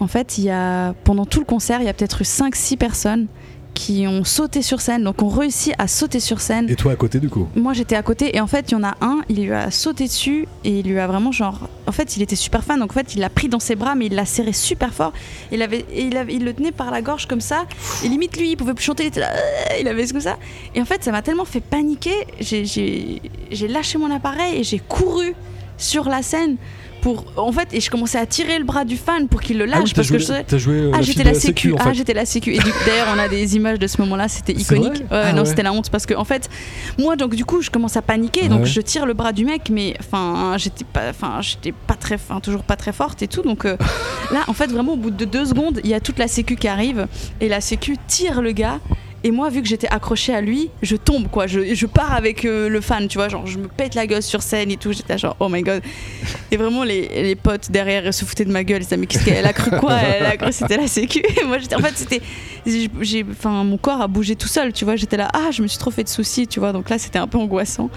en 0.00 0.06
fait, 0.06 0.38
il 0.38 0.44
y 0.44 0.50
a, 0.50 0.92
pendant 1.04 1.24
tout 1.26 1.40
le 1.40 1.44
concert, 1.46 1.80
il 1.80 1.86
y 1.86 1.88
a 1.88 1.92
peut-être 1.94 2.20
eu 2.20 2.24
5-6 2.24 2.76
personnes 2.76 3.26
qui 3.74 4.06
ont 4.08 4.24
sauté 4.24 4.60
sur 4.62 4.80
scène, 4.80 5.04
donc 5.04 5.22
ont 5.22 5.28
réussi 5.28 5.72
à 5.78 5.86
sauter 5.86 6.18
sur 6.18 6.40
scène. 6.40 6.68
Et 6.68 6.74
toi 6.74 6.90
à 6.92 6.96
côté 6.96 7.20
du 7.20 7.28
coup 7.28 7.46
Moi 7.54 7.74
j'étais 7.74 7.94
à 7.94 8.02
côté 8.02 8.36
et 8.36 8.40
en 8.40 8.48
fait 8.48 8.70
il 8.70 8.72
y 8.72 8.74
en 8.74 8.82
a 8.82 8.96
un, 9.00 9.20
il 9.28 9.44
lui 9.44 9.52
a 9.52 9.70
sauté 9.70 10.04
dessus 10.08 10.48
et 10.64 10.80
il 10.80 10.88
lui 10.88 10.98
a 10.98 11.06
vraiment 11.06 11.30
genre. 11.30 11.68
En 11.86 11.92
fait 11.92 12.16
il 12.16 12.22
était 12.22 12.34
super 12.34 12.64
fan 12.64 12.80
donc 12.80 12.90
en 12.90 12.94
fait 12.94 13.14
il 13.14 13.20
l'a 13.20 13.30
pris 13.30 13.48
dans 13.48 13.60
ses 13.60 13.76
bras 13.76 13.94
mais 13.94 14.06
il 14.06 14.16
l'a 14.16 14.24
serré 14.24 14.52
super 14.52 14.92
fort. 14.92 15.12
Il, 15.52 15.62
avait, 15.62 15.84
et 15.92 16.02
il, 16.06 16.16
avait- 16.16 16.34
il 16.34 16.44
le 16.44 16.54
tenait 16.54 16.72
par 16.72 16.90
la 16.90 17.02
gorge 17.02 17.26
comme 17.26 17.40
ça 17.40 17.66
et 18.02 18.08
limite 18.08 18.36
lui 18.36 18.50
il 18.50 18.56
pouvait 18.56 18.74
plus 18.74 18.84
chanter, 18.84 19.04
il 19.04 19.08
était 19.08 19.20
là, 19.20 19.30
euh, 19.32 19.76
il 19.80 19.86
avait 19.86 20.08
comme 20.08 20.20
ça. 20.20 20.38
Et 20.74 20.80
en 20.82 20.84
fait 20.84 21.04
ça 21.04 21.12
m'a 21.12 21.22
tellement 21.22 21.44
fait 21.44 21.60
paniquer, 21.60 22.26
j'ai 22.40 23.68
lâché 23.68 23.96
mon 23.98 24.10
appareil 24.10 24.56
et 24.56 24.64
j'ai 24.64 24.80
couru 24.80 25.34
sur 25.76 26.08
la 26.08 26.22
scène 26.22 26.56
pour. 27.00 27.24
En 27.36 27.52
fait 27.52 27.68
et 27.72 27.80
je 27.80 27.90
commençais 27.90 28.18
à 28.18 28.26
tirer 28.26 28.58
le 28.58 28.64
bras 28.64 28.84
du 28.84 28.96
fan 28.96 29.28
pour 29.28 29.40
qu'il 29.40 29.58
le 29.58 29.64
lâche 29.66 29.78
Ah 29.80 29.84
oui, 29.84 29.92
parce 29.94 30.08
joué, 30.08 30.18
que 30.18 30.24
je. 30.24 30.32
t'as 30.46 30.58
joué 30.58 30.74
euh, 30.76 30.90
Ah, 30.94 31.02
j'étais 31.02 31.24
la 31.24 31.34
sécu. 31.34 31.72
en 31.72 31.76
Ah, 31.78 31.84
fait. 31.84 31.94
j'étais 31.94 32.14
la 32.14 32.24
sécu. 32.26 32.54
Et 32.54 32.58
du- 32.58 32.72
d'ailleurs, 32.86 33.08
on 33.14 33.18
a 33.18 33.28
des 33.28 33.56
images 33.56 33.78
de 33.78 33.86
ce 33.86 34.00
moment-là, 34.02 34.28
c'était 34.28 34.52
iconique. 34.52 34.92
Ouais, 34.94 35.06
Ah 35.10 35.32
non, 35.32 35.40
ouais. 35.42 35.44
c'était 35.48 35.62
la 35.62 35.72
honte 35.72 35.90
parce 35.90 36.06
que, 36.06 36.14
en 36.14 36.24
fait, 36.24 36.48
moi, 36.98 37.16
donc, 37.16 37.34
du 37.34 37.44
coup, 37.44 37.62
je 37.62 37.70
commence 37.70 37.96
à 37.96 38.02
paniquer. 38.02 38.42
Ouais. 38.42 38.48
Donc, 38.48 38.64
je 38.64 38.80
tire 38.80 39.06
le 39.06 39.14
bras 39.14 39.32
du 39.32 39.44
mec, 39.44 39.70
mais 39.70 39.94
enfin, 40.00 40.56
j'étais 40.58 40.84
pas, 40.84 41.10
enfin, 41.10 41.38
j'étais 41.40 41.72
pas 41.72 41.94
très, 41.94 42.16
enfin, 42.16 42.40
toujours 42.40 42.62
pas 42.64 42.76
très 42.76 42.92
forte 42.92 43.22
et 43.22 43.28
tout. 43.28 43.42
Donc, 43.42 43.64
euh, 43.64 43.76
là, 44.32 44.40
en 44.48 44.52
fait, 44.52 44.66
vraiment, 44.70 44.92
au 44.94 44.96
bout 44.96 45.10
de 45.10 45.24
deux 45.24 45.44
secondes, 45.46 45.80
il 45.84 45.90
y 45.90 45.94
a 45.94 46.00
toute 46.00 46.18
la 46.18 46.28
sécu 46.28 46.56
qui 46.56 46.68
arrive 46.68 47.06
et 47.40 47.48
la 47.48 47.60
sécu 47.60 47.96
tire 48.06 48.42
le 48.42 48.52
gars. 48.52 48.80
Et 49.24 49.30
moi, 49.30 49.48
vu 49.50 49.62
que 49.62 49.68
j'étais 49.68 49.88
accrochée 49.88 50.34
à 50.34 50.40
lui, 50.40 50.70
je 50.82 50.96
tombe 50.96 51.28
quoi. 51.28 51.46
Je, 51.46 51.74
je 51.74 51.86
pars 51.86 52.12
avec 52.12 52.44
euh, 52.44 52.68
le 52.68 52.80
fan, 52.80 53.08
tu 53.08 53.18
vois. 53.18 53.28
Genre, 53.28 53.46
je 53.46 53.58
me 53.58 53.68
pète 53.68 53.94
la 53.94 54.06
gosse 54.06 54.26
sur 54.26 54.42
scène 54.42 54.70
et 54.70 54.76
tout. 54.76 54.92
J'étais 54.92 55.18
genre, 55.18 55.36
oh 55.40 55.48
my 55.48 55.62
god. 55.62 55.82
Et 56.50 56.56
vraiment, 56.56 56.84
les, 56.84 57.08
les 57.22 57.34
potes 57.34 57.70
derrière 57.70 58.06
ils 58.06 58.12
se 58.12 58.24
foutaient 58.24 58.44
de 58.44 58.52
ma 58.52 58.64
gueule. 58.64 58.82
Ils 58.82 58.84
disaient, 58.84 58.96
mais 58.96 59.06
qu'est-ce 59.06 59.24
qu'elle 59.24 59.46
a 59.46 59.52
cru 59.52 59.70
quoi? 59.78 59.94
Elle 59.94 60.26
a 60.26 60.36
cru 60.36 60.48
que 60.48 60.54
c'était 60.54 60.76
la 60.76 60.86
sécu? 60.86 61.18
Et 61.40 61.44
moi, 61.44 61.58
j'étais, 61.58 61.76
en 61.76 61.80
fait, 61.80 61.94
c'était. 61.96 62.20
j'ai- 62.66 63.24
Enfin, 63.30 63.64
mon 63.64 63.76
corps 63.76 64.00
a 64.00 64.08
bougé 64.08 64.36
tout 64.36 64.48
seul, 64.48 64.72
tu 64.72 64.84
vois. 64.84 64.96
J'étais 64.96 65.16
là, 65.16 65.28
ah, 65.34 65.50
je 65.52 65.62
me 65.62 65.66
suis 65.68 65.78
trop 65.78 65.90
fait 65.90 66.04
de 66.04 66.08
soucis, 66.08 66.46
tu 66.46 66.60
vois. 66.60 66.72
Donc 66.72 66.88
là, 66.88 66.98
c'était 66.98 67.18
un 67.18 67.26
peu 67.26 67.38
angoissant. 67.38 67.90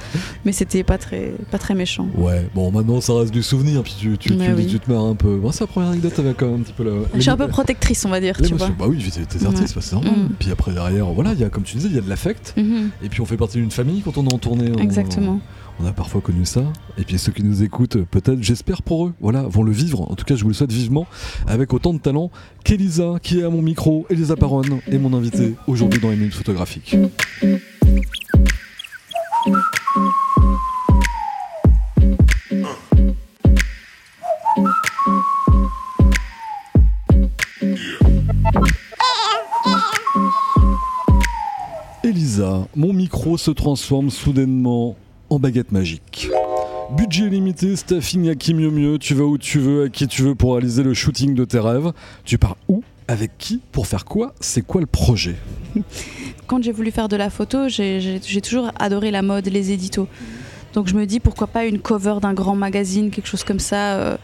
Mais 0.45 0.51
c'était 0.51 0.84
pas 0.84 0.97
très, 0.97 1.34
pas 1.51 1.57
très 1.57 1.74
méchant. 1.76 2.07
Ouais, 2.15 2.47
bon 2.53 2.72
maintenant 2.72 3.01
ça 3.01 3.13
reste 3.13 3.32
du 3.32 3.43
souvenir, 3.43 3.84
puis 3.84 3.95
tu, 3.99 4.17
tu, 4.17 4.36
tu, 4.38 4.53
oui. 4.53 4.67
tu 4.67 4.80
te 4.80 4.91
marres 4.91 5.05
un 5.05 5.15
peu. 5.15 5.36
Moi 5.36 5.51
c'est 5.53 5.61
la 5.61 5.67
première 5.67 5.89
anecdote 5.89 6.17
avec 6.19 6.38
quand 6.38 6.47
même 6.47 6.61
un 6.61 6.63
petit 6.63 6.74
peu 6.74 6.84
la... 6.84 6.91
Je 7.15 7.19
suis 7.22 7.30
un 7.30 7.38
peu 7.38 7.47
protectrice, 7.47 8.03
on 8.05 8.09
va 8.09 8.19
dire, 8.19 8.38
tu 8.41 8.53
vois. 8.53 8.69
Bah 8.69 8.86
oui, 8.88 8.97
t'es 9.09 9.45
artiste, 9.45 9.76
bah, 9.76 9.82
c'est 9.82 9.93
normal. 9.93 10.11
Mm. 10.13 10.30
Puis 10.39 10.51
après 10.51 10.72
derrière, 10.72 11.07
voilà, 11.14 11.34
il 11.34 11.39
y 11.39 11.43
a 11.43 11.49
comme 11.49 11.64
tu 11.64 11.76
disais, 11.78 11.88
il 11.89 11.95
y 11.95 11.97
a 11.97 12.01
de 12.01 12.09
l'affect. 12.09 12.53
Mhm, 12.57 12.89
Et 13.03 13.09
puis 13.09 13.22
on 13.22 13.26
fait 13.26 13.38
partie 13.38 13.57
d'une 13.57 13.72
famille 13.72 14.01
quand 14.01 14.18
on 14.18 14.26
est 14.28 14.34
en 14.34 14.38
tournée. 14.38 14.72
on- 14.76 14.80
Exactement. 14.80 15.39
On 15.80 15.86
a 15.86 15.93
parfois 15.93 16.22
connu 16.22 16.45
ça. 16.45 16.62
Et 16.97 17.03
puis 17.03 17.18
ceux 17.18 17.32
qui 17.32 17.43
nous 17.43 17.64
écoutent, 17.64 17.97
peut-être, 18.03 18.41
j'espère 18.41 18.82
pour 18.84 19.07
eux, 19.07 19.14
voilà, 19.20 19.43
vont 19.43 19.64
le 19.64 19.72
vivre. 19.72 20.01
En 20.12 20.16
tout 20.16 20.26
cas, 20.26 20.36
je 20.36 20.43
vous 20.43 20.49
le 20.49 20.53
souhaite 20.53 20.72
vivement, 20.72 21.07
avec 21.47 21.74
autant 21.74 21.93
de 21.93 21.99
talent 21.99 22.30
qu'Elisa, 22.64 23.16
qui 23.24 23.39
est 23.39 23.43
à 23.43 23.49
mon 23.49 23.62
micro, 23.62 24.05
Elisa 24.09 24.36
Paronne, 24.36 24.80
est 24.91 24.97
mon 24.99 25.14
invitée 25.14 25.55
aujourd'hui 25.68 25.99
dans 25.99 26.09
les 26.12 26.18
minutes 26.18 26.36
photographiques. 26.36 26.95
Mon 42.75 42.93
micro 42.93 43.38
se 43.38 43.51
transforme 43.51 44.09
soudainement 44.09 44.95
en 45.29 45.39
baguette 45.39 45.71
magique. 45.71 46.29
Budget 46.95 47.29
limité, 47.29 47.75
staffing 47.75 48.29
à 48.29 48.36
qui 48.36 48.53
mieux 48.53 48.69
mieux, 48.69 48.97
tu 48.97 49.13
vas 49.15 49.23
où 49.23 49.38
tu 49.38 49.59
veux, 49.59 49.84
à 49.86 49.89
qui 49.89 50.07
tu 50.07 50.21
veux 50.23 50.36
pour 50.36 50.53
réaliser 50.53 50.84
le 50.84 50.93
shooting 50.93 51.34
de 51.36 51.45
tes 51.45 51.59
rêves. 51.59 51.91
Tu 52.25 52.38
pars 52.38 52.57
où 52.67 52.84
Avec 53.07 53.32
qui 53.38 53.61
Pour 53.71 53.88
faire 53.88 54.05
quoi 54.05 54.34
C'est 54.39 54.61
quoi 54.61 54.82
le 54.82 54.88
projet? 54.88 55.36
Quand 56.47 56.61
j'ai 56.61 56.71
voulu 56.73 56.91
faire 56.91 57.07
de 57.07 57.15
la 57.15 57.29
photo, 57.29 57.69
j'ai 57.69 58.19
toujours 58.43 58.71
adoré 58.77 59.09
la 59.11 59.21
mode, 59.21 59.47
les 59.47 59.71
éditos. 59.71 60.07
Donc 60.73 60.88
je 60.88 60.95
me 60.95 61.05
dis 61.05 61.19
pourquoi 61.19 61.47
pas 61.47 61.65
une 61.65 61.79
cover 61.79 62.15
d'un 62.21 62.34
grand 62.34 62.55
magazine, 62.55 63.09
quelque 63.09 63.27
chose 63.27 63.43
comme 63.43 63.59
ça. 63.59 63.95
euh, 63.95 64.17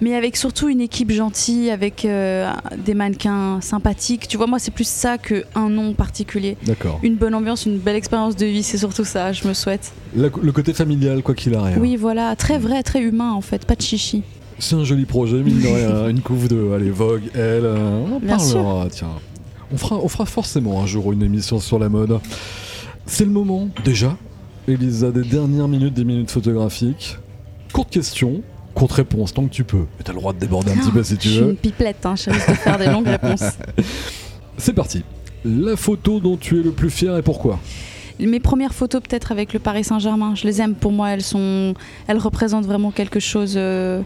mais 0.00 0.14
avec 0.14 0.36
surtout 0.36 0.68
une 0.68 0.80
équipe 0.80 1.10
gentille, 1.10 1.70
avec 1.70 2.04
euh, 2.04 2.52
des 2.84 2.94
mannequins 2.94 3.60
sympathiques. 3.60 4.28
Tu 4.28 4.36
vois, 4.36 4.46
moi 4.46 4.58
c'est 4.58 4.70
plus 4.70 4.86
ça 4.88 5.18
qu'un 5.18 5.68
nom 5.68 5.92
particulier. 5.94 6.56
D'accord. 6.64 7.00
Une 7.02 7.14
bonne 7.16 7.34
ambiance, 7.34 7.66
une 7.66 7.78
belle 7.78 7.96
expérience 7.96 8.36
de 8.36 8.46
vie, 8.46 8.62
c'est 8.62 8.78
surtout 8.78 9.04
ça, 9.04 9.32
je 9.32 9.46
me 9.48 9.54
souhaite. 9.54 9.92
La- 10.16 10.28
le 10.42 10.52
côté 10.52 10.72
familial, 10.72 11.22
quoi 11.22 11.34
qu'il 11.34 11.54
arrive. 11.54 11.78
Oui, 11.80 11.96
voilà, 11.96 12.34
très 12.36 12.58
vrai, 12.58 12.82
très 12.82 13.00
humain 13.02 13.32
en 13.32 13.40
fait, 13.40 13.64
pas 13.66 13.74
de 13.76 13.82
chichi. 13.82 14.22
C'est 14.58 14.76
un 14.76 14.84
joli 14.84 15.04
projet, 15.04 15.42
mine 15.42 15.60
de 15.60 15.66
rien. 15.66 16.08
Une 16.08 16.20
couve 16.20 16.48
de 16.48 16.72
allez, 16.72 16.90
Vogue, 16.90 17.22
elle, 17.34 17.64
euh, 17.64 18.04
on 18.08 18.16
en 18.16 18.20
Bien 18.20 18.36
parlera. 18.36 18.86
Tiens, 18.90 19.08
on 19.72 19.76
fera, 19.76 19.96
on 19.96 20.08
fera 20.08 20.26
forcément 20.26 20.80
un 20.82 20.86
jour 20.86 21.12
une 21.12 21.22
émission 21.22 21.58
sur 21.58 21.78
la 21.78 21.88
mode. 21.88 22.20
C'est 23.06 23.24
le 23.24 23.30
moment, 23.32 23.68
déjà, 23.84 24.16
Elisa, 24.68 25.10
des 25.10 25.22
dernières 25.22 25.68
minutes 25.68 25.94
des 25.94 26.04
minutes 26.04 26.30
photographiques. 26.30 27.18
Courte 27.72 27.90
question, 27.90 28.42
courte 28.74 28.92
réponse, 28.92 29.32
tant 29.32 29.44
que 29.44 29.52
tu 29.52 29.64
peux. 29.64 29.86
Mais 29.98 30.04
t'as 30.04 30.12
le 30.12 30.18
droit 30.18 30.32
de 30.32 30.38
déborder 30.38 30.72
un 30.72 30.76
petit 30.76 30.90
peu 30.90 31.02
si 31.02 31.16
tu 31.16 31.28
je 31.28 31.34
suis 31.34 31.42
veux. 31.42 31.50
une 31.50 31.56
pipelette, 31.56 32.04
hein, 32.04 32.14
je 32.16 32.30
risque 32.30 32.48
de 32.48 32.54
faire 32.54 32.78
des 32.78 32.86
longues 32.86 33.06
réponses. 33.08 33.44
C'est 34.58 34.72
parti. 34.72 35.02
La 35.44 35.76
photo 35.76 36.20
dont 36.20 36.36
tu 36.36 36.60
es 36.60 36.62
le 36.62 36.70
plus 36.70 36.90
fier 36.90 37.16
et 37.16 37.22
pourquoi? 37.22 37.58
Mes 38.20 38.40
premières 38.40 38.74
photos 38.74 39.02
peut-être 39.02 39.32
avec 39.32 39.52
le 39.52 39.58
Paris 39.58 39.84
Saint-Germain, 39.84 40.34
je 40.34 40.44
les 40.46 40.60
aime. 40.60 40.74
Pour 40.74 40.92
moi, 40.92 41.10
elles 41.10 41.22
sont, 41.22 41.74
elles 42.06 42.18
représentent 42.18 42.66
vraiment 42.66 42.90
quelque 42.92 43.18
chose 43.20 43.54
euh, 43.56 44.00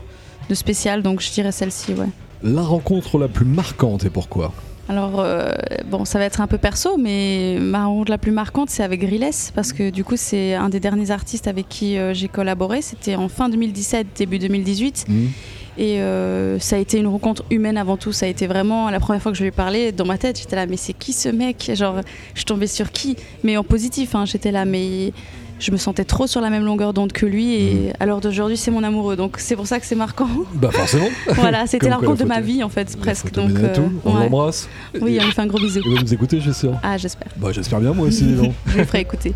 de 0.48 0.54
spécial. 0.54 1.02
Donc 1.02 1.20
je 1.20 1.30
dirais 1.30 1.52
celle-ci, 1.52 1.92
ouais. 1.92 2.08
La 2.42 2.62
rencontre 2.62 3.18
la 3.18 3.28
plus 3.28 3.44
marquante 3.44 4.04
et 4.04 4.10
pourquoi? 4.10 4.52
Alors 4.88 5.20
euh, 5.20 5.52
bon, 5.86 6.06
ça 6.06 6.18
va 6.18 6.24
être 6.24 6.40
un 6.40 6.46
peu 6.46 6.56
perso, 6.56 6.96
mais 6.96 7.58
ma 7.60 7.84
rencontre 7.84 8.10
la 8.10 8.18
plus 8.18 8.32
marquante, 8.32 8.70
c'est 8.70 8.82
avec 8.82 9.00
Grilles, 9.00 9.50
parce 9.54 9.72
que 9.74 9.90
du 9.90 10.02
coup, 10.02 10.16
c'est 10.16 10.54
un 10.54 10.70
des 10.70 10.80
derniers 10.80 11.10
artistes 11.10 11.46
avec 11.46 11.68
qui 11.68 11.98
euh, 11.98 12.14
j'ai 12.14 12.28
collaboré. 12.28 12.80
C'était 12.80 13.14
en 13.14 13.28
fin 13.28 13.50
2017, 13.50 14.06
début 14.16 14.38
2018. 14.38 15.04
Hmm 15.08 15.26
Et 15.76 16.00
euh, 16.00 16.58
ça 16.58 16.76
a 16.76 16.78
été 16.78 16.98
une 16.98 17.06
rencontre 17.06 17.44
humaine 17.50 17.76
avant 17.76 17.98
tout. 17.98 18.12
Ça 18.12 18.24
a 18.24 18.28
été 18.30 18.46
vraiment 18.46 18.88
la 18.88 18.98
première 18.98 19.20
fois 19.20 19.30
que 19.30 19.36
je 19.36 19.42
lui 19.42 19.48
ai 19.48 19.52
parlé. 19.52 19.92
Dans 19.92 20.06
ma 20.06 20.16
tête, 20.16 20.38
j'étais 20.40 20.56
là, 20.56 20.66
mais 20.66 20.78
c'est 20.78 20.94
qui 20.94 21.12
ce 21.12 21.28
mec? 21.28 21.70
Genre, 21.74 22.00
je 22.34 22.44
tombais 22.44 22.66
sur 22.66 22.90
qui? 22.90 23.16
Mais 23.44 23.58
en 23.58 23.64
positif, 23.64 24.14
hein, 24.14 24.24
j'étais 24.24 24.52
là, 24.52 24.64
mais 24.64 25.12
je 25.58 25.70
me 25.70 25.76
sentais 25.76 26.04
trop 26.04 26.26
sur 26.26 26.40
la 26.40 26.50
même 26.50 26.64
longueur 26.64 26.92
d'onde 26.92 27.12
que 27.12 27.26
lui. 27.26 27.54
Et 27.54 27.92
à 28.00 28.06
l'heure 28.06 28.20
d'aujourd'hui, 28.20 28.56
c'est 28.56 28.70
mon 28.70 28.82
amoureux. 28.82 29.16
Donc 29.16 29.36
c'est 29.38 29.56
pour 29.56 29.66
ça 29.66 29.80
que 29.80 29.86
c'est 29.86 29.94
marquant. 29.94 30.28
Bah 30.54 30.70
forcément. 30.70 31.08
voilà, 31.34 31.66
c'était 31.68 31.88
la 31.88 31.96
rencontre 31.96 32.20
de 32.20 32.24
ma 32.24 32.40
vie, 32.40 32.62
en 32.62 32.68
fait, 32.68 32.96
presque. 32.96 33.32
Donc, 33.32 33.50
euh, 33.50 33.74
tout. 33.74 33.92
On 34.04 34.14
ouais. 34.14 34.24
l'embrasse. 34.24 34.68
Oui, 35.00 35.14
Et- 35.16 35.20
on 35.20 35.24
lui 35.24 35.32
fait 35.32 35.42
un 35.42 35.46
gros 35.46 35.58
bisou. 35.58 35.80
Il 35.84 35.94
va 35.94 36.02
nous 36.02 36.14
écouter, 36.14 36.40
je 36.40 36.52
sûr. 36.52 36.72
Ah, 36.82 36.96
j'espère. 36.96 37.28
Bah 37.36 37.48
j'espère 37.52 37.80
bien 37.80 37.92
moi 37.92 38.06
aussi, 38.06 38.24
donc. 38.24 38.52
Je 38.66 38.78
lui 38.78 38.84
ferai 38.84 39.00
écouter. 39.00 39.34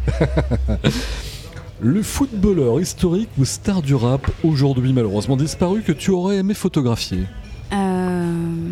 Le 1.80 2.02
footballeur 2.02 2.80
historique 2.80 3.28
ou 3.38 3.44
star 3.44 3.82
du 3.82 3.94
rap, 3.94 4.30
aujourd'hui 4.44 4.92
malheureusement 4.92 5.36
disparu, 5.36 5.82
que 5.82 5.92
tu 5.92 6.10
aurais 6.12 6.36
aimé 6.36 6.54
photographier? 6.54 7.24
Euh, 7.72 8.68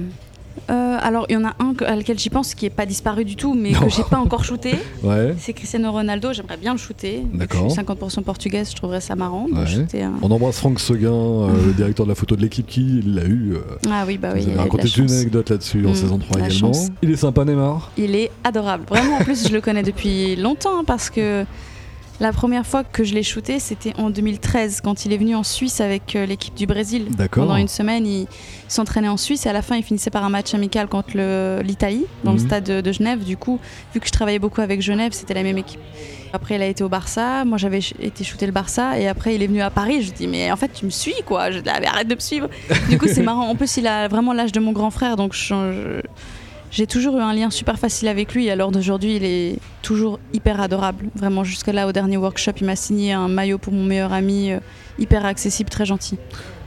alors, 1.03 1.26
il 1.28 1.34
y 1.34 1.36
en 1.36 1.44
a 1.44 1.55
un 1.59 1.74
à 1.86 1.96
lequel 1.96 2.18
j'y 2.18 2.30
pense 2.30 2.55
qui 2.55 2.66
est 2.66 2.70
pas 2.70 2.86
disparu 2.86 3.24
du 3.24 3.36
tout, 3.36 3.55
mais 3.55 3.72
Non. 3.72 3.80
que 3.80 3.90
j'ai 3.90 4.03
pas 4.05 4.18
encore 4.18 4.44
shooté. 4.44 4.74
Ouais. 5.03 5.34
C'est 5.38 5.53
Cristiano 5.53 5.90
Ronaldo. 5.92 6.32
J'aimerais 6.32 6.57
bien 6.59 6.72
le 6.72 6.78
shooter. 6.78 7.22
D'accord. 7.32 7.68
Je 7.68 7.74
suis 7.74 7.82
50% 7.82 8.22
portugaise, 8.22 8.70
je 8.70 8.76
trouverais 8.76 9.01
ça 9.01 9.16
marrant. 9.16 9.46
Ouais. 9.53 10.03
un- 10.03 10.12
On 10.22 10.30
embrasse 10.30 10.59
Franck 10.59 10.78
Seguin, 10.80 11.11
euh, 11.12 11.66
le 11.66 11.72
directeur 11.76 12.07
de 12.07 12.11
la 12.11 12.14
photo 12.14 12.36
de 12.36 12.42
l'équipe, 12.42 12.66
qui 12.66 13.03
l'a 13.07 13.24
eu. 13.24 13.55
euh, 13.55 13.61
Ah 13.90 14.05
oui, 14.07 14.18
bah 14.18 14.30
oui. 14.34 14.44
il 14.46 14.59
a 14.59 14.62
raconté 14.62 14.84
une 14.84 15.09
chance. 15.09 15.12
anecdote 15.12 15.51
là-dessus 15.51 15.86
en 15.86 15.90
Mm, 15.90 15.94
saison 15.94 16.18
3 16.18 16.38
la 16.40 16.46
également. 16.48 16.72
chance. 16.72 16.88
Il 17.03 17.11
est 17.11 17.16
sympa, 17.16 17.44
Neymar? 17.44 17.90
Il 17.96 18.14
est 18.14 18.30
adorable. 18.44 18.84
Vraiment, 18.88 19.16
en 19.16 19.24
plus, 19.24 19.48
je 19.48 19.53
le 19.53 19.61
connais 19.61 19.82
depuis 19.82 20.36
longtemps 20.36 20.80
hein, 20.80 20.84
parce 20.86 21.09
que 21.11 21.44
la 22.21 22.33
première 22.33 22.66
fois 22.66 22.85
que 22.85 23.03
je 23.05 23.14
l'ai 23.14 23.23
shooté, 23.23 23.59
c'était 23.59 23.95
en 23.99 24.11
2013 24.11 24.81
quand 24.83 25.05
il 25.07 25.12
est 25.12 25.16
venu 25.16 25.35
en 25.35 25.43
Suisse 25.43 25.81
avec 25.81 26.14
euh, 26.16 26.27
l'équipe 26.27 26.55
du 26.55 26.66
Brésil. 26.66 27.09
Pendant 27.33 27.57
une 27.57 27.68
semaine, 27.68 28.07
il 28.07 28.27
s'entraînait 28.68 29.09
en 29.09 29.16
Suisse 29.16 29.47
et 29.47 29.49
à 29.49 29.53
la 29.53 29.62
fin, 29.62 29.77
il 29.77 29.83
finissait 29.83 30.11
par 30.11 30.25
un 30.25 30.29
match 30.29 30.53
amical 30.55 30.87
contre 30.87 31.11
l'Italie 31.62 32.05
dans 32.25 32.33
le 32.33 32.39
Mhm. 32.39 32.47
stade 32.47 32.64
de, 32.64 32.81
de 32.81 32.93
Genève. 32.93 33.25
Du 33.25 33.37
coup, 33.37 33.59
vu 33.95 34.01
que 34.01 34.07
je 34.07 34.12
travaillais 34.12 34.39
beaucoup 34.39 34.61
avec 34.61 34.83
Genève, 34.83 35.12
c'était 35.12 35.35
la 35.35 35.43
même 35.43 35.59
équipe. 35.59 35.81
Après, 36.33 36.55
il 36.55 36.62
a 36.62 36.66
été 36.66 36.85
au 36.85 36.89
Barça. 36.89 37.45
Moi, 37.45 37.59
j'avais 37.59 37.81
été 38.01 38.23
shooter 38.23 38.47
le 38.47 38.53
Barça 38.53 38.99
et 39.01 39.09
après, 39.09 39.35
il 39.35 39.43
est 39.43 39.49
venu 39.49 39.62
à 39.62 39.71
Paris. 39.71 40.03
Je 40.03 40.12
dis, 40.12 40.29
mais 40.29 40.53
en 40.53 40.57
fait, 40.57 40.68
tu 40.73 40.85
me 40.85 40.91
suis 40.91 41.14
quoi 41.27 41.51
Je 41.51 41.59
dis, 41.59 41.68
Ah, 41.73 41.79
mais 41.81 41.87
arrête 41.89 42.07
de 42.07 42.14
me 42.14 42.21
suivre. 42.21 42.49
Du 42.89 42.99
coup, 42.99 43.07
c'est 43.09 43.23
marrant. 43.25 43.49
En 43.49 43.57
plus, 43.57 43.79
il 43.79 43.87
a 43.89 44.07
vraiment 44.07 44.33
l'âge 44.33 44.53
de 44.53 44.61
mon 44.61 44.71
grand 44.73 44.91
frère, 44.91 45.16
donc 45.16 45.33
je- 45.35 45.49
je- 45.49 46.03
j'ai 46.71 46.87
toujours 46.87 47.16
eu 47.18 47.21
un 47.21 47.33
lien 47.35 47.51
super 47.51 47.79
facile 47.79 48.09
avec 48.09 48.35
lui. 48.35 48.49
À 48.51 48.57
l'heure 48.57 48.71
d'aujourd'hui, 48.71 49.16
il 49.16 49.25
est 49.25 49.59
toujours 49.83 50.18
hyper 50.33 50.61
adorable. 50.61 51.07
Vraiment, 51.16 51.43
jusque 51.45 51.66
là, 51.68 51.87
au 51.89 51.93
dernier 51.93 52.16
workshop, 52.16 52.53
il 52.61 52.66
m'a 52.66 52.77
signé 52.77 53.12
un 53.12 53.29
maillot 53.29 53.59
pour 53.59 53.73
mon 53.73 53.85
meilleur 53.85 54.12
ami, 54.12 54.53
euh, 54.53 54.61
hyper 54.99 55.25
accessible, 55.27 55.68
très 55.71 55.85
gentil. 55.87 56.16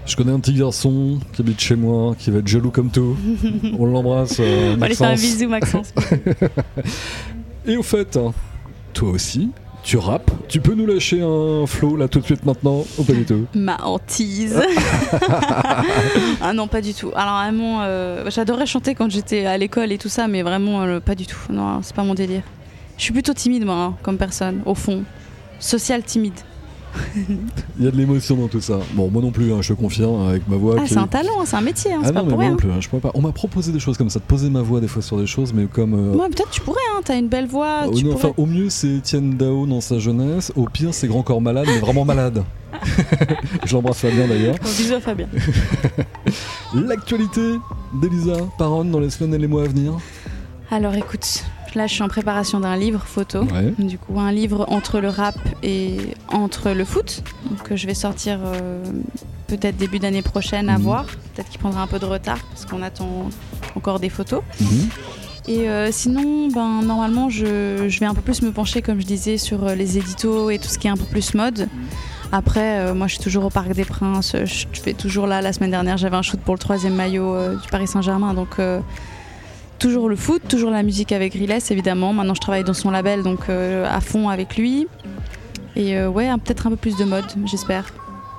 Je 0.06 0.18
connais 0.18 0.34
un 0.34 0.39
petit 0.41 0.54
garçon 0.54 1.20
qui 1.32 1.41
habite 1.41 1.62
chez 1.62 1.78
moi, 1.78 2.14
qui 2.20 2.30
va 2.32 2.39
être 2.39 2.47
jaloux 2.47 2.72
comme 2.72 2.91
tout. 2.91 3.16
On 3.80 3.86
l'embrasse. 3.86 4.38
euh, 4.41 4.74
On 4.76 4.78
va 4.78 4.88
lui 4.89 4.95
faire 4.95 5.08
un 5.08 5.12
Maxence. 5.12 5.32
bisou, 5.32 5.47
Maxence. 5.47 5.93
Et 7.66 7.78
au 7.78 7.84
fait, 7.84 8.18
hein, 8.18 8.34
toi 8.93 9.12
aussi, 9.12 9.49
tu 9.84 9.97
rappes. 9.97 10.31
Tu 10.47 10.59
peux 10.59 10.73
nous 10.73 10.86
lâcher 10.86 11.21
un 11.21 11.65
flow 11.67 11.95
là 11.95 12.07
tout 12.07 12.19
de 12.19 12.25
suite 12.25 12.45
maintenant 12.45 12.86
ou 12.97 13.03
pas 13.03 13.13
du 13.13 13.25
tout? 13.25 13.45
Ma 13.53 13.77
hantise. 13.84 14.61
ah 16.41 16.53
non, 16.53 16.67
pas 16.67 16.81
du 16.81 16.93
tout. 16.93 17.11
Alors 17.15 17.36
vraiment, 17.41 17.81
euh, 17.81 18.29
j'adorais 18.29 18.65
chanter 18.65 18.95
quand 18.95 19.11
j'étais 19.11 19.45
à 19.45 19.57
l'école 19.57 19.91
et 19.91 19.97
tout 19.97 20.09
ça, 20.09 20.27
mais 20.27 20.41
vraiment 20.41 20.84
euh, 20.84 20.99
pas 20.99 21.15
du 21.15 21.27
tout. 21.27 21.38
Non, 21.49 21.81
c'est 21.84 21.95
pas 21.95 22.03
mon 22.03 22.13
délire. 22.13 22.43
Je 22.97 23.03
suis 23.03 23.13
plutôt 23.13 23.34
timide 23.34 23.65
moi, 23.65 23.75
hein, 23.75 23.95
comme 24.01 24.17
personne, 24.17 24.61
au 24.65 24.75
fond. 24.75 25.03
Social 25.59 26.03
timide. 26.03 26.39
Il 27.80 27.86
y 27.86 27.88
a 27.88 27.91
de 27.91 27.98
l'émotion 27.98 28.36
dans 28.36 28.48
tout 28.48 28.62
ça. 28.62 28.80
Bon, 28.94 29.10
moi 29.10 29.22
non 29.22 29.32
plus, 29.32 29.52
hein, 29.54 29.58
je 29.62 29.74
te 29.74 29.80
confirme, 29.80 30.28
avec 30.28 30.48
ma 30.48 30.56
voix. 30.58 30.76
Ah, 30.78 30.84
qui- 30.84 30.94
c'est 30.94 31.00
un 31.00 31.08
talent, 31.08 31.34
hein, 31.41 31.44
c'est 31.46 31.56
un 31.56 31.62
métier, 31.62 31.91
hein, 31.94 32.00
Ah 32.04 32.08
c'est 32.08 32.14
non, 32.14 32.20
pas 32.20 32.24
mais 32.24 32.30
pour 32.30 32.38
moi 32.38 32.44
rien. 32.44 32.52
non 32.52 32.58
plus, 32.58 32.70
hein, 32.72 32.78
je 32.80 32.89
pourrais 32.89 33.02
pas. 33.02 33.12
On 33.14 33.22
m'a 33.22 33.32
proposé 33.32 33.72
des 33.72 33.80
choses 33.80 33.98
comme 33.98 34.10
ça, 34.10 34.20
de 34.20 34.26
poser 34.26 34.50
ma 34.50 34.62
voix 34.62 34.80
des 34.80 34.88
fois 34.88 35.02
sur 35.02 35.18
des 35.18 35.26
choses, 35.28 35.54
mais 35.54 35.66
comme. 35.66 35.94
euh, 35.94 36.14
Moi, 36.16 36.28
peut-être 36.30 36.50
tu 36.52 36.62
pourrais, 36.62 36.80
hein, 36.96 37.02
t'as 37.04 37.18
une 37.18 37.28
belle 37.30 37.48
voix. 37.48 37.82
oh 37.88 37.91
tu 37.91 38.04
non, 38.06 38.12
pourrais. 38.14 38.26
enfin, 38.26 38.34
au 38.38 38.46
mieux, 38.46 38.70
c'est 38.70 38.89
Étienne 38.96 39.36
Dao 39.38 39.66
dans 39.66 39.82
sa 39.82 40.00
jeunesse. 40.00 40.52
Au 40.56 40.66
pire, 40.66 40.94
c'est 40.94 41.08
Grand 41.08 41.24
Corps 41.24 41.41
Malade, 41.41 41.66
mais 41.68 41.80
vraiment 41.80 42.06
malade. 42.06 42.44
je 43.66 43.74
l'embrasse 43.76 44.04
bien 44.06 44.28
d'ailleurs. 44.28 44.56
Bon, 44.62 44.70
bisous 44.78 44.96
à 44.96 45.00
Fabien. 45.00 45.28
L'actualité 46.74 47.58
d'Elisa 48.02 48.34
Paronne 48.58 48.89
dans 48.91 49.00
les 49.00 49.10
semaines 49.10 49.34
et 49.34 49.38
les 49.38 49.48
mois 49.48 49.64
à 49.64 49.68
venir. 49.68 49.94
Alors 50.72 50.96
écoute, 50.96 51.44
là 51.76 51.88
je 51.88 51.93
suis 51.93 52.03
en 52.03 52.07
préparation 52.07 52.59
d'un 52.59 52.76
livre 52.76 53.01
photo. 53.05 53.41
Ouais. 53.43 53.74
Du 53.80 53.97
coup, 53.97 54.19
un 54.19 54.32
livre 54.32 54.65
entre 54.69 54.99
le 54.99 55.09
rap 55.09 55.36
et 55.61 55.97
entre 56.30 56.71
le 56.71 56.86
foot. 56.86 57.24
Que 57.63 57.76
je 57.76 57.88
vais 57.88 57.93
sortir 57.93 58.39
euh, 58.43 58.84
peut-être 59.47 59.78
début 59.78 59.99
d'année 59.99 60.21
prochaine 60.21 60.69
à 60.69 60.78
Mhm. 60.78 60.84
voir. 60.84 61.05
Peut-être 61.34 61.49
qu'il 61.49 61.59
prendra 61.59 61.82
un 61.82 61.88
peu 61.88 61.99
de 61.99 62.05
retard 62.05 62.39
parce 62.49 62.65
qu'on 62.65 62.82
attend 62.82 63.30
encore 63.76 63.99
des 63.99 64.09
photos. 64.09 64.41
Mhm. 64.61 64.89
Et 65.47 65.67
euh, 65.69 65.89
sinon, 65.91 66.47
ben, 66.47 66.82
normalement, 66.84 67.30
je, 67.30 67.86
je 67.89 67.99
vais 67.99 68.05
un 68.05 68.13
peu 68.13 68.21
plus 68.21 68.41
me 68.43 68.51
pencher, 68.51 68.82
comme 68.82 69.01
je 69.01 69.05
disais, 69.05 69.38
sur 69.38 69.65
euh, 69.65 69.76
les 69.76 69.97
éditos 69.97 70.49
et 70.49 70.57
tout 70.57 70.69
ce 70.69 70.80
qui 70.80 70.88
est 70.88 70.89
un 70.89 70.95
peu 70.95 71.03
plus 71.03 71.34
mode. 71.34 71.67
Après, 72.32 72.80
euh, 72.80 72.93
moi, 72.93 73.07
je 73.07 73.15
suis 73.15 73.24
toujours 73.24 73.43
au 73.45 73.49
Parc 73.49 73.74
des 73.74 73.84
Princes. 73.86 74.36
Je 74.45 74.45
je 74.71 74.82
fais 74.82 74.93
toujours 74.93 75.28
là. 75.28 75.41
La 75.41 75.51
semaine 75.53 75.71
dernière, 75.71 75.97
j'avais 75.97 76.15
un 76.15 76.21
shoot 76.21 76.39
pour 76.39 76.53
le 76.55 76.59
troisième 76.59 76.95
maillot 76.95 77.36
euh, 77.36 77.55
du 77.57 77.67
Paris 77.67 77.88
Saint-Germain. 77.88 78.34
Donc, 78.34 78.57
euh, 78.59 78.80
toujours 79.84 80.07
le 80.07 80.15
foot, 80.15 80.41
toujours 80.47 80.71
la 80.71 80.81
musique 80.81 81.11
avec 81.11 81.34
Riles, 81.34 81.59
évidemment. 81.69 82.13
Maintenant, 82.13 82.34
je 82.34 82.39
travaille 82.39 82.63
dans 82.63 82.73
son 82.73 82.89
label, 82.89 83.21
donc 83.21 83.49
euh, 83.49 83.86
à 83.86 83.99
fond 83.99 84.29
avec 84.29 84.55
lui. 84.55 84.88
Et 85.75 85.97
euh, 85.97 86.07
ouais, 86.07 86.29
peut-être 86.38 86.67
un 86.67 86.69
peu 86.69 86.77
plus 86.77 86.95
de 86.95 87.03
mode, 87.03 87.25
j'espère. 87.43 87.88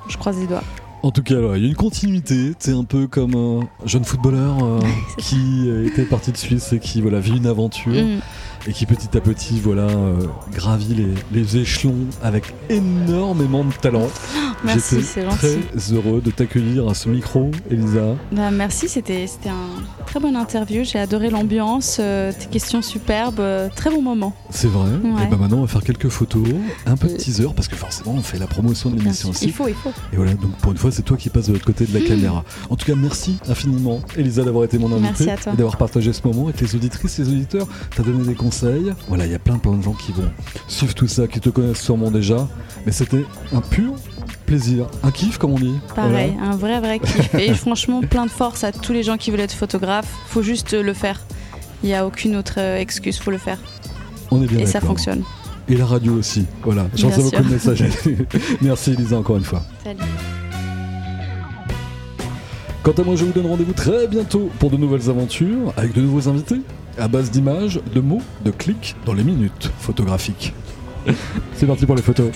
Je 0.08 0.16
croise 0.16 0.38
les 0.38 0.46
doigts. 0.46 0.64
En 1.02 1.10
tout 1.10 1.22
cas, 1.22 1.34
il 1.56 1.62
y 1.62 1.66
a 1.66 1.68
une 1.68 1.74
continuité. 1.74 2.54
T'es 2.58 2.72
un 2.72 2.84
peu 2.84 3.06
comme 3.06 3.34
un 3.34 3.86
jeune 3.86 4.06
footballeur 4.06 4.64
euh, 4.64 4.80
qui 5.18 5.68
était 5.84 6.06
parti 6.06 6.32
de 6.32 6.38
Suisse 6.38 6.72
et 6.72 6.78
qui 6.78 7.02
voilà, 7.02 7.20
vit 7.20 7.36
une 7.36 7.46
aventure 7.46 7.92
Mm. 7.92 8.20
Et 8.66 8.72
qui 8.72 8.86
petit 8.86 9.16
à 9.16 9.20
petit 9.20 9.60
voilà, 9.60 9.82
euh, 9.82 10.16
gravit 10.52 10.94
les, 10.94 11.14
les 11.32 11.56
échelons 11.58 11.94
avec 12.22 12.54
énormément 12.70 13.64
de 13.64 13.72
talent. 13.72 14.08
Merci, 14.64 14.96
J'étais 15.00 15.02
c'est 15.04 15.24
très 15.36 15.52
gentil. 15.76 15.92
heureux 15.94 16.20
de 16.22 16.30
t'accueillir 16.30 16.88
à 16.88 16.94
ce 16.94 17.10
micro, 17.10 17.50
Elisa. 17.70 18.14
Bah, 18.32 18.50
merci, 18.50 18.88
c'était 18.88 19.26
un 19.46 20.04
très 20.06 20.20
bonne 20.20 20.36
interview. 20.36 20.84
J'ai 20.84 20.98
adoré 20.98 21.28
l'ambiance, 21.28 21.98
euh, 22.00 22.32
tes 22.32 22.46
questions 22.46 22.80
superbes, 22.80 23.40
euh, 23.40 23.68
très 23.76 23.90
bon 23.90 24.00
moment. 24.00 24.32
C'est 24.48 24.68
vrai. 24.68 24.88
Ouais. 24.88 25.24
Et 25.24 25.26
ben 25.26 25.36
maintenant, 25.36 25.58
on 25.58 25.62
va 25.62 25.66
faire 25.66 25.82
quelques 25.82 26.08
photos, 26.08 26.46
un 26.86 26.96
peu 26.96 27.08
de 27.08 27.16
teaser, 27.16 27.48
parce 27.54 27.68
que 27.68 27.76
forcément, 27.76 28.12
on 28.14 28.22
fait 28.22 28.38
la 28.38 28.46
promotion 28.46 28.88
de 28.88 28.96
l'émission 28.98 29.28
aussi. 29.30 29.44
Il 29.44 29.52
faut, 29.52 29.68
il 29.68 29.74
faut. 29.74 29.92
Et 30.14 30.16
voilà, 30.16 30.32
donc 30.32 30.52
pour 30.62 30.72
une 30.72 30.78
fois, 30.78 30.90
c'est 30.90 31.02
toi 31.02 31.18
qui 31.18 31.28
passes 31.28 31.48
de 31.48 31.52
l'autre 31.52 31.66
côté 31.66 31.84
de 31.84 31.92
la 31.92 32.00
Mmh. 32.00 32.04
caméra. 32.04 32.44
En 32.70 32.76
tout 32.76 32.86
cas, 32.86 32.94
merci 32.96 33.36
infiniment, 33.50 34.00
Elisa, 34.16 34.44
d'avoir 34.44 34.64
été 34.64 34.78
mon 34.78 34.90
invitée 34.92 35.26
Merci 35.26 35.30
à 35.30 35.36
toi. 35.36 35.52
et 35.52 35.56
d'avoir 35.56 35.76
partagé 35.76 36.10
ce 36.14 36.26
moment 36.26 36.44
avec 36.48 36.60
les 36.62 36.74
auditrices, 36.74 37.18
les 37.18 37.28
auditeurs. 37.28 37.66
T'as 37.94 38.02
donné 38.02 38.24
des 38.24 38.34
conseils. 38.34 38.53
Voilà, 39.08 39.26
il 39.26 39.32
y 39.32 39.34
a 39.34 39.38
plein, 39.38 39.58
plein 39.58 39.72
de 39.72 39.82
gens 39.82 39.92
qui 39.92 40.12
vont 40.12 40.30
suivre 40.68 40.94
tout 40.94 41.08
ça, 41.08 41.26
qui 41.26 41.40
te 41.40 41.48
connaissent 41.48 41.82
sûrement 41.82 42.10
déjà. 42.10 42.48
Mais 42.86 42.92
c'était 42.92 43.24
un 43.52 43.60
pur 43.60 43.94
plaisir, 44.46 44.86
un 45.02 45.10
kiff, 45.10 45.38
comme 45.38 45.52
on 45.52 45.58
dit. 45.58 45.74
Pareil, 45.94 46.34
un 46.40 46.56
vrai, 46.56 46.78
vrai 46.80 46.98
kiff. 46.98 47.34
Et 47.34 47.54
franchement, 47.54 48.02
plein 48.02 48.26
de 48.26 48.30
force 48.30 48.62
à 48.64 48.72
tous 48.72 48.92
les 48.92 49.02
gens 49.02 49.16
qui 49.16 49.30
veulent 49.30 49.40
être 49.40 49.54
photographes. 49.54 50.12
Faut 50.26 50.42
juste 50.42 50.74
le 50.74 50.92
faire. 50.92 51.20
Il 51.82 51.86
n'y 51.86 51.94
a 51.94 52.06
aucune 52.06 52.36
autre 52.36 52.54
euh, 52.58 52.78
excuse, 52.78 53.18
faut 53.18 53.30
le 53.30 53.38
faire. 53.38 53.58
On 54.30 54.42
est 54.42 54.46
bien 54.46 54.60
Et 54.60 54.66
ça 54.66 54.80
fonctionne. 54.80 55.22
Et 55.68 55.76
la 55.76 55.86
radio 55.86 56.14
aussi. 56.14 56.44
Voilà, 56.62 56.86
j'en 56.94 57.10
sais 57.10 57.22
beaucoup 57.22 57.42
de 57.42 57.52
messages. 57.52 57.84
merci, 58.60 58.92
Elisa, 58.92 59.16
encore 59.16 59.36
une 59.36 59.44
fois. 59.44 59.62
Salut. 59.82 60.00
Quant 62.82 62.92
à 62.92 63.02
moi, 63.02 63.16
je 63.16 63.24
vous 63.24 63.32
donne 63.32 63.46
rendez-vous 63.46 63.72
très 63.72 64.06
bientôt 64.06 64.50
pour 64.58 64.70
de 64.70 64.76
nouvelles 64.76 65.08
aventures 65.08 65.72
avec 65.78 65.94
de 65.94 66.02
nouveaux 66.02 66.28
invités 66.28 66.60
à 66.98 67.08
base 67.08 67.30
d'images, 67.30 67.80
de 67.94 68.00
mots, 68.00 68.22
de 68.44 68.50
clics 68.50 68.96
dans 69.04 69.14
les 69.14 69.24
minutes 69.24 69.70
photographiques. 69.78 70.54
C'est 71.54 71.66
parti 71.66 71.86
pour 71.86 71.96
les 71.96 72.02
photos. 72.02 72.30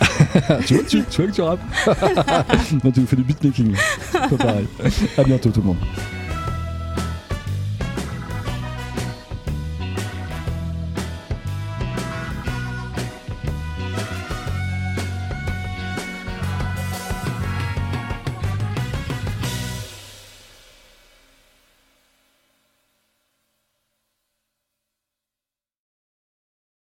tu, 0.66 0.74
vois, 0.74 0.84
tu, 0.84 1.02
tu 1.04 1.22
vois 1.22 1.30
que 1.30 1.34
tu 1.34 1.42
rappes 1.42 1.60
Non, 2.84 2.90
tu 2.90 3.00
nous 3.00 3.06
fais 3.06 3.16
du 3.16 3.22
beatmaking. 3.22 3.74
Pas 4.12 4.28
pareil. 4.36 4.66
À 5.16 5.22
bientôt 5.22 5.50
tout 5.50 5.60
le 5.60 5.66
monde. 5.66 5.76